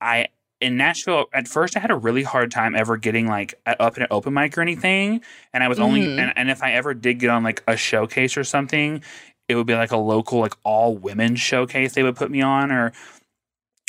i 0.00 0.26
in 0.62 0.76
Nashville, 0.76 1.24
at 1.32 1.48
first, 1.48 1.74
I 1.74 1.80
had 1.80 1.90
a 1.90 1.96
really 1.96 2.22
hard 2.22 2.50
time 2.50 2.74
ever 2.76 2.98
getting 2.98 3.26
like 3.26 3.54
up 3.66 3.96
in 3.96 4.02
an 4.02 4.08
open 4.10 4.34
mic 4.34 4.58
or 4.58 4.60
anything. 4.60 5.22
And 5.54 5.64
I 5.64 5.68
was 5.68 5.80
only, 5.80 6.02
Mhm. 6.02 6.18
and, 6.18 6.32
and 6.36 6.50
if 6.50 6.62
I 6.62 6.72
ever 6.72 6.92
did 6.92 7.18
get 7.18 7.30
on 7.30 7.42
like 7.42 7.62
a 7.66 7.78
showcase 7.78 8.36
or 8.36 8.44
something, 8.44 9.02
it 9.48 9.54
would 9.54 9.66
be 9.66 9.74
like 9.74 9.90
a 9.90 9.96
local, 9.96 10.38
like 10.38 10.52
all 10.62 10.94
women 10.94 11.34
showcase 11.34 11.94
they 11.94 12.02
would 12.02 12.14
put 12.14 12.30
me 12.30 12.42
on 12.42 12.70
or, 12.70 12.92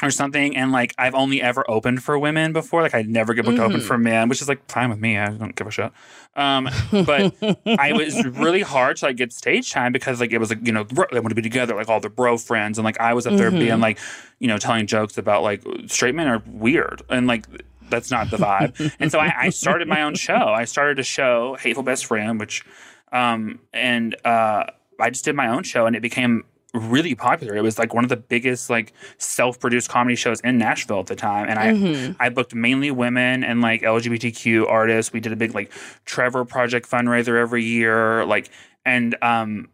or 0.02 0.12
something. 0.12 0.56
And 0.56 0.72
like, 0.72 0.94
I've 0.98 1.14
only 1.16 1.42
ever 1.42 1.64
opened 1.70 2.04
for 2.04 2.18
women 2.18 2.54
before. 2.54 2.82
Like, 2.82 2.96
I'd 2.96 3.08
never 3.10 3.34
get 3.34 3.46
booked 3.46 3.58
to 3.58 3.64
open 3.64 3.82
Mhm. 3.82 3.84
for 3.84 3.98
men, 3.98 4.30
which 4.30 4.42
is 4.42 4.48
like 4.50 4.70
fine 4.70 4.90
with 4.90 5.00
me. 5.00 5.18
I 5.18 5.30
don't 5.30 5.56
give 5.56 5.68
a 5.68 5.72
shit. 5.72 5.92
Um, 6.36 6.70
but 6.92 7.36
I 7.68 7.92
was 7.94 8.24
really 8.26 8.62
hard 8.62 8.98
to 8.98 9.06
like 9.08 9.18
get 9.18 9.34
stage 9.34 9.72
time 9.72 9.92
because 9.92 10.20
like 10.22 10.32
it 10.32 10.38
was 10.38 10.50
like 10.50 10.66
you 10.66 10.72
know 10.72 10.84
they 10.86 11.20
want 11.20 11.30
to 11.30 11.36
be 11.36 11.42
together 11.42 11.76
like 11.76 11.90
all 11.90 12.00
the 12.00 12.10
bro 12.10 12.38
friends 12.38 12.78
and 12.78 12.86
like 12.86 13.00
I 13.02 13.14
was 13.14 13.28
up 13.28 13.36
there 13.36 13.52
Mhm. 13.52 13.60
being 13.60 13.80
like 13.82 14.00
you 14.40 14.48
know 14.48 14.58
telling 14.58 14.88
jokes 14.88 15.18
about 15.18 15.44
like 15.44 15.62
straight 15.88 16.16
men 16.16 16.28
are 16.28 16.42
weird 16.48 17.02
and 17.10 17.28
like 17.28 17.46
that's 17.90 18.10
not 18.10 18.30
the 18.32 18.38
vibe 18.38 18.94
and 19.02 19.12
so 19.12 19.20
I, 19.20 19.34
I 19.38 19.50
started 19.50 19.90
my 19.90 20.04
own 20.04 20.16
show 20.16 20.34
I 20.34 20.64
started 20.64 21.00
a 21.00 21.04
show 21.04 21.58
Hateful 21.60 21.84
Best 21.84 22.06
Friend 22.06 22.40
which 22.40 22.64
um 23.12 23.60
and 23.74 24.16
uh 24.26 24.64
I 25.02 25.10
just 25.10 25.26
did 25.26 25.36
my 25.36 25.50
own 25.50 25.64
show 25.64 25.86
and 25.86 25.98
it 25.98 26.02
became 26.02 26.46
really 26.74 27.14
popular 27.16 27.54
it 27.56 27.62
was 27.62 27.78
like 27.78 27.94
one 27.94 28.06
of 28.06 28.10
the 28.10 28.16
biggest 28.16 28.70
like 28.70 28.94
self-produced 29.18 29.90
comedy 29.90 30.16
shows 30.16 30.40
in 30.40 30.58
Nashville 30.58 31.00
at 31.02 31.08
the 31.08 31.16
time 31.18 31.50
and 31.50 31.60
I 31.60 31.68
Mhm. 31.74 32.16
I 32.20 32.30
booked 32.30 32.56
mainly 32.56 32.92
women 32.92 33.44
and 33.44 33.60
like 33.62 33.82
LGBTQ 33.82 34.68
artists. 34.70 35.12
We 35.12 35.20
did 35.20 35.34
a 35.34 35.36
big 35.36 35.54
like 35.54 35.72
Trevor 36.06 36.46
Project 36.46 36.90
fundraiser 36.90 37.38
every 37.38 37.64
year, 37.64 38.24
like 38.26 38.50
and 38.86 39.16
um 39.22 39.68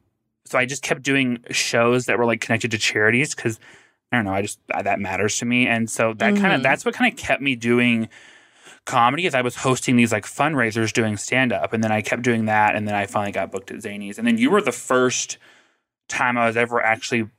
so 0.46 0.58
I 0.58 0.66
just 0.66 0.82
kept 0.82 1.04
doing 1.04 1.40
shows 1.52 2.06
that 2.08 2.18
were 2.18 2.26
like 2.26 2.42
connected 2.42 2.72
to 2.72 2.78
charities 2.80 3.36
because 3.36 3.60
I 4.12 4.16
don't 4.16 4.26
know, 4.26 4.34
I 4.34 4.42
just 4.42 4.60
that 4.68 5.00
matters 5.00 5.38
to 5.40 5.46
me, 5.46 5.68
and 5.68 5.88
so 5.90 6.14
that 6.14 6.36
kind 6.36 6.46
Mhm. 6.54 6.56
of 6.56 6.64
that's 6.64 6.84
what 6.84 6.96
kind 6.96 7.12
of 7.14 7.18
kept 7.20 7.42
me 7.44 7.56
doing 7.56 8.08
comedy. 8.86 9.26
Is 9.26 9.36
I 9.36 9.42
was 9.42 9.58
hosting 9.58 9.98
these 9.98 10.12
like 10.12 10.26
fundraisers 10.26 10.92
doing 10.94 11.18
stand 11.18 11.52
up, 11.54 11.74
and 11.74 11.84
then 11.84 11.92
I 11.92 12.02
kept 12.02 12.22
doing 12.24 12.46
that, 12.46 12.76
and 12.76 12.88
then 12.88 12.96
I 12.96 13.06
finally 13.06 13.34
got 13.34 13.52
booked 13.52 13.70
at 13.70 13.78
Zanies, 13.78 14.18
and 14.18 14.26
then 14.26 14.38
you 14.38 14.50
were 14.50 14.62
the 14.62 14.72
first 14.72 15.38
time 16.08 16.38
I 16.38 16.48
was 16.48 16.58
ever 16.58 16.82
actually 16.82 17.30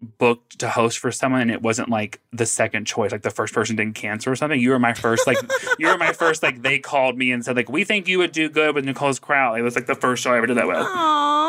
booked 0.00 0.60
to 0.60 0.68
host 0.68 0.98
for 0.98 1.10
someone 1.10 1.40
and 1.40 1.50
it 1.50 1.60
wasn't 1.60 1.88
like 1.88 2.20
the 2.32 2.46
second 2.46 2.86
choice 2.86 3.10
like 3.10 3.22
the 3.22 3.30
first 3.30 3.52
person 3.52 3.74
didn't 3.74 3.96
cancel 3.96 4.32
or 4.32 4.36
something 4.36 4.60
you 4.60 4.70
were 4.70 4.78
my 4.78 4.94
first 4.94 5.26
like 5.26 5.38
you 5.80 5.88
were 5.88 5.98
my 5.98 6.12
first 6.12 6.40
like 6.40 6.62
they 6.62 6.78
called 6.78 7.18
me 7.18 7.32
and 7.32 7.44
said 7.44 7.56
like 7.56 7.68
we 7.68 7.82
think 7.82 8.06
you 8.06 8.16
would 8.18 8.30
do 8.30 8.48
good 8.48 8.76
with 8.76 8.84
nicole's 8.84 9.18
crowd 9.18 9.58
it 9.58 9.62
was 9.62 9.74
like 9.74 9.86
the 9.86 9.96
first 9.96 10.22
show 10.22 10.32
i 10.32 10.36
ever 10.36 10.46
did 10.46 10.56
that 10.56 10.68
with 10.68 10.76
Aww. 10.76 11.48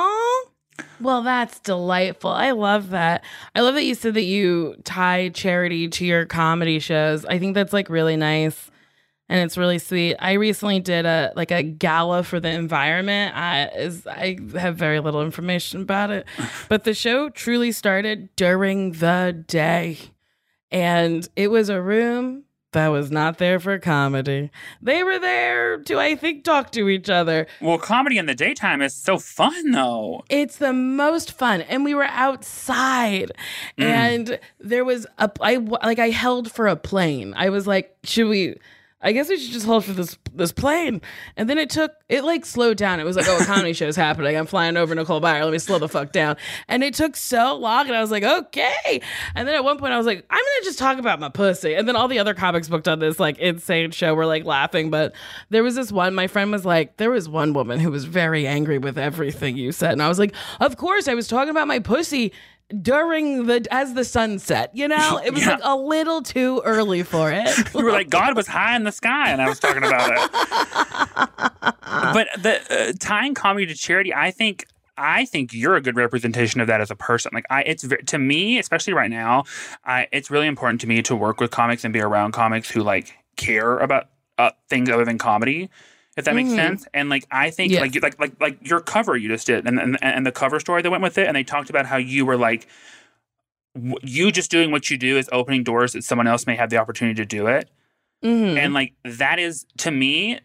Well, 1.02 1.22
that's 1.22 1.60
delightful. 1.60 2.32
I 2.32 2.52
love 2.52 2.90
that. 2.90 3.24
I 3.56 3.62
love 3.62 3.76
that 3.76 3.86
you 3.86 3.96
said 3.96 4.14
that 4.16 4.24
you 4.24 4.76
tie 4.84 5.30
charity 5.30 5.88
to 5.88 6.06
your 6.06 6.26
comedy 6.26 6.80
shows. 6.80 7.26
I 7.26 7.40
think 7.40 7.56
that's 7.56 7.74
like 7.74 7.90
really 7.90 8.18
nice 8.18 8.69
and 9.30 9.40
it's 9.46 9.58
really 9.58 9.80
sweet. 9.80 10.16
I 10.20 10.34
recently 10.34 10.80
did 10.80 11.06
a 11.06 11.32
like 11.36 11.52
a 11.52 11.64
gala 11.64 12.24
for 12.24 12.40
the 12.40 12.50
environment. 12.50 13.36
I 13.38 13.68
is 13.68 14.06
I 14.08 14.38
have 14.58 14.76
very 14.76 15.00
little 15.00 15.22
information 15.22 15.82
about 15.82 16.10
it, 16.12 16.26
but 16.70 16.84
the 16.84 16.94
show 16.94 17.30
truly 17.30 17.72
started 17.72 18.30
during 18.36 18.94
the 18.94 19.44
day. 19.48 19.98
And 20.72 21.28
it 21.36 21.48
was 21.50 21.70
a 21.70 21.82
room 21.82 22.44
that 22.72 22.90
was 22.90 23.10
not 23.10 23.40
there 23.40 23.60
for 23.60 23.80
comedy. 23.80 24.52
They 24.80 25.04
were 25.04 25.18
there 25.18 25.80
to 25.80 26.00
I 26.00 26.16
think 26.16 26.44
talk 26.44 26.72
to 26.74 26.88
each 26.88 27.10
other. 27.10 27.48
well 27.62 27.80
comedy 27.80 28.20
in 28.20 28.28
the 28.28 28.36
daytime 28.36 28.84
is 28.84 28.94
so 28.94 29.18
fun 29.18 29.72
though 29.72 30.24
It's 30.30 30.58
the 30.58 30.74
most 30.74 31.32
fun, 31.32 31.62
and 31.62 31.84
we 31.84 31.96
were 31.96 32.04
outside, 32.04 33.32
Mm. 33.80 33.84
and 33.84 34.40
there 34.60 34.86
was 34.86 35.08
a 35.18 35.32
I 35.42 35.56
like 35.58 35.98
I 36.00 36.10
held 36.10 36.52
for 36.52 36.68
a 36.68 36.76
plane. 36.76 37.34
I 37.36 37.50
was 37.50 37.66
like, 37.66 37.96
should 38.04 38.28
we? 38.28 38.56
I 39.02 39.14
guess 39.14 39.30
we 39.30 39.38
should 39.38 39.54
just 39.54 39.66
hold 39.66 39.86
for 39.86 39.94
this 39.94 40.18
this 40.34 40.52
plane, 40.52 41.02
and 41.38 41.50
then 41.50 41.58
it 41.58 41.70
took 41.70 41.92
it 42.10 42.24
like 42.24 42.46
slowed 42.46 42.78
down. 42.78 43.00
It 43.00 43.06
was 43.06 43.16
like, 43.16 43.28
oh, 43.30 43.40
a 43.40 43.46
comedy 43.46 43.72
show's 43.72 43.96
happening. 43.96 44.36
I'm 44.36 44.46
flying 44.46 44.76
over 44.76 44.94
Nicole 44.94 45.22
Byer. 45.22 45.44
Let 45.44 45.52
me 45.52 45.58
slow 45.58 45.80
the 45.80 45.88
fuck 45.88 46.12
down. 46.12 46.36
And 46.68 46.84
it 46.84 46.94
took 46.94 47.16
so 47.16 47.56
long, 47.56 47.88
and 47.88 47.96
I 47.96 48.02
was 48.02 48.12
like, 48.12 48.24
okay. 48.24 49.02
And 49.36 49.48
then 49.48 49.56
at 49.56 49.64
one 49.64 49.78
point, 49.78 49.94
I 49.94 49.98
was 49.98 50.06
like, 50.06 50.26
I'm 50.30 50.38
gonna 50.38 50.66
just 50.66 50.80
talk 50.80 50.98
about 50.98 51.20
my 51.20 51.30
pussy. 51.30 51.76
And 51.76 51.88
then 51.88 51.96
all 51.96 52.10
the 52.10 52.20
other 52.20 52.34
comics 52.34 52.68
booked 52.68 52.90
on 52.90 53.00
this 53.00 53.20
like 53.20 53.38
insane 53.38 53.92
show 53.92 54.14
were 54.14 54.26
like 54.26 54.44
laughing, 54.44 54.90
but 54.90 55.16
there 55.50 55.64
was 55.64 55.76
this 55.76 55.92
one. 55.92 56.14
My 56.14 56.28
friend 56.28 56.52
was 56.52 56.66
like, 56.66 56.98
there 56.98 57.12
was 57.12 57.30
one 57.30 57.54
woman 57.54 57.80
who 57.80 57.92
was 57.92 58.04
very 58.04 58.46
angry 58.46 58.80
with 58.80 58.98
everything 58.98 59.56
you 59.56 59.72
said, 59.72 59.94
and 59.94 60.04
I 60.04 60.10
was 60.10 60.20
like, 60.20 60.36
of 60.60 60.76
course, 60.76 61.08
I 61.08 61.14
was 61.14 61.28
talking 61.30 61.50
about 61.50 61.68
my 61.70 61.80
pussy 61.80 62.34
during 62.82 63.46
the 63.48 63.66
as 63.72 63.94
the 63.96 64.04
sun 64.06 64.38
set 64.40 64.76
you 64.76 64.88
know 64.88 65.20
it 65.26 65.34
was 65.34 65.44
Yeah. 65.44 65.52
like 65.56 65.62
a 65.64 65.76
little 65.76 66.22
too 66.22 66.62
early 66.66 67.04
for 67.04 67.32
it 67.32 67.50
you 67.74 67.84
were 67.84 67.92
like 67.92 68.10
God 68.10 68.36
was 68.36 68.48
high 68.48 68.76
in 68.76 68.84
the 68.84 68.92
sky, 68.92 69.32
and 69.32 69.42
I 69.42 69.50
was 69.50 69.60
talking 69.60 69.84
about 69.84 70.12
it. 70.12 70.30
but 72.14 72.28
the 72.42 72.60
uh, 72.70 72.94
tying 73.00 73.34
comedy 73.34 73.66
to 73.68 73.76
charity, 73.76 74.14
I 74.14 74.32
think. 74.32 74.66
I 75.02 75.24
think 75.24 75.54
you're 75.54 75.78
a 75.78 75.82
good 75.82 75.96
representation 75.96 76.60
of 76.60 76.68
that 76.68 76.82
as 76.82 76.92
a 76.92 76.96
person. 76.96 77.32
Like 77.34 77.46
I, 77.50 77.62
it's 77.62 77.88
to 78.08 78.18
me, 78.20 78.60
especially 78.60 78.92
right 78.92 79.10
now, 79.10 79.46
I, 79.86 80.08
it's 80.12 80.30
really 80.30 80.46
important 80.48 80.82
to 80.82 80.88
me 80.88 81.02
to 81.04 81.16
work 81.16 81.40
with 81.40 81.52
comics 81.52 81.86
and 81.86 81.94
be 81.94 82.02
around 82.02 82.34
comics 82.34 82.70
who 82.70 82.82
like 82.84 83.14
care 83.38 83.78
about 83.78 84.10
uh, 84.38 84.52
things 84.68 84.90
other 84.90 85.06
than 85.06 85.18
comedy. 85.18 85.70
If 86.20 86.26
that 86.26 86.36
makes 86.36 86.52
sense, 86.52 86.86
and 86.94 87.10
like 87.10 87.26
I 87.32 87.50
think 87.50 87.72
Yes. 87.72 87.82
like 87.82 87.96
you- 87.96 88.02
like 88.02 88.20
like 88.20 88.34
like 88.40 88.68
your 88.68 88.80
cover 88.82 89.18
you 89.18 89.28
just 89.30 89.48
did, 89.48 89.66
and, 89.68 89.80
and 89.80 89.98
and 90.04 90.26
the 90.26 90.32
cover 90.32 90.60
story 90.60 90.82
that 90.84 90.92
went 90.92 91.02
with 91.02 91.18
it, 91.18 91.26
and 91.28 91.36
they 91.36 91.44
talked 91.44 91.70
about 91.72 91.86
how 91.88 91.98
you 91.98 92.26
were 92.26 92.38
like 92.38 92.68
w- 93.76 93.98
you 94.04 94.32
just 94.32 94.52
doing 94.52 94.72
what 94.72 94.90
you 94.90 94.98
do 94.98 95.18
is 95.18 95.30
opening 95.32 95.64
doors 95.64 95.94
that 95.94 96.04
someone 96.04 96.28
else 96.28 96.46
may 96.46 96.56
have 96.56 96.70
the 96.70 96.78
opportunity 96.78 97.16
to 97.22 97.26
do 97.26 97.48
it. 97.48 97.70
Mhm. 98.24 98.58
And 98.58 98.74
like 98.74 98.94
that 99.04 99.40
is 99.40 99.66
to 99.78 99.92
me 99.92 100.40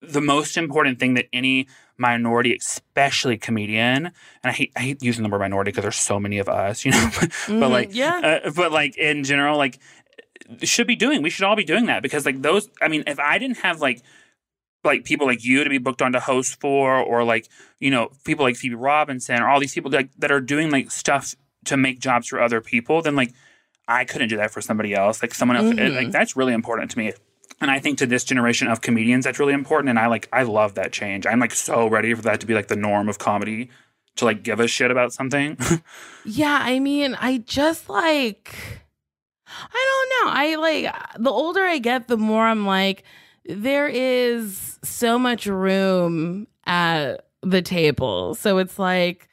the 0.00 0.20
most 0.20 0.56
important 0.56 1.00
thing 1.00 1.14
that 1.14 1.26
any 1.32 1.66
minority, 1.96 2.54
especially 2.54 3.36
comedian, 3.36 4.06
and 4.06 4.12
I 4.44 4.52
hate 4.52 4.72
I 4.76 4.80
hate 4.80 5.02
using 5.02 5.24
the 5.24 5.28
word 5.28 5.40
minority 5.40 5.70
because 5.72 5.82
there's 5.82 5.96
so 5.96 6.20
many 6.20 6.38
of 6.38 6.48
us, 6.48 6.84
you 6.84 6.92
know, 6.92 7.10
but 7.18 7.30
Mhm. 7.48 7.70
like 7.70 7.90
yeah 7.92 8.40
uh, 8.44 8.50
but 8.50 8.70
like 8.70 8.96
in 8.96 9.24
general, 9.24 9.58
like 9.58 9.78
should 10.62 10.86
be 10.86 10.96
doing. 10.96 11.20
We 11.20 11.30
should 11.30 11.44
all 11.44 11.56
be 11.56 11.64
doing 11.64 11.86
that 11.86 12.02
because 12.02 12.24
like 12.24 12.40
those. 12.42 12.70
I 12.80 12.88
mean, 12.88 13.02
if 13.06 13.18
I 13.18 13.38
didn't 13.38 13.58
have 13.58 13.80
like 13.80 14.00
like 14.84 15.04
people 15.04 15.26
like 15.26 15.44
you 15.44 15.64
to 15.64 15.70
be 15.70 15.78
booked 15.78 16.02
on 16.02 16.12
to 16.12 16.20
host 16.20 16.60
for, 16.60 16.96
or 16.98 17.24
like 17.24 17.48
you 17.80 17.90
know 17.90 18.10
people 18.24 18.44
like 18.44 18.56
Phoebe 18.56 18.74
Robinson, 18.74 19.42
or 19.42 19.48
all 19.48 19.60
these 19.60 19.74
people 19.74 19.90
like 19.90 20.10
that 20.18 20.30
are 20.30 20.40
doing 20.40 20.70
like 20.70 20.90
stuff 20.90 21.34
to 21.64 21.76
make 21.76 21.98
jobs 22.00 22.28
for 22.28 22.40
other 22.40 22.60
people, 22.60 23.02
then 23.02 23.16
like 23.16 23.32
I 23.86 24.04
couldn't 24.04 24.28
do 24.28 24.36
that 24.36 24.50
for 24.50 24.60
somebody 24.60 24.94
else. 24.94 25.22
Like 25.22 25.34
someone 25.34 25.56
else, 25.56 25.74
Mhm. 25.74 25.96
like 25.96 26.10
that's 26.12 26.36
really 26.36 26.52
important 26.52 26.90
to 26.92 26.98
me. 26.98 27.12
And 27.60 27.70
I 27.70 27.80
think 27.80 27.98
to 27.98 28.06
this 28.06 28.22
generation 28.22 28.68
of 28.68 28.80
comedians, 28.82 29.24
that's 29.24 29.40
really 29.40 29.52
important. 29.54 29.88
And 29.88 29.98
I 29.98 30.06
like, 30.06 30.28
I 30.32 30.42
love 30.44 30.74
that 30.74 30.92
change. 30.92 31.26
I'm 31.26 31.40
like 31.40 31.52
so 31.52 31.88
ready 31.88 32.14
for 32.14 32.22
that 32.22 32.38
to 32.40 32.46
be 32.46 32.54
like 32.54 32.68
the 32.68 32.76
norm 32.76 33.08
of 33.08 33.18
comedy 33.18 33.70
to 34.16 34.24
like 34.26 34.44
give 34.44 34.60
a 34.60 34.68
shit 34.68 34.90
about 34.90 35.12
something. 35.12 35.56
Yeah, 36.24 36.58
I 36.62 36.78
mean, 36.78 37.16
I 37.18 37.38
just 37.38 37.88
like 37.88 38.54
I 39.48 40.06
don't 40.20 40.26
know. 40.26 40.32
I 40.32 40.54
like 40.56 40.94
the 41.18 41.30
older 41.30 41.62
I 41.62 41.78
get, 41.78 42.06
the 42.08 42.16
more 42.18 42.44
I'm 42.46 42.66
like 42.66 43.02
there 43.48 43.88
is 43.88 44.78
so 44.84 45.18
much 45.18 45.46
room 45.46 46.46
at 46.66 47.26
the 47.42 47.62
table. 47.62 48.34
So 48.34 48.58
it's 48.58 48.78
like 48.78 49.28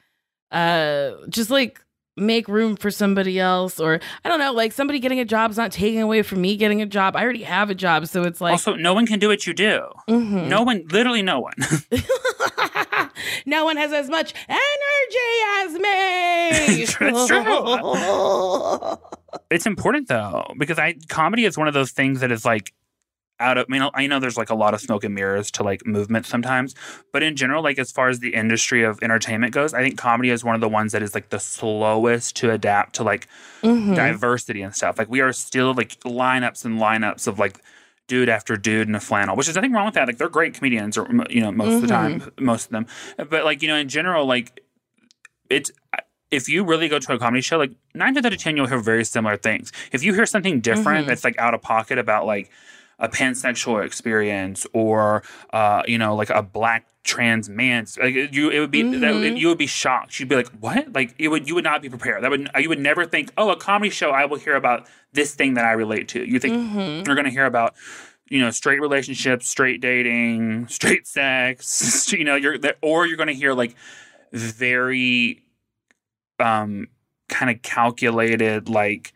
uh 0.50 1.12
just 1.28 1.50
like 1.50 1.80
make 2.16 2.48
room 2.48 2.76
for 2.76 2.90
somebody 2.90 3.38
else 3.38 3.78
or 3.78 4.00
I 4.24 4.28
don't 4.30 4.38
know, 4.38 4.52
like 4.52 4.72
somebody 4.72 5.00
getting 5.00 5.20
a 5.20 5.24
job 5.26 5.50
is 5.50 5.58
not 5.58 5.70
taking 5.70 6.00
away 6.00 6.22
from 6.22 6.40
me 6.40 6.56
getting 6.56 6.80
a 6.80 6.86
job. 6.86 7.14
I 7.14 7.22
already 7.22 7.42
have 7.42 7.68
a 7.68 7.74
job, 7.74 8.06
so 8.06 8.22
it's 8.22 8.40
like 8.40 8.52
also, 8.52 8.74
no 8.74 8.94
one 8.94 9.06
can 9.06 9.18
do 9.18 9.28
what 9.28 9.46
you 9.46 9.52
do. 9.52 9.82
Mhm. 10.08 10.48
No 10.48 10.62
one, 10.62 10.84
literally 10.90 11.20
no 11.20 11.40
one. 11.40 11.52
no 13.46 13.64
one 13.66 13.76
has 13.76 13.92
as 13.92 14.08
much 14.08 14.32
energy 14.48 15.42
as 15.58 15.72
me. 15.74 16.82
It's 16.86 16.92
true. 16.92 17.36
it's 19.50 19.66
important 19.66 20.08
though 20.08 20.54
because 20.58 20.78
I 20.78 20.94
comedy 21.08 21.44
is 21.44 21.58
one 21.58 21.68
of 21.68 21.74
those 21.74 21.90
things 21.90 22.20
that 22.20 22.32
is 22.32 22.44
like 22.44 22.72
out 23.38 23.58
of 23.58 23.66
I 23.68 23.72
mean 23.72 23.88
I 23.94 24.06
know 24.06 24.18
there's 24.18 24.36
like 24.36 24.50
a 24.50 24.54
lot 24.54 24.72
of 24.74 24.80
smoke 24.80 25.04
and 25.04 25.14
mirrors 25.14 25.50
to 25.52 25.62
like 25.62 25.84
movement 25.86 26.26
sometimes 26.26 26.74
but 27.12 27.22
in 27.22 27.36
general 27.36 27.62
like 27.62 27.78
as 27.78 27.92
far 27.92 28.08
as 28.08 28.20
the 28.20 28.34
industry 28.34 28.82
of 28.82 28.98
entertainment 29.02 29.52
goes 29.52 29.74
I 29.74 29.82
think 29.82 29.98
comedy 29.98 30.30
is 30.30 30.42
one 30.42 30.54
of 30.54 30.60
the 30.60 30.68
ones 30.68 30.92
that 30.92 31.02
is 31.02 31.14
like 31.14 31.28
the 31.28 31.38
slowest 31.38 32.36
to 32.36 32.50
adapt 32.50 32.94
to 32.96 33.02
like 33.04 33.28
Mhm. 33.62 33.94
diversity 33.94 34.62
and 34.62 34.74
stuff 34.74 34.96
like 34.98 35.08
we 35.10 35.20
are 35.20 35.32
still 35.32 35.74
like 35.74 35.98
lineups 36.00 36.64
and 36.64 36.78
lineups 36.78 37.26
of 37.26 37.38
like 37.38 37.58
dude 38.06 38.28
after 38.28 38.56
dude 38.56 38.88
in 38.88 38.94
a 38.94 39.00
flannel 39.00 39.34
which 39.36 39.48
is 39.48 39.54
nothing 39.54 39.72
wrong 39.72 39.86
with 39.86 39.94
that 39.94 40.06
like 40.06 40.18
they're 40.18 40.28
great 40.28 40.54
comedians 40.54 40.96
or 40.96 41.06
you 41.28 41.40
know 41.40 41.50
most 41.52 41.74
of 41.76 41.80
the 41.82 41.88
time 41.88 42.22
most 42.38 42.66
of 42.66 42.70
them 42.70 42.86
but 43.28 43.44
like 43.44 43.60
you 43.62 43.68
know 43.68 43.76
in 43.76 43.88
general 43.88 44.24
like 44.26 44.60
it's 45.50 45.70
if 46.30 46.48
you 46.48 46.64
really 46.64 46.88
go 46.88 46.98
to 46.98 47.12
a 47.12 47.18
comedy 47.20 47.40
show, 47.40 47.56
like 47.56 47.70
nine 47.94 48.12
times 48.12 48.26
out 48.26 48.32
of 48.32 48.38
ten, 48.40 48.56
you'll 48.56 48.66
hear 48.66 48.80
very 48.80 49.04
similar 49.04 49.36
things. 49.36 49.70
If 49.92 50.02
you 50.02 50.12
hear 50.12 50.26
something 50.26 50.60
different 50.60 51.04
Mhm. 51.04 51.08
that's 51.08 51.22
like 51.22 51.38
out 51.38 51.54
of 51.54 51.62
pocket 51.62 51.98
about 51.98 52.26
like 52.26 52.50
a 52.98 53.08
pansexual 53.08 53.84
experience 53.84 54.66
or 54.72 55.22
uh, 55.52 55.82
you 55.86 55.98
know 55.98 56.14
like 56.16 56.30
a 56.30 56.42
black 56.42 56.86
trans 57.04 57.48
man, 57.48 57.86
like 58.02 58.14
you, 58.34 58.50
it 58.50 58.58
would 58.58 58.70
be 58.72 58.82
that 58.82 58.90
Mhm. 59.00 59.20
would, 59.22 59.38
you 59.38 59.48
would 59.48 59.58
be 59.58 59.66
shocked. 59.68 60.18
You'd 60.18 60.28
be 60.28 60.34
like, 60.34 60.48
what? 60.58 60.92
Like 60.92 61.14
it 61.18 61.28
would 61.28 61.46
you 61.48 61.54
would 61.54 61.62
not 61.64 61.80
be 61.82 61.88
prepared. 61.88 62.24
That 62.24 62.30
would 62.30 62.50
you 62.58 62.68
would 62.68 62.80
never 62.80 63.04
think, 63.04 63.30
oh, 63.36 63.50
a 63.50 63.56
comedy 63.56 63.90
show. 63.90 64.10
I 64.10 64.24
will 64.24 64.38
hear 64.38 64.56
about 64.56 64.88
this 65.12 65.34
thing 65.34 65.54
that 65.54 65.64
I 65.64 65.72
relate 65.72 66.08
to. 66.08 66.24
You 66.28 66.38
think 66.40 66.54
Mhm. 66.54 67.06
you're 67.06 67.14
going 67.14 67.26
to 67.26 67.30
hear 67.30 67.46
about 67.46 67.74
you 68.28 68.40
know 68.40 68.50
straight 68.50 68.80
relationships 68.80 69.46
straight 69.48 69.80
dating 69.80 70.66
straight 70.66 71.06
sex 71.06 72.12
you 72.18 72.24
know 72.24 72.34
you're 72.34 72.56
or 72.82 73.06
you're 73.06 73.16
going 73.16 73.28
to 73.28 73.34
hear 73.34 73.52
like 73.54 73.76
very 74.32 75.42
um 76.40 76.88
kind 77.28 77.50
of 77.50 77.62
calculated 77.62 78.68
like 78.68 79.12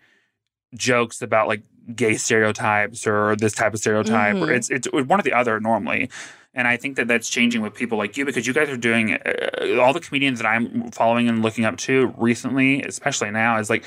jokes 0.74 1.22
about 1.22 1.48
like 1.48 1.62
gay 1.96 2.14
stereotypes 2.14 3.06
or 3.06 3.36
this 3.36 3.52
type 3.52 3.74
of 3.74 3.80
stereotype 3.80 4.36
or 4.36 4.46
Mhm. 4.46 4.56
it's 4.56 4.70
it's 4.70 4.88
one 4.92 5.20
or 5.20 5.22
the 5.22 5.32
other 5.32 5.60
normally 5.60 6.08
and 6.54 6.66
I 6.66 6.76
think 6.76 6.96
that 6.96 7.06
that's 7.06 7.30
changing 7.30 7.62
with 7.62 7.74
people 7.74 7.96
like 7.96 8.16
you 8.16 8.24
because 8.24 8.44
you 8.46 8.52
guys 8.52 8.68
are 8.68 8.76
doing 8.76 9.14
uh, 9.14 9.78
all 9.80 9.92
the 9.92 10.00
comedians 10.00 10.40
that 10.40 10.48
I'm 10.48 10.90
following 10.90 11.28
and 11.28 11.42
looking 11.42 11.64
up 11.64 11.76
to 11.78 12.12
recently, 12.18 12.82
especially 12.82 13.30
now, 13.30 13.58
is 13.58 13.70
like 13.70 13.84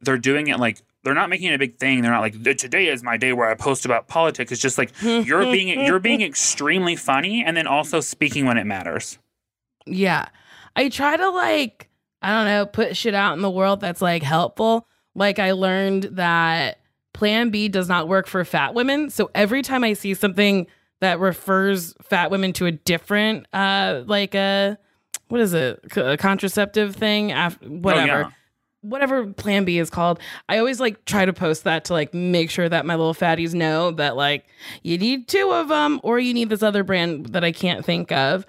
they're 0.00 0.18
doing 0.18 0.48
it 0.48 0.58
like 0.58 0.78
they're 1.04 1.14
not 1.14 1.30
making 1.30 1.50
it 1.50 1.54
a 1.54 1.58
big 1.58 1.76
thing. 1.78 2.02
They're 2.02 2.10
not 2.10 2.20
like 2.20 2.42
today 2.42 2.88
is 2.88 3.04
my 3.04 3.16
day 3.16 3.32
where 3.32 3.48
I 3.48 3.54
post 3.54 3.84
about 3.84 4.08
politics. 4.08 4.50
It's 4.50 4.60
just 4.60 4.76
like 4.76 4.90
you're 5.00 5.44
being 5.44 5.68
you're 5.86 6.00
being 6.00 6.20
extremely 6.32 6.96
funny 6.96 7.44
and 7.44 7.56
then 7.56 7.68
also 7.68 8.00
speaking 8.00 8.44
when 8.44 8.58
it 8.58 8.66
matters. 8.66 9.18
Yeah. 9.86 10.26
I 10.74 10.88
try 10.88 11.16
to 11.16 11.30
like, 11.30 11.88
I 12.22 12.32
don't 12.32 12.46
know, 12.46 12.66
put 12.66 12.96
shit 12.96 13.14
out 13.14 13.34
in 13.34 13.40
the 13.40 13.50
world 13.50 13.80
that's 13.80 14.02
like 14.02 14.24
helpful. 14.24 14.88
Like 15.14 15.38
I 15.38 15.52
learned 15.52 16.04
that 16.14 16.79
plan 17.12 17.50
B 17.50 17.68
does 17.68 17.88
not 17.88 18.08
work 18.08 18.26
for 18.26 18.44
fat 18.44 18.74
women. 18.74 19.10
So 19.10 19.30
every 19.34 19.62
time 19.62 19.84
I 19.84 19.94
see 19.94 20.14
something 20.14 20.66
that 21.00 21.18
refers 21.18 21.94
fat 22.02 22.30
women 22.30 22.52
to 22.54 22.66
a 22.66 22.72
different 22.72 23.46
uh 23.52 24.02
like 24.06 24.34
a 24.34 24.78
what 25.28 25.40
is 25.40 25.54
it? 25.54 25.80
A 25.96 26.16
contraceptive 26.16 26.94
thing 26.94 27.32
after 27.32 27.66
whatever. 27.68 28.12
Oh, 28.12 28.18
yeah. 28.18 28.30
Whatever 28.82 29.26
plan 29.26 29.66
B 29.66 29.78
is 29.78 29.90
called, 29.90 30.18
I 30.48 30.56
always 30.56 30.80
like 30.80 31.04
try 31.04 31.26
to 31.26 31.32
post 31.34 31.64
that 31.64 31.84
to 31.84 31.92
like 31.92 32.14
make 32.14 32.50
sure 32.50 32.68
that 32.68 32.86
my 32.86 32.94
little 32.94 33.14
fatties 33.14 33.52
know 33.52 33.90
that 33.92 34.16
like 34.16 34.46
you 34.82 34.96
need 34.96 35.28
two 35.28 35.50
of 35.52 35.68
them 35.68 36.00
or 36.02 36.18
you 36.18 36.32
need 36.32 36.48
this 36.48 36.62
other 36.62 36.82
brand 36.82 37.26
that 37.26 37.44
I 37.44 37.52
can't 37.52 37.84
think 37.84 38.10
of. 38.10 38.46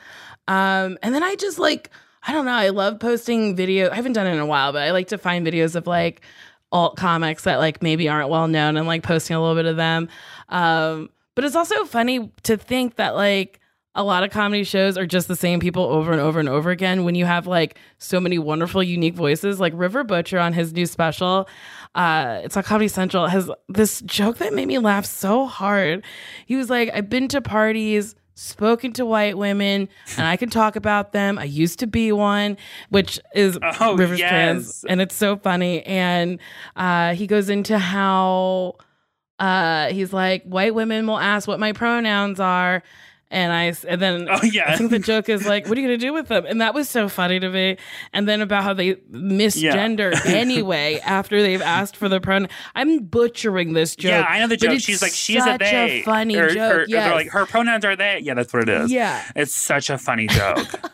Um, 0.48 0.98
and 1.04 1.14
then 1.14 1.22
I 1.22 1.36
just 1.36 1.60
like, 1.60 1.90
I 2.24 2.32
don't 2.32 2.46
know, 2.46 2.54
I 2.54 2.70
love 2.70 3.00
posting 3.00 3.58
video. 3.58 3.90
I 3.90 3.96
haven't 3.96 4.14
done 4.14 4.26
it 4.26 4.32
in 4.32 4.40
a 4.40 4.46
while, 4.46 4.72
but 4.72 4.84
I 4.84 4.92
like 4.92 5.10
to 5.10 5.18
find 5.18 5.46
videos 5.46 5.76
of 5.76 5.86
like 5.86 6.22
alt 6.72 6.98
comics 6.98 7.44
that 7.44 7.58
like 7.58 7.82
maybe 7.82 8.08
aren't 8.08 8.30
well 8.30 8.48
known 8.48 8.78
and 8.78 8.88
like 8.88 9.04
posting 9.04 9.36
a 9.36 9.42
little 9.42 9.56
bit 9.56 9.66
of 9.66 9.76
them. 9.78 10.10
Um, 10.50 11.10
but 11.36 11.46
it's 11.46 11.56
also 11.56 11.86
funny 11.86 12.32
to 12.44 12.58
think 12.58 12.96
that 12.96 13.16
like 13.16 13.60
a 13.94 14.04
lot 14.04 14.24
of 14.24 14.32
comedy 14.32 14.64
shows 14.64 14.98
are 14.98 15.06
just 15.06 15.28
the 15.28 15.36
same 15.36 15.60
people 15.60 15.84
over 15.84 16.12
and 16.12 16.22
over 16.22 16.40
and 16.40 16.48
over 16.48 16.70
again 16.70 17.04
when 17.04 17.16
you 17.16 17.26
have 17.26 17.46
like 17.46 17.78
so 17.98 18.20
many 18.20 18.40
wonderful 18.40 18.82
unique 18.82 19.16
voices 19.16 19.60
like 19.60 19.74
river 19.76 20.04
butcher 20.04 20.40
on 20.40 20.54
his 20.54 20.72
new 20.72 20.86
special 20.86 21.48
uh 21.96 22.40
it's 22.44 22.56
on 22.56 22.64
comedy 22.64 22.88
central 22.88 23.28
has 23.28 23.52
this 23.68 24.02
joke 24.02 24.38
that 24.38 24.54
made 24.54 24.68
me 24.68 24.80
laugh 24.80 25.06
so 25.06 25.46
hard 25.46 26.06
he 26.46 26.56
was 26.56 26.70
like 26.70 26.90
i've 26.94 27.10
been 27.10 27.28
to 27.28 27.42
parties 27.42 28.16
spoken 28.42 28.92
to 28.92 29.06
white 29.06 29.38
women 29.38 29.88
and 30.18 30.26
i 30.26 30.36
can 30.36 30.50
talk 30.50 30.76
about 30.76 31.12
them. 31.12 31.38
I 31.38 31.44
used 31.44 31.78
to 31.80 31.88
be 31.88 32.12
one 32.12 32.58
which 32.90 33.20
is 33.36 33.60
Oh, 33.80 33.96
rivers 33.96 34.20
yes. 34.20 34.30
trans 34.30 34.84
and 34.86 35.00
it's 35.00 35.16
so 35.16 35.38
funny. 35.38 35.84
And 35.84 36.40
uh 36.76 37.14
he 37.14 37.28
goes 37.28 37.50
into 37.50 37.78
how 37.78 38.78
uh 39.40 39.90
he's 39.90 40.12
like 40.12 40.44
white 40.44 40.74
women 40.74 41.06
will 41.06 41.20
ask 41.20 41.48
what 41.48 41.60
my 41.60 41.72
pronouns 41.72 42.40
are 42.40 42.82
And 43.32 43.52
I 43.52 43.74
and 43.88 44.02
then 44.02 44.28
Oh, 44.30 44.42
yeah. 44.44 44.66
I 44.72 44.78
think 44.78 44.92
the 44.92 45.00
joke 45.00 45.30
is 45.30 45.48
like, 45.48 45.68
what 45.68 45.78
are 45.78 45.82
you 45.82 45.88
gonna 45.88 45.98
do 45.98 46.14
with 46.14 46.28
them? 46.28 46.46
And 46.46 46.62
that 46.62 46.74
was 46.74 46.90
so 46.90 47.10
funny 47.10 47.40
to 47.40 47.50
me. 47.50 47.78
And 48.14 48.28
then 48.28 48.42
about 48.42 48.64
how 48.64 48.74
they 48.74 48.96
misgender 49.12 50.14
anyway 50.26 51.00
after 51.04 51.42
they've 51.42 51.62
asked 51.62 51.96
for 51.96 52.10
the 52.10 52.20
pronoun. 52.22 52.50
I'm 52.76 53.00
butchering 53.06 53.74
this 53.74 53.96
joke. 53.96 54.12
Yeah, 54.12 54.26
I 54.28 54.40
know 54.40 54.48
the 54.48 54.58
joke. 54.58 54.80
She's 54.80 55.02
like, 55.02 55.14
she's 55.14 55.38
a 55.38 55.46
such 55.46 55.60
they. 55.60 56.02
funny 56.04 56.36
or, 56.36 56.50
joke. 56.50 56.76
Or, 56.76 56.82
or 56.82 56.86
yes. 56.88 57.08
they're 57.08 57.16
like, 57.16 57.30
her 57.30 57.46
pronouns 57.46 57.86
are 57.86 57.96
they. 57.96 58.20
Yeah, 58.22 58.34
that's 58.36 58.54
what 58.54 58.64
it 58.64 58.70
is. 58.70 58.92
Yeah. 58.92 59.24
It's 59.36 59.56
such 59.56 59.90
a 59.90 59.98
funny 59.98 60.28
joke. 60.28 60.68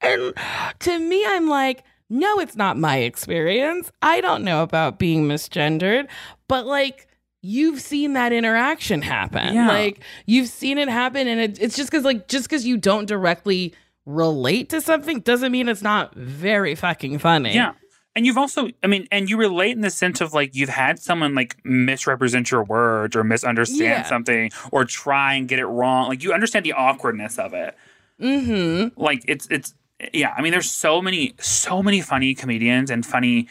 And 0.00 0.34
to 0.80 0.98
me, 0.98 1.24
I'm 1.26 1.48
like, 1.48 1.84
no, 2.08 2.38
it's 2.38 2.56
not 2.56 2.76
my 2.78 2.98
experience. 2.98 3.90
I 4.02 4.20
don't 4.20 4.44
know 4.44 4.62
about 4.62 4.98
being 4.98 5.26
misgendered, 5.26 6.08
but 6.48 6.66
like, 6.66 7.08
you've 7.46 7.80
seen 7.80 8.12
that 8.14 8.32
interaction 8.32 9.02
happen. 9.02 9.54
Yeah. 9.54 9.68
Like, 9.68 10.00
you've 10.26 10.48
seen 10.48 10.78
it 10.78 10.88
happen. 10.88 11.28
And 11.28 11.40
it, 11.40 11.60
it's 11.60 11.76
just 11.76 11.90
because, 11.90 12.04
like, 12.04 12.28
just 12.28 12.44
because 12.48 12.66
you 12.66 12.76
don't 12.76 13.06
directly 13.06 13.72
relate 14.04 14.68
to 14.70 14.80
something 14.80 15.20
doesn't 15.20 15.50
mean 15.52 15.68
it's 15.68 15.82
not 15.82 16.14
very 16.14 16.74
fucking 16.74 17.18
funny. 17.18 17.54
yeah. 17.54 17.72
And 18.14 18.24
you've 18.24 18.38
also, 18.38 18.68
I 18.82 18.86
mean, 18.86 19.06
and 19.12 19.28
you 19.28 19.36
relate 19.36 19.72
in 19.72 19.82
the 19.82 19.90
sense 19.90 20.22
of 20.22 20.32
like 20.32 20.54
you've 20.54 20.70
had 20.70 20.98
someone 20.98 21.34
like 21.34 21.58
misrepresent 21.64 22.50
your 22.50 22.64
words 22.64 23.14
or 23.14 23.22
misunderstand 23.22 23.80
Yeah. 23.82 24.02
something 24.04 24.50
or 24.72 24.86
try 24.86 25.34
and 25.34 25.46
get 25.46 25.58
it 25.58 25.66
wrong. 25.66 26.08
Like 26.08 26.22
you 26.22 26.32
understand 26.32 26.64
the 26.64 26.72
awkwardness 26.72 27.38
of 27.38 27.52
it. 27.52 27.76
Mm-hmm. 28.18 28.98
like 28.98 29.22
it's 29.28 29.46
it's 29.50 29.74
yeah 30.14 30.32
i 30.38 30.40
mean 30.40 30.50
there's 30.50 30.70
so 30.70 31.02
many 31.02 31.34
so 31.38 31.82
many 31.82 32.00
funny 32.00 32.34
comedians 32.34 32.90
and 32.90 33.04
funny 33.04 33.46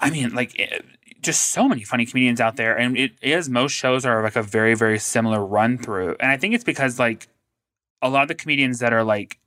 i 0.00 0.10
mean 0.10 0.32
like 0.32 0.54
eh, 0.60 0.78
just 1.22 1.50
so 1.52 1.68
many 1.68 1.82
funny 1.84 2.06
comedians 2.06 2.40
out 2.40 2.56
there 2.56 2.76
and 2.78 2.96
it 2.96 3.12
is 3.22 3.48
most 3.48 3.72
shows 3.72 4.04
are 4.06 4.22
like 4.22 4.36
a 4.36 4.42
very 4.42 4.74
very 4.74 4.98
similar 4.98 5.44
run 5.44 5.76
through 5.78 6.14
and 6.20 6.30
i 6.30 6.36
think 6.36 6.54
it's 6.54 6.64
because 6.64 6.98
like 6.98 7.28
a 8.02 8.08
lot 8.08 8.22
of 8.22 8.28
the 8.28 8.34
comedians 8.34 8.78
that 8.78 8.92
are 8.92 9.02
like 9.04 9.38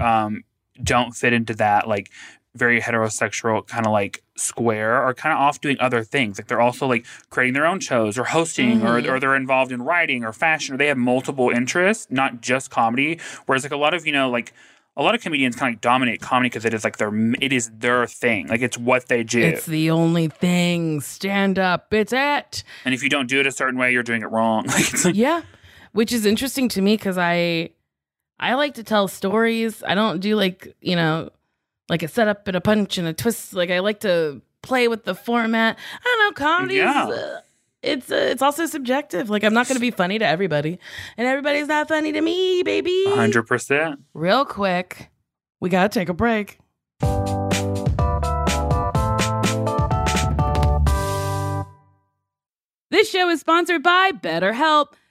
um 0.00 0.44
don't 0.82 1.12
fit 1.12 1.32
into 1.32 1.54
that 1.54 1.88
like 1.88 2.10
very 2.54 2.80
heterosexual 2.80 3.64
kind 3.66 3.86
of 3.86 3.92
like 3.92 4.22
square 4.36 4.94
are 4.96 5.14
kind 5.14 5.32
of 5.32 5.38
off 5.38 5.60
doing 5.60 5.76
other 5.78 6.02
things 6.02 6.38
like 6.38 6.48
they're 6.48 6.60
also 6.60 6.86
like 6.86 7.06
creating 7.30 7.54
their 7.54 7.66
own 7.66 7.78
shows 7.80 8.18
or 8.18 8.24
hosting 8.24 8.80
Mhm. 8.80 9.06
or, 9.08 9.14
or 9.14 9.20
they're 9.20 9.36
involved 9.36 9.70
in 9.72 9.82
writing 9.82 10.24
or 10.24 10.32
fashion 10.32 10.74
or 10.74 10.78
they 10.78 10.86
have 10.88 10.98
multiple 10.98 11.50
interests 11.50 12.08
not 12.10 12.40
just 12.40 12.70
comedy 12.70 13.18
whereas 13.46 13.62
like 13.62 13.72
a 13.72 13.76
lot 13.76 13.94
of 13.94 14.06
you 14.06 14.12
know 14.12 14.28
like 14.28 14.52
a 15.00 15.02
lot 15.02 15.14
of 15.14 15.22
comedians 15.22 15.56
kind 15.56 15.70
of 15.70 15.76
like 15.76 15.80
dominate 15.80 16.20
comedy 16.20 16.50
because 16.50 16.64
it 16.66 16.74
is 16.74 16.84
like 16.84 16.98
their 16.98 17.10
it 17.40 17.52
is 17.52 17.70
their 17.78 18.06
thing 18.06 18.46
like 18.48 18.60
it's 18.60 18.76
what 18.78 19.08
they 19.08 19.22
do 19.24 19.40
It's 19.40 19.64
the 19.66 19.90
only 19.90 20.28
thing. 20.28 21.00
Stand 21.00 21.58
up. 21.58 21.92
It's 21.94 22.12
it. 22.12 22.62
and 22.84 22.92
if 22.94 23.02
you 23.02 23.08
don't 23.08 23.26
do 23.28 23.40
it 23.40 23.46
a 23.46 23.50
certain 23.52 23.78
way 23.80 23.92
you're 23.92 24.02
doing 24.02 24.20
it 24.22 24.30
wrong 24.30 24.66
like 24.76 24.92
it's 24.92 25.04
like 25.06 25.16
yeah 25.16 25.40
which 25.92 26.12
is 26.12 26.26
interesting 26.26 26.68
to 26.68 26.82
me 26.82 26.96
because 26.96 27.16
i 27.18 27.70
i 28.38 28.54
like 28.54 28.74
to 28.74 28.84
tell 28.84 29.08
stories 29.08 29.82
i 29.84 29.94
don't 29.94 30.20
do 30.20 30.36
like 30.36 30.76
you 30.80 30.94
know 30.96 31.30
like 31.88 32.02
a 32.02 32.08
setup 32.08 32.46
and 32.46 32.56
a 32.56 32.60
punch 32.60 32.98
and 32.98 33.08
a 33.08 33.12
twist 33.12 33.54
like 33.54 33.70
i 33.70 33.78
like 33.80 34.00
to 34.00 34.40
play 34.62 34.86
with 34.86 35.04
the 35.04 35.14
format 35.14 35.76
i 36.00 36.04
don't 36.04 36.18
know 36.28 36.32
comedy 36.46 36.74
Yeah. 36.76 37.08
uh, 37.08 37.40
it's 37.82 38.10
uh, 38.10 38.14
it's 38.16 38.42
also 38.42 38.66
subjective. 38.66 39.30
Like 39.30 39.44
i'm 39.44 39.54
not 39.54 39.66
going 39.66 39.76
to 39.76 39.80
be 39.80 39.90
funny 39.90 40.18
to 40.18 40.26
everybody. 40.26 40.78
And 41.16 41.26
everybody's 41.26 41.68
not 41.68 41.88
funny 41.88 42.12
to 42.12 42.20
me 42.20 42.62
baby. 42.62 43.04
100% 43.08 43.96
real 44.14 44.44
quick. 44.44 45.10
We 45.60 45.68
gotta 45.68 45.88
take 45.88 46.08
a 46.08 46.14
break. 46.14 46.58
This 52.90 53.08
show 53.08 53.28
is 53.28 53.40
sponsored 53.40 53.82
by 53.82 54.10
BetterHelp. 54.12 54.94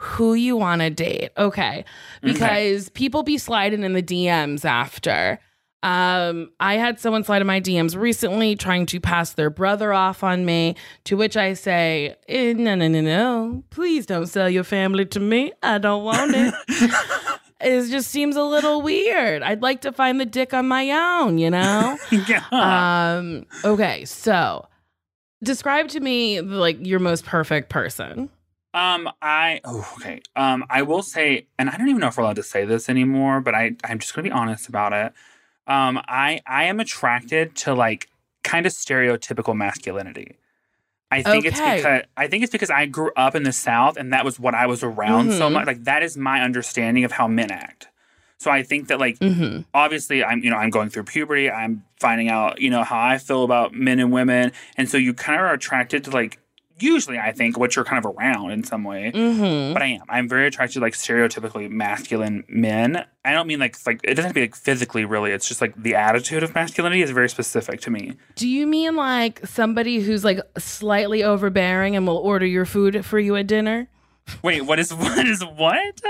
who 0.00 0.32
you 0.32 0.56
want 0.56 0.80
to 0.80 0.88
date. 0.88 1.30
Okay, 1.36 1.84
because 2.22 2.88
people 2.88 3.22
be 3.22 3.36
sliding 3.36 3.82
in 3.84 3.92
the 3.92 4.02
DMs 4.02 4.64
after. 4.64 5.38
Um, 5.82 6.50
I 6.58 6.74
had 6.74 6.98
someone 6.98 7.22
slide 7.22 7.42
in 7.42 7.46
my 7.46 7.60
DMs 7.60 7.94
recently 7.94 8.56
trying 8.56 8.86
to 8.86 9.00
pass 9.00 9.34
their 9.34 9.50
brother 9.50 9.92
off 9.92 10.24
on 10.24 10.46
me, 10.46 10.76
to 11.04 11.18
which 11.18 11.36
I 11.36 11.52
say, 11.52 12.16
eh, 12.28 12.54
no, 12.54 12.74
no, 12.74 12.88
no, 12.88 13.00
no. 13.02 13.62
Please 13.68 14.06
don't 14.06 14.26
sell 14.26 14.48
your 14.48 14.64
family 14.64 15.04
to 15.06 15.20
me. 15.20 15.52
I 15.62 15.76
don't 15.76 16.04
want 16.04 16.34
it. 16.34 16.54
it 17.60 17.90
just 17.90 18.10
seems 18.10 18.36
a 18.36 18.42
little 18.42 18.80
weird. 18.80 19.42
I'd 19.42 19.60
like 19.60 19.82
to 19.82 19.92
find 19.92 20.18
the 20.18 20.26
dick 20.26 20.54
on 20.54 20.66
my 20.66 20.90
own, 20.90 21.36
you 21.36 21.50
know? 21.50 21.98
yeah. 22.10 22.44
um, 22.52 23.44
okay, 23.66 24.06
so 24.06 24.66
describe 25.42 25.88
to 25.88 26.00
me 26.00 26.40
like 26.40 26.84
your 26.86 27.00
most 27.00 27.26
perfect 27.26 27.68
person. 27.68 28.30
Um, 28.72 29.10
I 29.20 29.60
oh, 29.64 29.94
okay. 29.96 30.22
Um, 30.36 30.64
I 30.70 30.82
will 30.82 31.02
say, 31.02 31.46
and 31.58 31.68
I 31.68 31.76
don't 31.76 31.88
even 31.88 32.00
know 32.00 32.06
if 32.08 32.16
we're 32.16 32.22
allowed 32.22 32.36
to 32.36 32.42
say 32.42 32.64
this 32.64 32.88
anymore, 32.88 33.40
but 33.40 33.54
I 33.54 33.72
I'm 33.84 33.98
just 33.98 34.14
gonna 34.14 34.28
be 34.28 34.32
honest 34.32 34.68
about 34.68 34.92
it. 34.92 35.12
Um, 35.66 36.00
I 36.06 36.40
I 36.46 36.64
am 36.64 36.78
attracted 36.80 37.56
to 37.56 37.74
like 37.74 38.08
kind 38.44 38.66
of 38.66 38.72
stereotypical 38.72 39.56
masculinity. 39.56 40.36
I 41.10 41.22
think 41.22 41.44
it's 41.44 41.60
because 41.60 42.04
I 42.16 42.28
think 42.28 42.44
it's 42.44 42.52
because 42.52 42.70
I 42.70 42.86
grew 42.86 43.10
up 43.16 43.34
in 43.34 43.42
the 43.42 43.52
South 43.52 43.96
and 43.96 44.12
that 44.12 44.24
was 44.24 44.38
what 44.38 44.54
I 44.54 44.66
was 44.66 44.84
around 44.84 45.32
so 45.32 45.48
Mhm. 45.48 45.52
much. 45.54 45.66
Like 45.66 45.84
that 45.84 46.04
is 46.04 46.16
my 46.16 46.40
understanding 46.40 47.02
of 47.04 47.10
how 47.12 47.26
men 47.26 47.50
act. 47.50 47.88
So 48.38 48.50
I 48.52 48.62
think 48.62 48.86
that 48.88 49.00
like 49.00 49.18
Mm-hmm. 49.18 49.62
obviously 49.74 50.22
I'm 50.24 50.44
you 50.44 50.50
know 50.50 50.56
I'm 50.56 50.70
going 50.70 50.88
through 50.90 51.04
puberty. 51.04 51.50
I'm 51.50 51.84
finding 51.98 52.28
out 52.28 52.60
you 52.60 52.70
know 52.70 52.84
how 52.84 53.00
I 53.00 53.18
feel 53.18 53.42
about 53.42 53.74
men 53.74 53.98
and 53.98 54.12
women, 54.12 54.52
and 54.76 54.88
so 54.88 54.96
you 54.96 55.12
kind 55.12 55.40
of 55.40 55.46
are 55.46 55.52
attracted 55.54 56.04
to 56.04 56.10
like 56.12 56.38
usually 56.82 57.18
I 57.18 57.32
think 57.32 57.58
what 57.58 57.76
you're 57.76 57.84
kind 57.84 58.04
of 58.04 58.14
around 58.14 58.50
in 58.50 58.64
some 58.64 58.84
way. 58.84 59.12
Mm-hmm. 59.14 59.72
But 59.72 59.82
I 59.82 59.86
am. 59.86 60.02
I'm 60.08 60.28
very 60.28 60.46
attracted 60.46 60.74
to 60.74 60.80
like 60.80 60.94
stereotypically 60.94 61.70
masculine 61.70 62.44
men. 62.48 63.04
I 63.24 63.32
don't 63.32 63.46
mean 63.46 63.58
like 63.58 63.76
like 63.86 64.00
it 64.04 64.14
doesn't 64.14 64.24
have 64.24 64.30
to 64.30 64.34
be 64.34 64.40
like 64.42 64.56
physically 64.56 65.04
really. 65.04 65.32
It's 65.32 65.48
just 65.48 65.60
like 65.60 65.74
the 65.80 65.94
attitude 65.94 66.42
of 66.42 66.54
masculinity 66.54 67.02
is 67.02 67.10
very 67.10 67.28
specific 67.28 67.80
to 67.82 67.90
me. 67.90 68.16
Do 68.36 68.48
you 68.48 68.66
mean 68.66 68.96
like 68.96 69.46
somebody 69.46 70.00
who's 70.00 70.24
like 70.24 70.40
slightly 70.58 71.22
overbearing 71.22 71.96
and 71.96 72.06
will 72.06 72.18
order 72.18 72.46
your 72.46 72.64
food 72.64 73.04
for 73.04 73.18
you 73.18 73.36
at 73.36 73.46
dinner? 73.46 73.88
Wait, 74.42 74.62
what 74.62 74.78
is 74.78 74.92
what 74.94 75.26
is 75.26 75.44
what? 75.44 76.00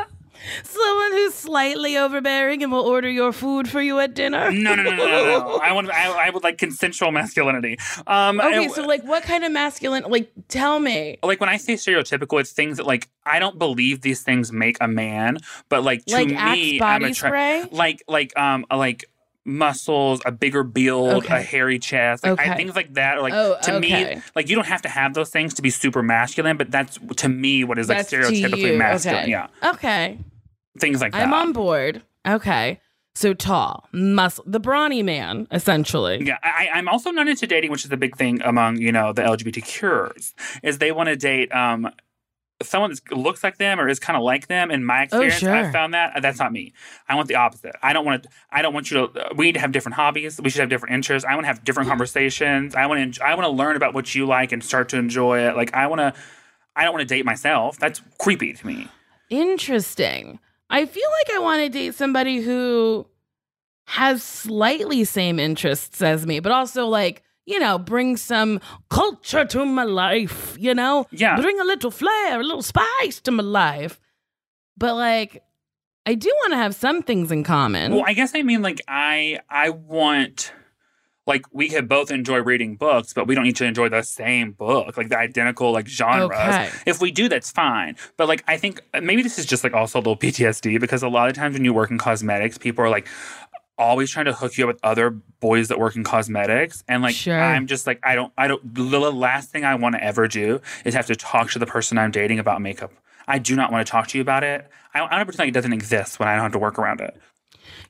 Someone 0.63 1.13
who's 1.13 1.35
slightly 1.35 1.97
overbearing 1.99 2.63
and 2.63 2.73
will 2.73 2.83
order 2.87 3.09
your 3.11 3.33
food 3.33 3.69
for 3.69 3.81
you 3.81 3.99
at 4.01 4.15
dinner? 4.15 4.51
No, 4.51 4.75
no, 4.75 4.83
no, 4.83 4.91
no, 4.91 4.97
no. 5.07 5.25
no. 5.39 5.57
I 5.63 5.73
want. 5.73 5.91
I, 5.91 6.27
I 6.27 6.31
would 6.31 6.43
like 6.43 6.59
consensual 6.59 7.11
masculinity. 7.13 7.79
Um, 8.07 8.41
Okay, 8.41 8.65
I- 8.65 8.69
so 8.69 8.83
like 8.87 9.03
what 9.05 9.23
kind 9.23 9.45
of 9.45 9.53
masculine 9.53 10.05
like 10.09 10.31
tell 10.49 10.81
me. 10.81 11.19
like 11.23 11.41
when 11.41 11.49
I 11.49 11.57
say 11.57 11.75
stereotypical, 11.75 12.41
it's 12.41 12.53
things 12.53 12.77
that 12.79 12.87
like 12.87 13.09
I 13.27 13.39
don't 13.39 13.59
believe 13.59 14.01
these 14.01 14.23
things 14.23 14.53
make 14.53 14.77
a 14.81 14.89
man, 14.89 15.39
but 15.69 15.83
like 15.85 16.05
to 16.07 16.15
Like 16.15 16.29
me, 16.29 16.35
Axe 16.37 16.83
I'm 16.83 17.01
body 17.03 17.05
attra- 17.13 17.29
spray? 17.29 17.65
like 17.71 18.03
like 18.09 18.37
um 18.39 18.65
like 18.75 19.05
muscles, 19.45 20.21
a 20.27 20.31
bigger 20.33 20.63
build, 20.63 21.25
Okay. 21.25 21.39
a 21.39 21.43
hairy 21.43 21.79
chest, 21.79 22.25
like 22.25 22.39
I, 22.39 22.45
Okay. 22.45 22.57
things 22.57 22.77
like 22.77 22.95
that. 22.95 23.17
Are 23.19 23.23
like 23.23 23.33
Oh, 23.35 23.57
to 23.63 23.75
okay. 23.77 24.15
me, 24.17 24.23
like 24.37 24.49
you 24.49 24.55
don't 24.55 24.67
have 24.67 24.83
to 24.83 24.89
have 24.89 25.15
those 25.15 25.31
things 25.31 25.55
to 25.55 25.63
be 25.63 25.71
super 25.71 26.03
masculine, 26.03 26.57
but 26.57 26.71
that's 26.71 26.99
to 27.17 27.29
me 27.29 27.65
what 27.65 27.79
is 27.79 27.89
like 27.89 27.99
That's 27.99 28.11
to 28.11 28.17
stereotypically 28.19 28.77
masculine. 28.77 29.29
Yeah, 29.29 29.47
Okay. 29.65 30.19
Things 30.79 31.01
like 31.01 31.13
that. 31.13 31.23
I'm 31.23 31.35
on 31.35 31.53
board. 31.53 32.03
Okay. 32.27 32.81
So 33.15 33.35
tall, 33.35 33.89
muscle, 33.93 34.45
the 34.47 34.61
brawny 34.61 35.03
man, 35.03 35.49
essentially. 35.51 36.25
Yeah, 36.25 36.39
I, 36.45 36.69
I'm 36.73 36.89
also 36.89 37.11
not 37.11 37.27
into 37.29 37.47
dating, 37.47 37.71
which 37.73 37.85
is 37.85 37.91
a 37.91 37.97
big 37.97 38.17
thing 38.17 38.41
among 38.43 38.79
you 38.79 38.93
know 38.93 39.13
the 39.13 39.23
LGBT 39.23 39.63
LGBTQers. 39.63 40.33
Is 40.63 40.79
they 40.79 40.93
want 40.93 41.09
to 41.09 41.17
date 41.17 41.53
um 41.53 41.91
someone 42.63 42.91
that 42.91 43.17
looks 43.17 43.43
like 43.43 43.57
them 43.57 43.81
or 43.81 43.89
is 43.89 43.99
kind 43.99 44.17
of 44.17 44.23
like 44.23 44.47
them. 44.47 44.71
In 44.71 44.85
my 44.85 45.03
experience, 45.03 45.37
Oh, 45.37 45.39
sure. 45.39 45.55
I 45.55 45.73
found 45.73 45.95
that 45.95 46.17
uh, 46.17 46.21
that's 46.21 46.39
not 46.39 46.53
me. 46.53 46.73
I 47.09 47.15
want 47.15 47.29
the 47.29 47.35
opposite. 47.37 47.75
I 47.83 47.93
don't 47.93 48.05
want 48.05 48.23
to. 48.23 48.29
I 48.53 48.63
don't 48.63 48.73
want 48.75 48.91
you 48.91 49.09
to. 49.09 49.31
We 49.35 49.47
need 49.47 49.55
to 49.55 49.61
have 49.61 49.73
different 49.73 49.97
hobbies. 49.97 50.41
We 50.41 50.51
should 50.51 50.61
have 50.61 50.69
different 50.69 50.95
interests. 50.95 51.27
I 51.29 51.35
want 51.35 51.45
to 51.45 51.49
have 51.49 51.65
different 51.65 51.89
conversations. 51.89 52.75
I 52.75 52.87
want 52.87 53.15
to. 53.15 53.25
I 53.25 53.35
want 53.35 53.45
to 53.47 53.51
learn 53.51 53.77
about 53.77 53.93
what 53.93 54.15
you 54.15 54.25
like 54.27 54.53
and 54.53 54.63
start 54.63 54.89
to 54.91 54.99
enjoy 54.99 55.41
it. 55.49 55.57
Like 55.57 55.75
I 55.75 55.89
want 55.89 56.01
to. 56.01 56.15
I 56.77 56.85
don't 56.85 56.95
want 56.95 57.07
to 57.09 57.13
date 57.15 57.25
myself. 57.25 57.79
That's 57.79 58.01
creepy 58.19 58.53
to 58.53 58.67
me. 58.67 58.89
Interesting. 59.31 60.39
I 60.71 60.87
feel 60.87 61.09
like 61.19 61.37
I 61.37 61.41
want 61.41 61.63
to 61.63 61.69
date 61.69 61.95
somebody 61.95 62.41
who 62.41 63.07
has 63.87 64.23
slightly 64.23 65.05
same 65.05 65.39
interests 65.41 66.01
as 66.01 66.27
me, 66.27 66.39
but 66.41 66.53
also 66.53 66.87
like, 66.87 67.23
you 67.45 67.59
know, 67.59 67.79
bring 67.79 68.17
some 68.17 68.61
culture 68.89 69.45
to 69.45 69.67
my 69.67 69.83
life, 69.83 70.57
you 70.59 70.75
know? 70.75 71.07
Yeah. 71.11 71.41
Bring 71.41 71.59
a 71.61 71.65
little 71.65 71.91
flair, 71.91 72.41
a 72.41 72.45
little 72.45 72.63
spice 72.63 73.21
to 73.23 73.33
my 73.33 73.43
life. 73.43 74.01
But 74.77 74.95
like, 74.95 75.43
I 76.07 76.15
do 76.15 76.29
want 76.29 76.53
to 76.53 76.57
have 76.57 76.75
some 76.75 77.03
things 77.03 77.33
in 77.33 77.45
common. 77.45 77.93
Well, 77.93 78.05
I 78.07 78.13
guess 78.15 78.33
I 78.35 78.43
mean 78.43 78.63
like 78.63 78.81
I 78.89 79.41
I 79.51 79.71
want 79.71 80.53
like 81.31 81.47
we 81.53 81.71
could 81.71 81.89
both 81.89 82.11
enjoy 82.11 82.41
reading 82.41 82.77
books, 82.77 83.15
but 83.15 83.27
we 83.27 83.35
don't 83.35 83.45
need 83.45 83.57
to 83.57 83.65
enjoy 83.65 83.89
the 83.89 84.03
same 84.03 84.53
book, 84.53 84.99
like 84.99 85.09
the 85.09 85.19
identical 85.19 85.73
like 85.73 85.89
genres. 85.89 86.31
Okay. 86.39 86.69
If 86.85 87.01
we 87.01 87.11
do, 87.11 87.29
that's 87.29 87.51
fine. 87.51 87.97
But 88.19 88.29
like 88.29 88.45
I 88.47 88.59
think 88.59 88.83
uh, 88.93 89.01
maybe 89.01 89.23
this 89.23 89.39
is 89.39 89.47
just 89.47 89.65
like 89.65 89.73
also 89.73 89.99
a 89.99 90.01
little 90.01 90.17
PTSD 90.19 90.79
because 90.79 91.03
a 91.03 91.09
lot 91.09 91.29
of 91.31 91.35
times 91.35 91.55
when 91.55 91.65
you 91.65 91.73
work 91.73 91.91
in 91.91 91.97
cosmetics, 91.97 92.59
people 92.59 92.85
are 92.85 92.91
like 92.91 93.09
always 93.79 94.11
trying 94.11 94.27
to 94.27 94.33
hook 94.35 94.59
you 94.59 94.65
up 94.65 94.69
with 94.75 94.81
other 94.85 95.09
boys 95.09 95.69
that 95.69 95.79
work 95.79 95.97
in 95.97 96.05
cosmetics 96.05 96.85
and 96.87 97.03
like 97.03 97.15
Sure. 97.15 97.41
i'm 97.41 97.67
just 97.67 97.87
like 97.87 97.99
i 98.03 98.15
don't 98.15 98.31
i 98.37 98.47
don't 98.47 98.75
the 98.75 98.85
last 99.11 99.49
thing 99.51 99.65
i 99.65 99.75
want 99.75 99.95
to 99.95 100.05
ever 100.05 100.29
do 100.29 100.61
is 100.85 100.93
have 100.93 101.07
to 101.07 101.17
talk 101.17 101.51
to 101.53 101.59
the 101.59 101.65
person 101.65 101.97
i'm 101.97 102.11
dating 102.11 102.39
about 102.39 102.61
makeup 102.61 102.93
i 103.27 103.39
do 103.39 103.57
not 103.57 103.73
want 103.73 103.87
to 103.87 103.91
talk 103.91 104.07
to 104.09 104.19
you 104.19 104.23
about 104.23 104.45
it 104.45 104.69
i, 104.93 105.01
I 105.01 105.17
don't 105.17 105.25
pretend 105.25 105.39
like 105.39 105.49
it 105.49 105.53
doesn't 105.55 105.73
exist 105.73 106.19
when 106.19 106.29
i 106.29 106.35
don't 106.35 106.43
have 106.43 106.53
to 106.53 106.59
work 106.59 106.79
around 106.79 107.01
it 107.01 107.17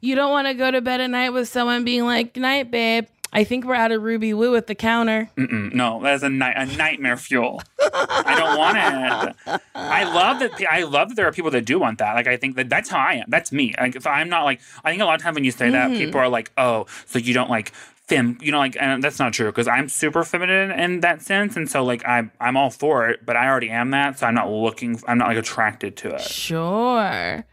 you 0.01 0.15
don't 0.15 0.31
want 0.31 0.47
to 0.47 0.55
go 0.55 0.71
to 0.71 0.81
bed 0.81 1.01
at 1.01 1.11
night 1.11 1.31
with 1.31 1.49
someone 1.49 1.85
being 1.85 2.05
like, 2.05 2.35
"Good 2.35 2.41
night, 2.41 2.71
babe. 2.71 3.07
I 3.33 3.45
think 3.45 3.65
we're 3.65 3.75
out 3.75 3.93
of 3.93 4.03
Ruby 4.03 4.35
Woo 4.35 4.57
at 4.57 4.67
the 4.67 4.75
counter. 4.75 5.31
Mm-mm, 5.37 5.73
no, 5.73 6.03
that 6.03 6.15
is 6.15 6.23
a, 6.23 6.29
night 6.29 6.55
a 6.57 6.67
nightmare 6.77 7.17
fuel. 7.17 7.63
I 7.81 8.35
don't 8.37 8.59
want 8.59 8.77
it. 8.77 9.61
I 9.75 10.05
love 10.05 10.41
that. 10.41 10.61
I 10.69 10.83
love 10.83 11.11
that 11.11 11.15
there 11.15 11.27
are 11.27 11.33
people 11.33 11.51
that 11.53 11.65
do 11.65 11.79
want 11.79 11.99
that. 11.99 12.15
Like 12.15 12.27
I 12.27 12.37
think 12.37 12.57
that 12.57 12.69
that's 12.69 12.89
how 12.91 12.99
I 12.99 13.15
am. 13.15 13.27
That's 13.29 13.53
me. 13.53 13.75
Like 13.81 13.95
if 13.95 14.07
I'm 14.07 14.29
not 14.29 14.45
like, 14.45 14.61
I 14.85 14.91
think 14.91 15.01
a 15.03 15.05
lot 15.05 15.15
of 15.15 15.23
times 15.23 15.37
when 15.37 15.45
you 15.45 15.53
say 15.53 15.71
that, 15.71 15.91
people 15.93 16.21
are 16.21 16.29
like, 16.29 16.51
oh, 16.59 16.87
so 17.07 17.19
you 17.19 17.33
don't 17.33 17.51
like 17.51 17.73
fem, 18.11 18.37
you 18.41 18.51
know, 18.51 18.59
like, 18.59 18.77
and 18.81 19.03
that's 19.05 19.21
not 19.21 19.33
true 19.33 19.47
because 19.47 19.69
I'm 19.69 19.89
super 19.89 20.25
feminine 20.25 20.73
in 20.73 21.01
that 21.01 21.23
sense, 21.23 21.57
and 21.57 21.71
so 21.71 21.85
like 21.85 22.03
I'm 22.07 22.33
I'm 22.41 22.57
all 22.57 22.71
for 22.71 23.09
it, 23.09 23.25
but 23.25 23.37
I 23.37 23.47
already 23.49 23.71
am 23.71 23.93
that, 23.93 24.19
so 24.19 24.27
I'm 24.27 24.35
not 24.35 24.51
looking. 24.51 25.01
I'm 25.07 25.19
not 25.19 25.29
like 25.29 25.39
attracted 25.39 25.97
to 25.99 26.17
it. 26.17 26.21
Sure. 26.21 27.45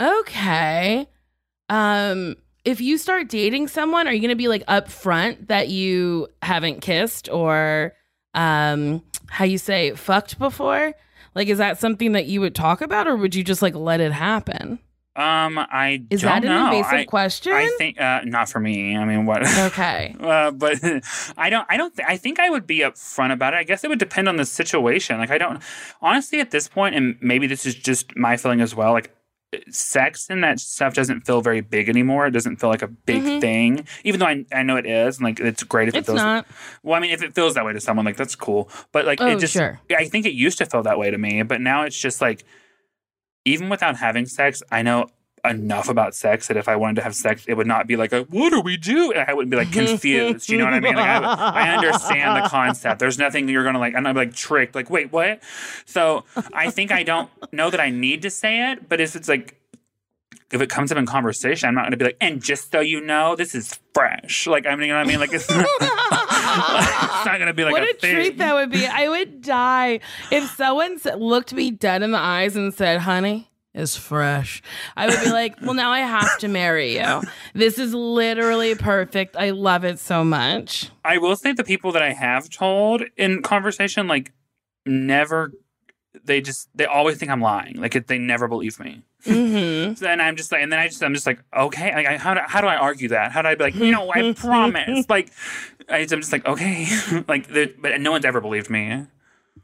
Okay. 0.00 1.06
Um, 1.68 2.36
if 2.64 2.80
you 2.80 2.98
start 2.98 3.28
dating 3.28 3.68
someone, 3.68 4.06
are 4.06 4.12
you 4.12 4.20
gonna 4.20 4.36
be 4.36 4.48
like 4.48 4.64
upfront 4.66 5.48
that 5.48 5.68
you 5.68 6.28
haven't 6.42 6.80
kissed 6.80 7.28
or 7.30 7.94
um 8.34 9.02
how 9.28 9.44
you 9.44 9.58
say 9.58 9.94
fucked 9.94 10.38
before? 10.38 10.94
Like 11.34 11.48
is 11.48 11.58
that 11.58 11.78
something 11.78 12.12
that 12.12 12.26
you 12.26 12.40
would 12.40 12.54
talk 12.54 12.80
about 12.80 13.06
or 13.06 13.16
would 13.16 13.34
you 13.34 13.44
just 13.44 13.62
like 13.62 13.74
let 13.74 14.00
it 14.00 14.12
happen? 14.12 14.78
Um, 15.16 15.58
I 15.58 16.04
Is 16.08 16.22
don't 16.22 16.30
that 16.30 16.44
an 16.44 16.48
know. 16.50 16.66
invasive 16.66 17.00
I, 17.00 17.04
question? 17.04 17.52
I 17.52 17.68
think 17.78 18.00
uh, 18.00 18.20
not 18.24 18.48
for 18.48 18.60
me. 18.60 18.96
I 18.96 19.04
mean, 19.04 19.26
what? 19.26 19.42
okay. 19.58 20.14
Uh, 20.20 20.52
but 20.52 20.78
I 21.36 21.50
don't. 21.50 21.66
I 21.68 21.76
don't. 21.76 21.94
Th- 21.94 22.08
I 22.08 22.16
think 22.16 22.38
I 22.38 22.48
would 22.48 22.66
be 22.66 22.78
upfront 22.78 23.32
about 23.32 23.52
it. 23.52 23.56
I 23.56 23.64
guess 23.64 23.82
it 23.82 23.88
would 23.88 23.98
depend 23.98 24.28
on 24.28 24.36
the 24.36 24.46
situation. 24.46 25.18
Like 25.18 25.30
I 25.30 25.36
don't. 25.36 25.60
Honestly, 26.00 26.40
at 26.40 26.52
this 26.52 26.68
point, 26.68 26.94
and 26.94 27.16
maybe 27.20 27.48
this 27.48 27.66
is 27.66 27.74
just 27.74 28.16
my 28.16 28.36
feeling 28.36 28.60
as 28.60 28.74
well. 28.74 28.92
Like 28.92 29.12
sex 29.70 30.28
and 30.30 30.44
that 30.44 30.60
stuff 30.60 30.94
doesn't 30.94 31.22
feel 31.26 31.40
very 31.40 31.60
big 31.60 31.88
anymore. 31.88 32.26
It 32.26 32.30
doesn't 32.30 32.56
feel 32.56 32.70
like 32.70 32.82
a 32.82 32.86
big 32.88 33.22
Mhm. 33.22 33.40
thing, 33.40 33.86
even 34.04 34.20
though 34.20 34.26
I, 34.26 34.44
I 34.52 34.62
know 34.62 34.76
it 34.76 34.86
is. 34.86 35.18
And 35.18 35.24
like 35.24 35.40
it's 35.40 35.62
great 35.64 35.88
if 35.88 35.94
it 35.94 35.98
It's 35.98 36.06
feels. 36.06 36.18
not. 36.18 36.46
Well, 36.82 36.94
I 36.96 37.00
mean, 37.00 37.10
if 37.10 37.22
it 37.22 37.34
feels 37.34 37.54
that 37.54 37.64
way 37.64 37.72
to 37.72 37.80
someone, 37.80 38.04
like 38.06 38.16
that's 38.16 38.36
cool. 38.36 38.70
But 38.92 39.06
like 39.06 39.20
Oh, 39.20 39.26
it 39.26 39.40
just. 39.40 39.52
sure. 39.54 39.80
I 39.96 40.04
think 40.04 40.24
it 40.26 40.34
used 40.34 40.58
to 40.58 40.66
feel 40.66 40.82
that 40.84 40.98
way 40.98 41.10
to 41.10 41.18
me, 41.18 41.42
but 41.42 41.60
now 41.60 41.82
it's 41.82 41.98
just 41.98 42.20
like, 42.20 42.44
even 43.44 43.68
without 43.68 43.96
having 43.96 44.26
sex, 44.26 44.62
I 44.70 44.82
know 44.82 45.06
enough 45.44 45.88
about 45.88 46.14
sex 46.14 46.48
that 46.48 46.56
if 46.56 46.68
I 46.68 46.76
wanted 46.76 46.96
to 46.96 47.02
have 47.02 47.14
sex, 47.14 47.44
it 47.46 47.54
would 47.54 47.66
not 47.66 47.86
be 47.86 47.96
like 47.96 48.12
a 48.12 48.22
"What 48.24 48.50
do 48.50 48.60
we 48.60 48.76
do?" 48.76 49.12
And 49.12 49.28
I 49.28 49.34
wouldn't 49.34 49.50
be 49.50 49.56
like 49.56 49.72
confused. 49.72 50.48
you 50.48 50.58
know 50.58 50.64
what 50.64 50.74
I 50.74 50.80
mean? 50.80 50.94
Like, 50.94 51.06
I, 51.06 51.24
I 51.24 51.76
understand 51.76 52.44
the 52.44 52.48
concept. 52.48 52.98
There's 52.98 53.18
nothing 53.18 53.48
you're 53.48 53.64
gonna 53.64 53.78
like. 53.78 53.94
I'm 53.94 54.02
not 54.02 54.16
like 54.16 54.34
tricked. 54.34 54.74
Like, 54.74 54.90
wait, 54.90 55.12
what? 55.12 55.42
So 55.86 56.24
I 56.52 56.70
think 56.70 56.92
I 56.92 57.02
don't 57.02 57.30
know 57.52 57.70
that 57.70 57.80
I 57.80 57.90
need 57.90 58.22
to 58.22 58.30
say 58.30 58.72
it, 58.72 58.88
but 58.88 59.00
if 59.00 59.16
it's 59.16 59.28
like. 59.28 59.56
If 60.52 60.60
it 60.60 60.68
comes 60.68 60.90
up 60.90 60.98
in 60.98 61.06
conversation, 61.06 61.68
I'm 61.68 61.76
not 61.76 61.82
going 61.82 61.92
to 61.92 61.96
be 61.96 62.06
like, 62.06 62.16
and 62.20 62.42
just 62.42 62.72
so 62.72 62.80
you 62.80 63.00
know, 63.00 63.36
this 63.36 63.54
is 63.54 63.78
fresh. 63.94 64.48
Like, 64.48 64.66
I 64.66 64.74
mean, 64.74 64.88
you 64.88 64.94
know 64.94 64.98
what 64.98 65.06
I 65.06 65.08
mean? 65.08 65.20
Like, 65.20 65.32
it's 65.32 65.48
not, 65.48 65.64
it's 65.80 67.24
not 67.24 67.36
going 67.38 67.46
to 67.46 67.54
be 67.54 67.62
like 67.62 67.70
what 67.70 67.84
a, 67.84 67.90
a, 67.90 67.92
thing. 67.92 68.14
treat 68.16 68.38
that 68.38 68.54
would 68.54 68.72
be. 68.72 68.84
I 68.84 69.08
would 69.08 69.42
die 69.42 70.00
if 70.32 70.50
someone 70.56 70.98
looked 71.18 71.54
me 71.54 71.70
dead 71.70 72.02
in 72.02 72.10
the 72.10 72.18
eyes 72.18 72.56
and 72.56 72.74
said, 72.74 72.98
honey, 72.98 73.49
is 73.74 73.96
fresh. 73.96 74.62
I 74.96 75.06
would 75.06 75.20
be 75.20 75.30
like, 75.30 75.60
well, 75.62 75.74
now 75.74 75.90
I 75.90 76.00
have 76.00 76.38
to 76.38 76.48
marry 76.48 76.98
you. 76.98 77.22
This 77.54 77.78
is 77.78 77.94
literally 77.94 78.74
perfect. 78.74 79.36
I 79.36 79.50
love 79.50 79.84
it 79.84 79.98
so 79.98 80.24
much. 80.24 80.90
I 81.04 81.18
will 81.18 81.36
say 81.36 81.52
the 81.52 81.64
people 81.64 81.92
that 81.92 82.02
I 82.02 82.12
have 82.12 82.50
told 82.50 83.02
in 83.16 83.42
conversation, 83.42 84.08
like, 84.08 84.32
never, 84.84 85.52
they 86.24 86.40
just, 86.40 86.68
they 86.74 86.84
always 86.86 87.18
think 87.18 87.30
I'm 87.30 87.40
lying. 87.40 87.76
Like, 87.80 87.94
it, 87.94 88.08
they 88.08 88.18
never 88.18 88.48
believe 88.48 88.80
me. 88.80 89.02
hmm 89.24 89.94
So 89.94 90.04
then 90.04 90.20
I'm 90.20 90.34
just 90.34 90.50
like, 90.50 90.62
and 90.62 90.72
then 90.72 90.80
I 90.80 90.88
just, 90.88 91.02
I'm 91.02 91.14
just 91.14 91.26
like, 91.26 91.40
okay, 91.56 91.94
like, 91.94 92.06
I, 92.06 92.16
how, 92.16 92.34
do, 92.34 92.40
how 92.46 92.60
do 92.60 92.66
I 92.66 92.76
argue 92.76 93.08
that? 93.08 93.30
How 93.30 93.42
do 93.42 93.48
I 93.48 93.54
be 93.54 93.64
like, 93.64 93.74
no, 93.76 94.10
I 94.12 94.32
promise? 94.36 95.08
Like, 95.08 95.30
I, 95.88 95.98
I'm 95.98 96.08
just 96.08 96.32
like, 96.32 96.44
okay. 96.46 96.88
like, 97.28 97.48
but 97.80 98.00
no 98.00 98.10
one's 98.10 98.24
ever 98.24 98.40
believed 98.40 98.68
me. 98.68 99.06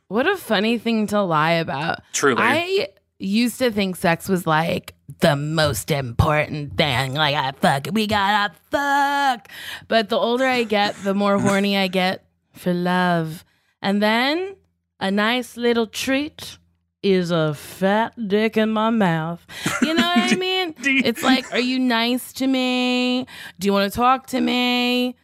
What 0.08 0.28
a 0.28 0.36
funny 0.36 0.78
thing 0.78 1.08
to 1.08 1.22
lie 1.22 1.52
about. 1.52 2.00
Truly. 2.12 2.40
I 2.40 2.88
used 3.18 3.58
to 3.58 3.70
think 3.70 3.96
sex 3.96 4.28
was 4.28 4.46
like 4.46 4.94
the 5.20 5.36
most 5.36 5.90
important 5.90 6.76
thing. 6.76 7.14
Like 7.14 7.34
I 7.34 7.52
fuck, 7.52 7.88
we 7.92 8.06
gotta 8.06 8.54
fuck. 8.70 9.48
But 9.88 10.08
the 10.08 10.16
older 10.18 10.44
I 10.46 10.64
get, 10.64 10.94
the 11.02 11.14
more 11.14 11.38
horny 11.38 11.76
I 11.76 11.88
get 11.88 12.24
for 12.52 12.74
love. 12.74 13.44
And 13.82 14.02
then 14.02 14.56
a 15.00 15.10
nice 15.10 15.56
little 15.56 15.86
treat 15.86 16.58
is 17.02 17.30
a 17.30 17.54
fat 17.54 18.14
dick 18.28 18.56
in 18.56 18.70
my 18.70 18.90
mouth. 18.90 19.44
You 19.82 19.94
know 19.94 20.02
what 20.08 20.32
I 20.32 20.34
mean? 20.38 20.74
it's 20.78 21.22
like, 21.22 21.52
are 21.52 21.58
you 21.60 21.78
nice 21.78 22.32
to 22.34 22.46
me? 22.46 23.26
Do 23.58 23.66
you 23.66 23.72
want 23.72 23.92
to 23.92 23.96
talk 23.96 24.26
to 24.28 24.40
me? 24.40 25.16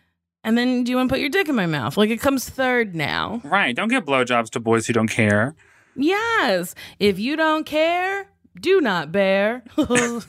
And 0.45 0.57
then 0.59 0.85
do 0.85 0.91
you 0.91 0.97
want 0.97 1.09
to 1.09 1.13
put 1.13 1.21
your 1.21 1.29
dick 1.29 1.49
in 1.49 1.55
my 1.55 1.67
mouth? 1.67 1.97
Like 1.97 2.11
it 2.11 2.21
comes 2.21 2.49
third 2.49 2.95
now. 2.95 3.41
Right. 3.45 3.75
Don't 3.75 3.89
give 3.89 4.05
blowjobs 4.05 4.51
to 4.51 4.61
boys 4.61 4.87
who 4.87 4.93
don't 4.93 5.09
care. 5.09 5.55
Yes. 5.97 6.75
If 6.99 7.19
you 7.19 7.37
don't 7.37 7.65
care, 7.65 8.29
do 8.61 8.81
not 8.81 9.13
bear. 9.13 9.63
Do 9.77 10.27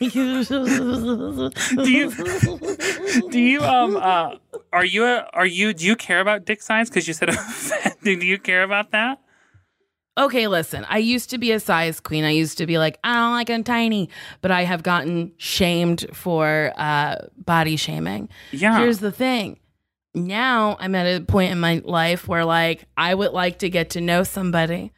you 1.86 2.12
do 3.30 3.40
you 3.40 3.62
um 3.62 3.98
uh 3.98 4.36
are 4.72 4.86
you 4.86 5.06
a, 5.06 5.30
are 5.34 5.46
you 5.46 5.74
do 5.74 5.86
you 5.86 5.96
care 5.96 6.20
about 6.20 6.46
dick 6.46 6.62
size 6.62 6.90
because 6.90 7.08
you 7.08 7.14
said 7.14 7.30
do 8.04 8.12
you 8.12 8.38
care 8.40 8.64
about 8.64 8.92
that? 8.92 9.20
Okay, 10.16 10.48
listen. 10.48 10.86
I 10.90 11.00
used 11.00 11.32
to 11.32 11.40
be 11.40 11.52
a 11.52 11.60
size 11.60 12.00
queen. 12.00 12.24
I 12.24 12.30
used 12.30 12.60
to 12.60 12.68
be 12.68 12.78
like, 12.78 13.00
I 13.04 13.16
don't 13.16 13.32
like 13.32 13.50
I'm 13.50 13.64
tiny, 13.64 14.10
but 14.42 14.52
I 14.52 14.64
have 14.64 14.84
gotten 14.84 15.32
shamed 15.38 16.06
for 16.14 16.72
uh, 16.78 17.16
body 17.36 17.78
shaming. 17.78 18.30
Yeah. 18.52 18.78
Here's 18.78 19.00
the 19.00 19.12
thing. 19.12 19.60
Now 20.14 20.78
I'm 20.80 20.94
at 20.94 21.08
a 21.08 21.26
point 21.26 21.52
in 21.52 21.60
my 21.60 21.82
life 21.84 22.28
where 22.28 22.46
like 22.46 22.86
I 22.96 23.16
would 23.16 23.32
like 23.32 23.60
to 23.60 23.70
get 23.70 23.90
to 23.92 24.02
know 24.02 24.24
somebody 24.24 24.92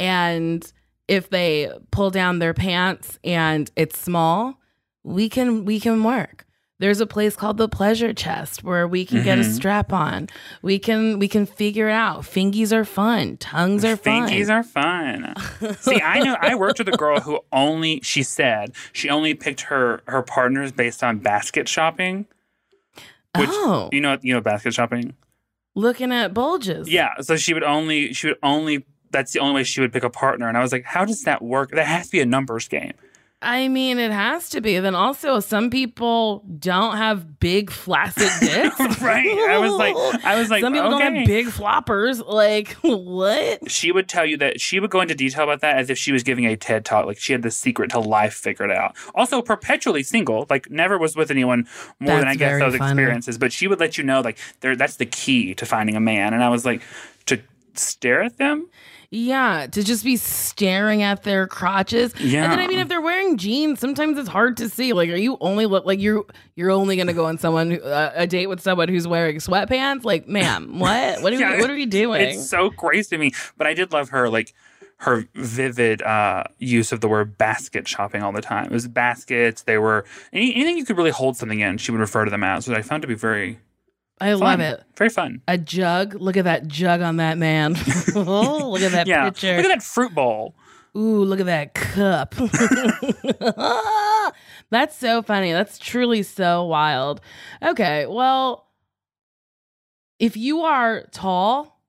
and 0.00 0.72
if 1.06 1.30
they 1.30 1.70
pull 1.92 2.10
down 2.10 2.38
their 2.40 2.54
pants 2.54 3.18
and 3.22 3.70
it's 3.76 3.98
small, 3.98 4.58
we 5.04 5.28
can 5.28 5.64
we 5.64 5.78
can 5.78 6.02
work. 6.02 6.46
There's 6.78 7.00
a 7.02 7.06
place 7.06 7.36
called 7.36 7.58
the 7.58 7.68
pleasure 7.68 8.14
chest 8.14 8.64
where 8.64 8.88
we 8.88 9.04
can 9.04 9.22
get 9.22 9.38
a 9.38 9.42
Mhm. 9.42 9.52
strap 9.54 9.92
on. 9.92 10.28
We 10.62 10.78
can 10.78 11.18
we 11.18 11.28
can 11.28 11.44
figure 11.44 11.90
it 11.90 11.92
out. 11.92 12.22
Fingies 12.22 12.72
are 12.72 12.86
fun. 12.86 13.36
Tongues 13.36 13.84
are 13.84 13.96
fun. 13.98 14.30
Fingies 14.30 14.48
are 14.48 14.62
fun. 14.62 15.34
See, 15.80 16.00
I 16.00 16.20
know 16.20 16.36
I 16.40 16.54
worked 16.54 16.78
with 16.78 16.88
a 16.88 16.96
girl 16.96 17.20
who 17.20 17.40
only 17.52 18.00
she 18.02 18.22
said 18.22 18.72
she 18.92 19.10
only 19.10 19.34
picked 19.34 19.60
her 19.62 20.00
her 20.06 20.22
partners 20.22 20.72
based 20.72 21.04
on 21.04 21.18
basket 21.18 21.68
shopping. 21.68 22.26
Which 23.36 23.50
oh, 23.52 23.90
you 23.92 24.00
know 24.00 24.16
you 24.22 24.32
know 24.32 24.40
basket 24.40 24.72
shopping? 24.72 25.14
looking 25.76 26.10
at 26.12 26.34
bulges. 26.34 26.90
Yeah. 26.90 27.10
So 27.20 27.36
she 27.36 27.52
would 27.54 27.62
only 27.62 28.12
she 28.14 28.26
would 28.28 28.38
only 28.42 28.86
that's 29.10 29.32
the 29.32 29.40
only 29.40 29.54
way 29.54 29.64
she 29.64 29.80
would 29.80 29.92
pick 29.92 30.04
a 30.04 30.10
partner. 30.10 30.48
And 30.48 30.56
I 30.56 30.60
was 30.60 30.72
like, 30.72 30.84
how 30.84 31.04
does 31.04 31.22
that 31.24 31.42
work? 31.42 31.70
That 31.70 31.86
has 31.86 32.06
to 32.06 32.12
be 32.12 32.20
a 32.20 32.26
numbers 32.26 32.68
game. 32.68 32.94
I 33.42 33.68
mean, 33.68 33.98
it 33.98 34.10
has 34.10 34.50
to 34.50 34.60
be. 34.60 34.78
Then 34.80 34.94
also, 34.94 35.40
some 35.40 35.70
people 35.70 36.44
don't 36.58 36.98
have 36.98 37.40
big 37.40 37.70
flaccid 37.70 38.30
dicks. 38.40 38.76
Right. 39.00 39.26
I 39.26 39.56
was 39.56 39.72
like 39.72 39.96
I 40.24 40.38
was 40.38 40.50
like 40.50 40.60
some 40.60 40.74
people 40.74 40.90
don't 40.90 41.00
have 41.00 41.26
big 41.26 41.46
floppers. 41.46 42.24
Like 42.26 42.72
what? 42.82 43.70
she 43.70 43.92
would 43.92 44.08
tell 44.08 44.26
you 44.26 44.36
that 44.36 44.60
she 44.60 44.78
would 44.78 44.90
go 44.90 45.00
into 45.00 45.14
detail 45.14 45.44
about 45.44 45.60
that 45.60 45.78
as 45.78 45.88
if 45.88 45.96
she 45.96 46.12
was 46.12 46.22
giving 46.22 46.44
a 46.44 46.54
TED 46.54 46.84
talk. 46.84 47.06
Like 47.06 47.18
she 47.18 47.32
had 47.32 47.42
the 47.42 47.50
secret 47.50 47.90
to 47.92 47.98
life 47.98 48.34
figured 48.34 48.70
out. 48.70 48.94
Also, 49.14 49.40
perpetually 49.40 50.02
single, 50.02 50.46
like 50.50 50.70
never 50.70 50.98
was 50.98 51.16
with 51.16 51.30
anyone 51.30 51.66
more 51.98 52.18
than 52.18 52.28
I 52.28 52.34
guess 52.34 52.60
those 52.60 52.76
funny. 52.76 52.90
experiences. 52.92 53.38
But 53.38 53.52
she 53.52 53.66
would 53.68 53.80
let 53.80 53.96
you 53.96 54.04
know, 54.04 54.20
like, 54.20 54.38
there, 54.60 54.76
that's 54.76 54.96
the 54.96 55.06
key 55.06 55.54
to 55.54 55.64
finding 55.64 55.96
a 55.96 56.00
man. 56.00 56.34
And 56.34 56.44
I 56.44 56.50
was 56.50 56.66
like, 56.66 56.82
to 57.26 57.40
stare 57.74 58.22
at 58.22 58.36
them? 58.36 58.68
Yeah, 59.12 59.66
to 59.72 59.82
just 59.82 60.04
be 60.04 60.16
staring 60.16 61.02
at 61.02 61.24
their 61.24 61.48
crotches. 61.48 62.14
Yeah. 62.20 62.44
And 62.44 62.52
then 62.52 62.60
I 62.60 62.68
mean, 62.68 62.78
if 62.78 62.86
they're 62.86 63.00
wearing 63.00 63.36
jeans, 63.38 63.80
sometimes 63.80 64.16
it's 64.18 64.28
hard 64.28 64.56
to 64.58 64.68
see. 64.68 64.92
Like, 64.92 65.10
are 65.10 65.16
you 65.16 65.36
only 65.40 65.66
look 65.66 65.84
like 65.84 65.98
you're 66.00 66.24
you're 66.54 66.70
only 66.70 66.96
gonna 66.96 67.12
go 67.12 67.26
on 67.26 67.36
someone 67.36 67.72
who- 67.72 67.82
uh, 67.82 68.12
a 68.14 68.26
date 68.28 68.46
with 68.46 68.60
someone 68.60 68.88
who's 68.88 69.08
wearing 69.08 69.38
sweatpants? 69.38 70.04
Like, 70.04 70.28
ma'am, 70.28 70.78
what? 70.78 71.22
What 71.22 71.32
are 71.32 71.36
Yeah, 71.40 71.56
we, 71.56 71.60
what 71.60 71.70
are 71.70 71.74
we 71.74 71.86
doing? 71.86 72.20
It's 72.20 72.48
so 72.48 72.70
crazy 72.70 73.08
to 73.16 73.18
me. 73.18 73.32
But 73.56 73.66
I 73.66 73.74
did 73.74 73.92
love 73.92 74.10
her, 74.10 74.28
like, 74.28 74.54
her 74.98 75.26
vivid 75.34 76.02
uh, 76.02 76.44
use 76.58 76.92
of 76.92 77.00
the 77.00 77.08
word 77.08 77.36
basket 77.36 77.88
shopping 77.88 78.22
all 78.22 78.32
the 78.32 78.42
time. 78.42 78.66
It 78.66 78.70
was 78.72 78.86
baskets. 78.86 79.62
They 79.62 79.78
were 79.78 80.04
any, 80.32 80.54
anything 80.54 80.76
you 80.76 80.84
could 80.84 80.96
really 80.98 81.10
hold 81.10 81.36
something 81.36 81.58
in. 81.58 81.78
She 81.78 81.90
would 81.90 82.00
refer 82.00 82.26
to 82.26 82.30
them 82.30 82.44
as, 82.44 82.68
which 82.68 82.76
I 82.76 82.82
found 82.82 83.02
to 83.02 83.08
be 83.08 83.14
very 83.14 83.58
I 84.20 84.32
fun. 84.32 84.40
love 84.40 84.60
it. 84.60 84.82
Very 84.96 85.10
fun. 85.10 85.42
A 85.48 85.56
jug. 85.56 86.14
Look 86.14 86.36
at 86.36 86.44
that 86.44 86.68
jug 86.68 87.00
on 87.00 87.16
that 87.16 87.38
man. 87.38 87.76
oh, 88.14 88.70
look 88.70 88.82
at 88.82 88.92
that 88.92 89.06
yeah. 89.06 89.24
picture. 89.24 89.56
Look 89.56 89.64
at 89.64 89.68
that 89.68 89.82
fruit 89.82 90.14
bowl. 90.14 90.54
Ooh, 90.96 91.24
look 91.24 91.40
at 91.40 91.46
that 91.46 91.74
cup. 91.74 92.34
That's 94.70 94.96
so 94.96 95.22
funny. 95.22 95.52
That's 95.52 95.78
truly 95.78 96.22
so 96.22 96.64
wild. 96.64 97.20
Okay, 97.62 98.06
well, 98.06 98.66
if 100.18 100.36
you 100.36 100.62
are 100.62 101.04
tall, 101.12 101.80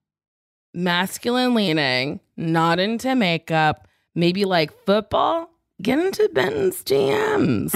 masculine 0.73 1.53
leaning, 1.53 2.19
not 2.37 2.79
into 2.79 3.15
makeup, 3.15 3.87
maybe 4.15 4.45
like 4.45 4.71
football, 4.85 5.50
get 5.81 5.99
into 5.99 6.29
Benton's 6.33 6.83
DMs. 6.83 7.73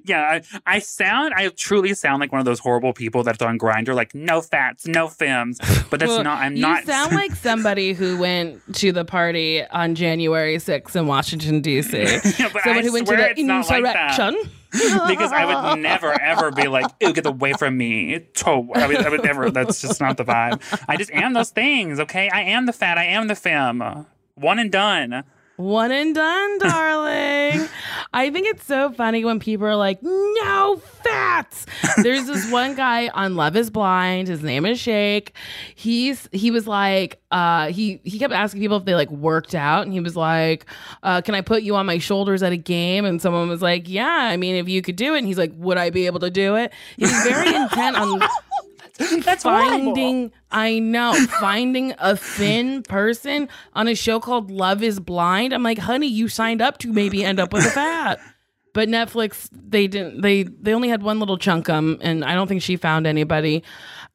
yeah, 0.04 0.40
I, 0.66 0.74
I 0.74 0.78
sound, 0.78 1.34
I 1.34 1.48
truly 1.48 1.94
sound 1.94 2.20
like 2.20 2.30
one 2.32 2.38
of 2.40 2.44
those 2.44 2.58
horrible 2.60 2.92
people 2.92 3.22
that's 3.22 3.42
on 3.42 3.58
Grindr, 3.58 3.94
like 3.94 4.14
no 4.14 4.40
fats, 4.40 4.86
no 4.86 5.08
femmes. 5.08 5.58
But 5.90 6.00
that's 6.00 6.10
Well, 6.10 6.24
not. 6.24 6.38
I'm 6.38 6.56
you 6.56 6.62
not. 6.62 6.84
sound 6.84 7.14
like 7.14 7.34
somebody 7.34 7.92
who 7.92 8.18
went 8.18 8.60
to 8.76 8.92
the 8.92 9.04
party 9.04 9.64
on 9.66 9.94
January 9.94 10.56
6th 10.56 10.94
in 10.96 11.06
Washington, 11.06 11.60
D.C. 11.60 11.98
Yeah, 12.38 12.50
but 12.52 12.62
Someone 12.62 12.84
I 12.84 12.86
who 12.86 12.92
went 12.92 13.06
to 13.08 13.16
the 13.16 13.30
it's 13.30 13.40
not 13.42 13.68
like 13.68 13.82
that. 13.84 14.10
insurrection. 14.18 14.50
because 15.08 15.32
I 15.32 15.70
would 15.70 15.80
never 15.80 16.12
ever 16.20 16.50
be 16.52 16.68
like, 16.68 16.84
"Ew, 17.00 17.14
get 17.14 17.24
away 17.24 17.54
from 17.54 17.78
me." 17.78 18.20
To- 18.34 18.68
I 18.74 18.86
would, 18.86 18.96
I 18.98 19.08
would 19.08 19.24
never. 19.24 19.50
That's 19.50 19.80
just 19.80 19.98
not 19.98 20.18
the 20.18 20.26
vibe. 20.26 20.60
I 20.86 20.96
just 20.98 21.10
am 21.10 21.32
those 21.32 21.48
things. 21.48 21.98
Okay, 22.00 22.28
I 22.28 22.42
am 22.42 22.66
the 22.66 22.74
fat. 22.74 22.98
I 22.98 23.04
am 23.04 23.28
the 23.28 23.34
femme. 23.34 24.04
One 24.34 24.58
and 24.58 24.70
done. 24.70 25.24
One 25.58 25.90
and 25.90 26.14
done, 26.14 26.58
darling. 26.60 27.68
I 28.12 28.30
think 28.30 28.46
it's 28.46 28.64
so 28.64 28.92
funny 28.92 29.24
when 29.24 29.40
people 29.40 29.66
are 29.66 29.74
like, 29.74 29.98
no 30.00 30.80
fats. 31.02 31.66
There's 32.00 32.26
this 32.26 32.48
one 32.52 32.76
guy 32.76 33.08
on 33.08 33.34
Love 33.34 33.56
is 33.56 33.68
Blind. 33.68 34.28
His 34.28 34.40
name 34.40 34.64
is 34.64 34.78
Shake. 34.78 35.34
He's 35.74 36.28
he 36.30 36.52
was 36.52 36.68
like, 36.68 37.20
uh, 37.32 37.72
he 37.72 38.00
he 38.04 38.20
kept 38.20 38.32
asking 38.32 38.60
people 38.60 38.76
if 38.76 38.84
they 38.84 38.94
like 38.94 39.10
worked 39.10 39.54
out, 39.56 39.82
and 39.82 39.92
he 39.92 39.98
was 39.98 40.14
like, 40.14 40.64
uh, 41.02 41.22
can 41.22 41.34
I 41.34 41.40
put 41.40 41.64
you 41.64 41.74
on 41.74 41.86
my 41.86 41.98
shoulders 41.98 42.44
at 42.44 42.52
a 42.52 42.56
game? 42.56 43.04
And 43.04 43.20
someone 43.20 43.48
was 43.48 43.60
like, 43.60 43.88
Yeah, 43.88 44.06
I 44.06 44.36
mean, 44.36 44.54
if 44.54 44.68
you 44.68 44.80
could 44.80 44.96
do 44.96 45.14
it. 45.14 45.18
And 45.18 45.26
he's 45.26 45.38
like, 45.38 45.52
Would 45.56 45.76
I 45.76 45.90
be 45.90 46.06
able 46.06 46.20
to 46.20 46.30
do 46.30 46.54
it? 46.54 46.72
He's 46.96 47.10
very 47.24 47.52
intent 47.52 47.96
on 47.96 48.20
That's 49.24 49.44
horrible. 49.44 49.94
finding 49.94 50.32
I 50.50 50.78
know 50.78 51.14
finding 51.40 51.94
a 51.98 52.16
thin 52.16 52.82
person 52.82 53.48
on 53.74 53.86
a 53.86 53.94
show 53.94 54.18
called 54.18 54.50
Love 54.50 54.82
is 54.82 54.98
Blind. 54.98 55.52
I'm 55.52 55.62
like, 55.62 55.78
honey, 55.78 56.08
you 56.08 56.28
signed 56.28 56.60
up 56.60 56.78
to 56.78 56.92
maybe 56.92 57.24
end 57.24 57.38
up 57.38 57.52
with 57.52 57.64
a 57.64 57.70
fat. 57.70 58.20
But 58.74 58.88
Netflix, 58.88 59.48
they 59.52 59.86
didn't. 59.86 60.20
They 60.20 60.44
they 60.44 60.74
only 60.74 60.88
had 60.88 61.02
one 61.02 61.18
little 61.18 61.38
chunkum, 61.38 61.98
and 62.00 62.24
I 62.24 62.34
don't 62.34 62.48
think 62.48 62.62
she 62.62 62.76
found 62.76 63.06
anybody. 63.06 63.62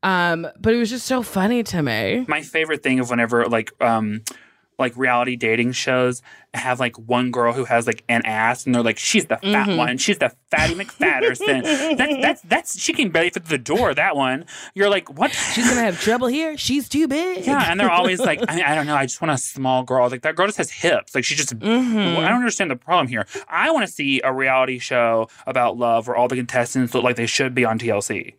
Um, 0.04 0.48
but 0.60 0.74
it 0.74 0.78
was 0.78 0.90
just 0.90 1.06
so 1.06 1.22
funny 1.22 1.64
to 1.64 1.82
me. 1.82 2.26
My 2.28 2.42
favorite 2.42 2.84
thing 2.84 3.00
of 3.00 3.10
whenever 3.10 3.46
like 3.46 3.72
um 3.82 4.22
like 4.80 4.96
reality 4.98 5.36
dating 5.36 5.72
shows 5.72 6.22
have 6.54 6.80
like 6.80 6.96
one 6.98 7.32
girl 7.32 7.52
who 7.54 7.66
has 7.66 7.88
like 7.88 8.04
an 8.10 8.22
ass 8.26 8.66
and 8.66 8.76
they're 8.76 8.84
like 8.84 8.98
she's 9.00 9.26
the 9.26 9.38
fat 9.38 9.68
Mhm. 9.68 9.78
one 9.78 9.98
she's 9.98 10.20
the 10.20 10.32
fatty 10.52 10.76
McFatterson 10.76 11.98
that's 11.98 12.16
that's 12.22 12.42
that's 12.44 12.80
she 12.80 12.94
can 12.94 13.10
barely 13.10 13.30
fit 13.32 13.44
through 13.46 13.58
the 13.58 13.64
door 13.64 13.94
that 13.94 14.16
one 14.16 14.46
you're 14.76 14.90
like 14.90 15.10
what 15.18 15.32
She's 15.32 15.68
gonna 15.68 15.82
have 15.82 16.00
trouble 16.00 16.28
here. 16.28 16.58
She's 16.58 16.88
too 16.90 17.08
big. 17.08 17.46
Yeah, 17.46 17.70
and 17.72 17.80
they're 17.80 17.90
always 17.92 18.20
like, 18.20 18.40
I, 18.48 18.56
mean, 18.56 18.64
I 18.66 18.76
don't 18.76 18.86
know, 18.86 18.96
I 18.96 19.06
just 19.06 19.22
want 19.22 19.32
a 19.32 19.38
small 19.38 19.84
girl. 19.84 20.10
Like 20.10 20.22
that 20.24 20.36
girl 20.36 20.46
just 20.48 20.58
has 20.58 20.70
hips. 20.72 21.14
Like 21.16 21.24
she 21.24 21.36
just. 21.36 21.58
Mhm. 21.60 22.18
I 22.18 22.28
don't 22.30 22.38
understand 22.40 22.70
the 22.72 22.76
problem 22.76 23.08
here. 23.08 23.26
I 23.48 23.72
want 23.72 23.86
to 23.86 23.92
see 23.92 24.22
a 24.24 24.32
reality 24.34 24.80
show 24.80 25.28
about 25.48 25.78
love 25.78 26.08
where 26.08 26.16
all 26.16 26.28
the 26.28 26.36
contestants 26.36 26.94
look 26.94 27.04
like 27.04 27.16
they 27.16 27.26
should 27.26 27.54
be 27.56 27.66
on 27.66 27.78
TLC. 27.80 28.34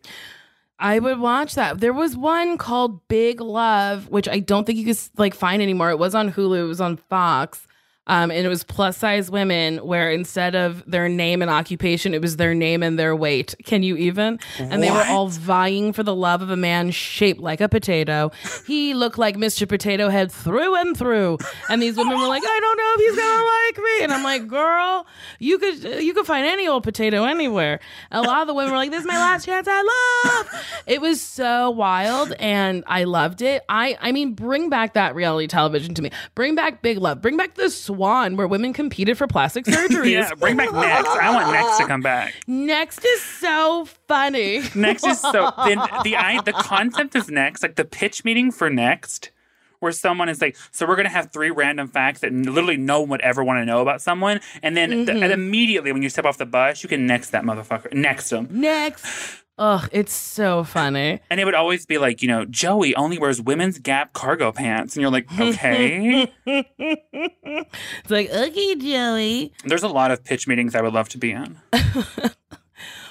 I 0.79 0.99
would 0.99 1.19
watch 1.19 1.55
that. 1.55 1.79
There 1.79 1.93
was 1.93 2.17
one 2.17 2.57
called 2.57 3.07
Big 3.07 3.39
Love, 3.39 4.09
which 4.09 4.27
I 4.27 4.39
don't 4.39 4.65
think 4.65 4.77
you 4.77 4.85
could 4.85 4.99
like 5.17 5.33
find 5.33 5.61
anymore. 5.61 5.89
It 5.89 5.99
was 5.99 6.13
on 6.13 6.31
Hulu. 6.31 6.59
It 6.59 6.67
was 6.67 6.81
on 6.81 6.97
Fox. 6.97 7.65
Um, 8.07 8.29
and 8.31 8.45
it 8.45 8.49
was 8.49 8.63
plus 8.63 8.97
size 8.97 9.31
women 9.31 9.77
where 9.77 10.11
instead 10.11 10.55
of 10.55 10.83
their 10.85 11.09
name 11.09 11.41
and 11.41 11.49
occupation, 11.49 12.13
it 12.13 12.21
was 12.21 12.37
their 12.37 12.53
name 12.53 12.83
and 12.83 12.99
their 12.99 13.15
weight. 13.15 13.55
Can 13.65 13.81
you 13.83 13.95
even? 13.97 14.39
And 14.59 14.83
they 14.83 14.91
were 14.91 15.03
all 15.07 15.27
vying 15.27 15.91
for 15.93 16.03
the 16.03 16.15
love 16.15 16.41
of 16.41 16.49
a 16.49 16.55
man 16.55 16.91
shaped 16.91 17.39
like 17.39 17.61
a 17.61 17.69
potato. 17.69 18.31
He 18.67 18.93
looked 18.93 19.17
like 19.17 19.37
Mr. 19.37 19.67
Potato 19.67 20.09
Head 20.09 20.31
through 20.31 20.75
and 20.75 20.95
through. 20.95 21.37
And 21.69 21.81
these 21.81 21.97
women 21.97 22.19
were 22.19 22.27
like, 22.27 22.43
I 22.45 22.59
don't 22.59 22.77
know 22.77 22.93
if 22.95 22.99
he's 23.01 23.15
gonna 23.23 23.45
like 23.45 23.77
me. 23.77 24.03
And 24.03 24.13
I'm 24.13 24.23
like, 24.23 24.47
girl, 24.47 25.07
you 25.39 25.57
could 25.57 26.03
you 26.03 26.13
could 26.13 26.25
find 26.25 26.45
any 26.45 26.67
old 26.67 26.83
potato 26.83 27.23
anywhere. 27.25 27.79
A 28.11 28.21
lot 28.21 28.41
of 28.41 28.47
the 28.47 28.53
women 28.53 28.71
were 28.71 28.77
like, 28.77 28.91
this 28.91 29.01
is 29.01 29.07
my 29.07 29.17
last 29.17 29.45
chance 29.45 29.67
at 29.67 29.81
love. 29.81 30.65
It 30.85 31.01
was 31.01 31.21
so 31.21 31.71
wild 31.71 32.33
and 32.39 32.83
I 32.87 33.05
loved 33.05 33.41
it. 33.41 33.63
I 33.67 33.97
I 33.99 34.11
mean, 34.11 34.33
bring 34.33 34.69
back 34.69 34.93
that 34.93 35.15
reality 35.15 35.47
television 35.47 35.95
to 35.95 36.01
me. 36.01 36.11
Bring 36.35 36.55
back 36.55 36.81
Big 36.81 36.97
Love. 36.99 37.21
Bring 37.21 37.37
back 37.37 37.55
the 37.55 37.69
Swan, 37.95 38.35
where 38.35 38.47
women 38.47 38.73
competed 38.73 39.17
for 39.17 39.27
plastic 39.27 39.65
surgeries. 39.65 40.11
yeah, 40.11 40.33
bring 40.35 40.57
back 40.57 40.71
next. 40.73 41.07
I 41.09 41.33
want 41.33 41.51
next 41.51 41.77
to 41.77 41.87
come 41.87 42.01
back. 42.01 42.33
Next 42.47 43.03
is 43.05 43.21
so 43.21 43.85
funny. 44.07 44.61
Next 44.75 45.05
is 45.05 45.19
so 45.21 45.31
the 45.57 46.01
the 46.03 46.15
I, 46.17 46.41
the 46.41 46.53
concept 46.53 47.15
of 47.15 47.29
next, 47.29 47.63
like 47.63 47.75
the 47.75 47.85
pitch 47.85 48.25
meeting 48.25 48.51
for 48.51 48.69
next, 48.69 49.31
where 49.79 49.91
someone 49.91 50.29
is 50.29 50.41
like, 50.41 50.57
so 50.71 50.85
we're 50.85 50.95
gonna 50.97 51.09
have 51.09 51.31
three 51.31 51.51
random 51.51 51.87
facts 51.87 52.19
that 52.21 52.33
literally 52.33 52.77
no 52.77 52.99
one 53.01 53.09
would 53.09 53.21
ever 53.21 53.43
want 53.43 53.59
to 53.61 53.65
know 53.65 53.81
about 53.81 54.01
someone, 54.01 54.41
and 54.61 54.75
then 54.75 54.91
Mm-hmm. 55.05 55.23
and 55.23 55.31
immediately 55.31 55.91
when 55.91 56.01
you 56.01 56.09
step 56.09 56.25
off 56.25 56.37
the 56.37 56.45
bus, 56.45 56.83
you 56.83 56.89
can 56.89 57.05
next 57.07 57.29
that 57.31 57.43
motherfucker, 57.43 57.93
next 57.93 58.29
them, 58.29 58.47
Next. 58.51 59.43
Ugh, 59.57 59.87
it's 59.91 60.13
so 60.13 60.63
funny. 60.65 61.21
and 61.29 61.39
it 61.39 61.45
would 61.45 61.53
always 61.55 61.85
be 61.85 61.97
like, 61.97 62.21
you 62.21 62.27
know, 62.27 62.43
Joey 62.45 62.93
only 62.95 63.17
wears 63.17 63.41
women's 63.41 63.79
Gap 63.79 64.11
cargo 64.13 64.51
pants, 64.51 64.95
and 64.95 65.01
you're 65.01 65.11
like, 65.11 65.31
okay. 65.39 66.29
It's 66.45 68.09
like, 68.11 68.29
okay, 68.29 68.75
Joey. 68.75 69.53
There's 69.63 69.83
a 69.83 69.87
lot 69.87 70.11
of 70.11 70.23
pitch 70.23 70.47
meetings 70.47 70.75
I 70.75 70.81
would 70.81 70.93
love 70.93 71.09
to 71.09 71.17
be 71.17 71.31
in. 71.31 71.59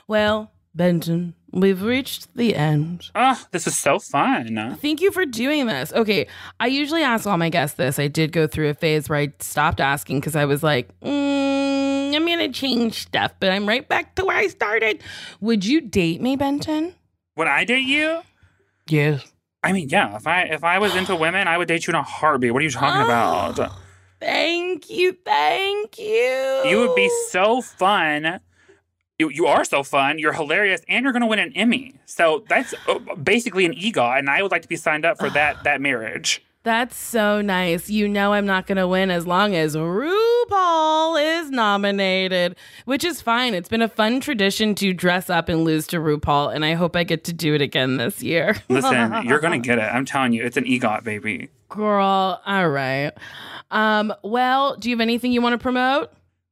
Well, 0.06 0.52
Benton, 0.74 1.34
we've 1.54 1.82
reached 1.82 2.34
the 2.36 2.54
end. 2.54 3.10
Ah, 3.14 3.46
this 3.52 3.66
is 3.66 3.78
so 3.78 3.98
fun. 3.98 4.76
Thank 4.80 5.00
you 5.00 5.10
for 5.12 5.24
doing 5.24 5.66
this. 5.66 5.92
Okay, 5.92 6.26
I 6.60 6.66
usually 6.66 7.02
ask 7.02 7.26
all 7.26 7.38
my 7.38 7.48
guests 7.48 7.76
this. 7.76 7.98
I 7.98 8.08
did 8.08 8.32
go 8.32 8.46
through 8.46 8.68
a 8.68 8.74
phase 8.74 9.08
where 9.08 9.18
I 9.18 9.32
stopped 9.38 9.80
asking 9.80 10.20
because 10.20 10.36
I 10.36 10.44
was 10.44 10.62
like, 10.62 10.88
mm, 11.00 12.14
I'm 12.14 12.26
gonna 12.26 12.52
change 12.52 13.02
stuff, 13.02 13.32
but 13.40 13.50
I'm 13.52 13.66
right 13.66 13.88
back 13.88 14.16
to 14.16 14.24
where 14.24 14.36
I 14.36 14.48
started. 14.48 15.02
Would 15.40 15.64
you 15.64 15.80
date 15.80 16.20
me, 16.20 16.36
Benton? 16.36 16.94
Would 17.36 17.48
I 17.48 17.64
date 17.64 17.86
you? 17.86 18.20
Yes. 18.88 19.32
I 19.62 19.72
mean, 19.72 19.88
yeah. 19.88 20.16
If 20.16 20.26
I 20.26 20.42
if 20.42 20.64
I 20.64 20.78
was 20.78 20.94
into 20.94 21.16
women, 21.16 21.48
I 21.48 21.56
would 21.56 21.68
date 21.68 21.86
you 21.86 21.92
in 21.92 21.96
a 21.96 22.02
heartbeat. 22.02 22.52
What 22.52 22.60
are 22.60 22.64
you 22.64 22.70
talking 22.70 23.02
about? 23.04 23.72
Thank 24.20 24.88
you, 24.88 25.16
thank 25.24 25.98
you. 25.98 26.62
You 26.64 26.78
would 26.80 26.94
be 26.94 27.10
so 27.30 27.60
fun. 27.60 28.40
You, 29.18 29.30
you 29.30 29.46
are 29.46 29.64
so 29.64 29.84
fun. 29.84 30.18
You're 30.18 30.32
hilarious, 30.32 30.80
and 30.88 31.04
you're 31.04 31.12
going 31.12 31.20
to 31.22 31.28
win 31.28 31.38
an 31.38 31.52
Emmy. 31.54 31.94
So 32.04 32.44
that's 32.48 32.74
uh, 32.88 32.98
basically 33.14 33.64
an 33.64 33.72
EGOT, 33.72 34.18
and 34.18 34.28
I 34.28 34.42
would 34.42 34.50
like 34.50 34.62
to 34.62 34.68
be 34.68 34.74
signed 34.74 35.04
up 35.04 35.18
for 35.18 35.30
that 35.30 35.62
that 35.64 35.80
marriage. 35.80 36.44
That's 36.64 36.96
so 36.96 37.42
nice. 37.42 37.90
You 37.90 38.08
know 38.08 38.32
I'm 38.32 38.46
not 38.46 38.66
going 38.66 38.78
to 38.78 38.88
win 38.88 39.10
as 39.10 39.26
long 39.26 39.54
as 39.54 39.76
RuPaul 39.76 41.42
is 41.42 41.50
nominated, 41.50 42.56
which 42.86 43.04
is 43.04 43.20
fine. 43.20 43.52
It's 43.54 43.68
been 43.68 43.82
a 43.82 43.88
fun 43.88 44.18
tradition 44.18 44.74
to 44.76 44.94
dress 44.94 45.28
up 45.28 45.48
and 45.50 45.62
lose 45.62 45.86
to 45.88 45.98
RuPaul, 45.98 46.52
and 46.52 46.64
I 46.64 46.72
hope 46.72 46.96
I 46.96 47.04
get 47.04 47.22
to 47.24 47.32
do 47.32 47.54
it 47.54 47.60
again 47.60 47.98
this 47.98 48.20
year. 48.22 48.56
Listen, 48.68 49.26
you're 49.26 49.40
going 49.40 49.62
to 49.62 49.64
get 49.64 49.78
it. 49.78 49.82
I'm 49.82 50.06
telling 50.06 50.32
you, 50.32 50.42
it's 50.42 50.56
an 50.56 50.64
EGOT, 50.64 51.04
baby. 51.04 51.50
Girl, 51.68 52.40
all 52.44 52.68
right. 52.68 53.12
Um, 53.70 54.12
well, 54.22 54.74
do 54.76 54.88
you 54.88 54.96
have 54.96 55.00
anything 55.02 55.30
you 55.32 55.42
want 55.42 55.52
to 55.52 55.58
promote? 55.58 56.10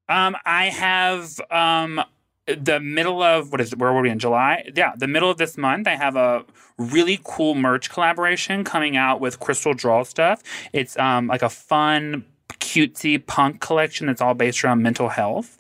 Um, 0.09 0.37
I 0.45 0.67
have 0.67 1.41
um 1.51 2.05
the 2.47 2.81
middle 2.81 3.23
of 3.23 3.53
what 3.53 3.61
is 3.61 3.73
it? 3.73 3.79
Where 3.79 3.93
were 3.93 4.03
we 4.03 4.11
in 4.11 4.19
July? 4.19 4.69
Yeah, 4.75 4.93
the 4.97 5.07
middle 5.07 5.31
of 5.31 5.39
this 5.39 5.57
month. 5.57 5.87
I 5.87 5.97
have 5.97 6.17
a 6.17 6.45
really 6.79 7.21
cool 7.23 7.55
merch 7.55 7.91
collaboration 7.91 8.65
coming 8.65 8.97
out 8.97 9.21
with 9.21 9.39
Crystal 9.41 9.75
Draw 9.75 10.03
stuff. 10.05 10.43
It's 10.73 10.99
um 10.99 11.29
like 11.29 11.43
a 11.43 11.49
fun, 11.49 12.25
cutesy 12.55 13.25
punk 13.25 13.61
collection 13.61 14.07
that's 14.07 14.21
all 14.21 14.35
based 14.35 14.65
around 14.65 14.83
mental 14.83 15.09
health. 15.09 15.59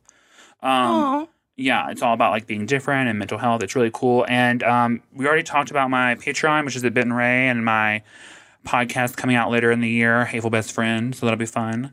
Um, 0.62 0.70
Oh, 0.72 1.28
yeah, 1.56 1.90
it's 1.90 2.02
all 2.02 2.14
about 2.14 2.30
like 2.32 2.46
being 2.46 2.66
different 2.66 3.08
and 3.08 3.18
mental 3.18 3.38
health. 3.38 3.62
It's 3.62 3.76
really 3.76 3.90
cool. 3.92 4.24
And 4.28 4.62
um, 4.62 5.02
we 5.12 5.26
already 5.26 5.42
talked 5.42 5.70
about 5.70 5.90
my 5.90 6.14
Patreon, 6.16 6.64
which 6.64 6.76
is 6.76 6.84
at 6.84 6.94
Bit 6.94 7.04
and 7.04 7.16
Ray, 7.16 7.46
and 7.48 7.64
my 7.64 8.02
podcast 8.66 9.16
coming 9.16 9.36
out 9.36 9.50
later 9.50 9.70
in 9.70 9.80
the 9.80 9.88
year, 9.88 10.24
Hateful 10.24 10.50
Best 10.50 10.72
Friend. 10.72 11.14
So 11.14 11.26
that'll 11.26 11.38
be 11.38 11.46
fun. 11.46 11.92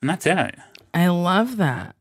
And 0.00 0.08
that's 0.08 0.26
it. 0.26 0.54
I 0.92 1.08
love 1.08 1.56
that. 1.56 1.96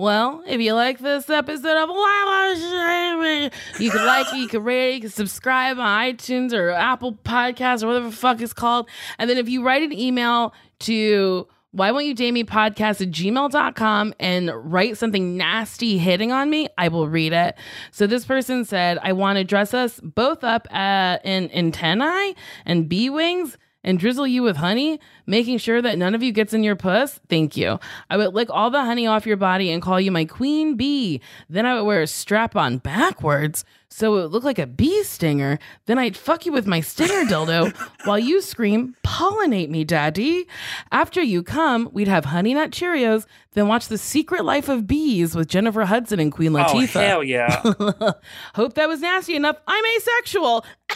Well, 0.00 0.42
if 0.46 0.62
you 0.62 0.72
like 0.72 0.98
this 0.98 1.28
episode 1.28 1.76
of 1.76 1.90
Shaming, 1.90 3.50
you 3.78 3.90
can 3.90 4.06
like 4.06 4.32
it, 4.32 4.38
you 4.38 4.48
can 4.48 4.64
rate 4.64 4.92
it, 4.92 4.94
you 4.94 5.00
can 5.02 5.10
subscribe 5.10 5.78
on 5.78 5.86
iTunes 5.86 6.54
or 6.54 6.70
Apple 6.70 7.12
Podcasts 7.22 7.82
or 7.82 7.88
whatever 7.88 8.08
the 8.08 8.16
fuck 8.16 8.40
it's 8.40 8.54
called. 8.54 8.88
And 9.18 9.28
then 9.28 9.36
if 9.36 9.46
you 9.46 9.62
write 9.62 9.82
an 9.82 9.92
email 9.92 10.54
to 10.78 11.46
why 11.72 11.90
won't 11.90 12.06
you 12.06 12.14
date 12.14 12.32
me 12.32 12.44
podcast 12.44 13.02
at 13.02 13.10
gmail.com 13.10 14.14
and 14.18 14.50
write 14.72 14.96
something 14.96 15.36
nasty 15.36 15.98
hitting 15.98 16.32
on 16.32 16.48
me, 16.48 16.68
I 16.78 16.88
will 16.88 17.06
read 17.06 17.34
it. 17.34 17.56
So 17.90 18.06
this 18.06 18.24
person 18.24 18.64
said, 18.64 18.98
I 19.02 19.12
want 19.12 19.36
to 19.36 19.44
dress 19.44 19.74
us 19.74 20.00
both 20.02 20.42
up 20.42 20.66
uh, 20.70 21.18
in 21.24 21.50
antennae 21.50 22.34
and 22.64 22.88
bee 22.88 23.10
wings 23.10 23.58
and 23.82 23.98
drizzle 23.98 24.26
you 24.26 24.42
with 24.42 24.56
honey, 24.56 25.00
making 25.26 25.58
sure 25.58 25.80
that 25.82 25.98
none 25.98 26.14
of 26.14 26.22
you 26.22 26.32
gets 26.32 26.52
in 26.52 26.62
your 26.62 26.76
puss? 26.76 27.20
Thank 27.28 27.56
you. 27.56 27.78
I 28.08 28.16
would 28.16 28.34
lick 28.34 28.48
all 28.50 28.70
the 28.70 28.84
honey 28.84 29.06
off 29.06 29.26
your 29.26 29.36
body 29.36 29.70
and 29.70 29.82
call 29.82 30.00
you 30.00 30.10
my 30.10 30.24
queen 30.24 30.76
bee. 30.76 31.20
Then 31.48 31.66
I 31.66 31.74
would 31.74 31.84
wear 31.84 32.02
a 32.02 32.06
strap 32.06 32.56
on 32.56 32.78
backwards 32.78 33.64
so 33.92 34.16
it 34.16 34.22
would 34.22 34.32
look 34.32 34.44
like 34.44 34.58
a 34.60 34.66
bee 34.68 35.02
stinger. 35.02 35.58
Then 35.86 35.98
I'd 35.98 36.16
fuck 36.16 36.46
you 36.46 36.52
with 36.52 36.66
my 36.66 36.80
stinger 36.80 37.24
dildo 37.28 37.76
while 38.04 38.18
you 38.18 38.40
scream, 38.40 38.94
pollinate 39.04 39.68
me, 39.68 39.82
daddy. 39.82 40.46
After 40.92 41.20
you 41.20 41.42
come, 41.42 41.88
we'd 41.92 42.06
have 42.06 42.26
honey 42.26 42.54
nut 42.54 42.70
Cheerios, 42.70 43.26
then 43.52 43.66
watch 43.66 43.88
The 43.88 43.98
Secret 43.98 44.44
Life 44.44 44.68
of 44.68 44.86
Bees 44.86 45.34
with 45.34 45.48
Jennifer 45.48 45.84
Hudson 45.84 46.20
and 46.20 46.30
Queen 46.30 46.52
Latifah. 46.52 46.70
Oh, 46.70 46.74
Latifah. 46.76 47.06
hell 47.06 47.24
yeah. 47.24 48.12
Hope 48.54 48.74
that 48.74 48.88
was 48.88 49.00
nasty 49.00 49.34
enough. 49.34 49.56
I'm 49.66 49.84
asexual. 49.96 50.64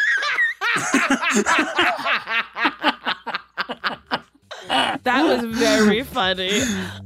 that 5.05 5.23
was 5.23 5.45
very 5.57 6.03
funny. 6.03 6.63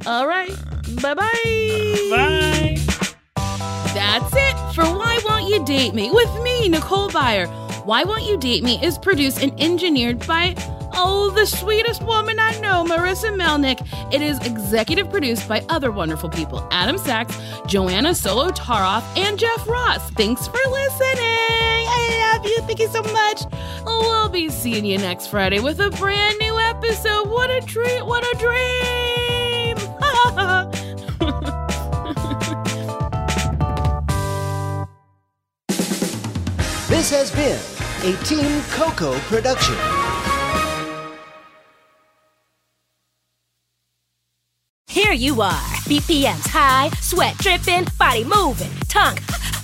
All 0.06 0.26
right. 0.26 0.54
Bye 1.02 1.14
bye. 1.14 2.06
Bye. 2.10 2.78
That's 3.94 4.32
it 4.36 4.74
for 4.74 4.84
Why 4.84 5.20
Won't 5.24 5.48
You 5.50 5.64
Date 5.64 5.94
Me 5.94 6.10
with 6.10 6.42
me, 6.42 6.68
Nicole 6.68 7.08
Byer. 7.10 7.48
Why 7.84 8.04
Won't 8.04 8.24
You 8.24 8.36
Date 8.38 8.62
Me 8.62 8.78
is 8.84 8.98
produced 8.98 9.42
and 9.42 9.52
engineered 9.60 10.24
by, 10.26 10.54
oh, 10.94 11.30
the 11.34 11.46
sweetest 11.46 12.02
woman 12.02 12.38
I 12.38 12.58
know, 12.60 12.84
Marissa 12.84 13.34
Melnick. 13.34 13.80
It 14.12 14.22
is 14.22 14.38
executive 14.46 15.10
produced 15.10 15.48
by 15.48 15.64
other 15.68 15.90
wonderful 15.90 16.28
people 16.28 16.66
Adam 16.70 16.98
Sachs, 16.98 17.36
Joanna 17.66 18.10
Solotaroff, 18.10 19.02
and 19.16 19.38
Jeff 19.38 19.66
Ross. 19.66 20.10
Thanks 20.10 20.46
for 20.46 20.60
listening. 20.70 21.77
I 22.38 22.40
love 22.40 22.50
you. 22.50 22.62
Thank 22.62 22.78
you 22.78 22.88
so 22.88 23.02
much. 23.02 23.42
We'll 23.84 24.28
be 24.28 24.48
seeing 24.48 24.84
you 24.84 24.98
next 24.98 25.26
Friday 25.26 25.58
with 25.58 25.80
a 25.80 25.90
brand 25.90 26.38
new 26.38 26.56
episode. 26.56 27.28
What 27.28 27.50
a 27.50 27.60
treat. 27.62 28.04
What 28.04 28.24
a 28.24 28.38
dream. 28.38 29.76
This 36.88 37.10
has 37.10 37.30
been 37.30 37.60
a 38.02 38.16
Team 38.24 38.60
Coco 38.72 39.16
production. 39.28 39.76
Here 44.88 45.12
you 45.12 45.40
are, 45.40 45.62
BPMs 45.86 46.48
high, 46.48 46.90
sweat 47.00 47.38
dripping, 47.38 47.86
body 47.98 48.24
moving, 48.24 48.72
tongue 48.88 49.18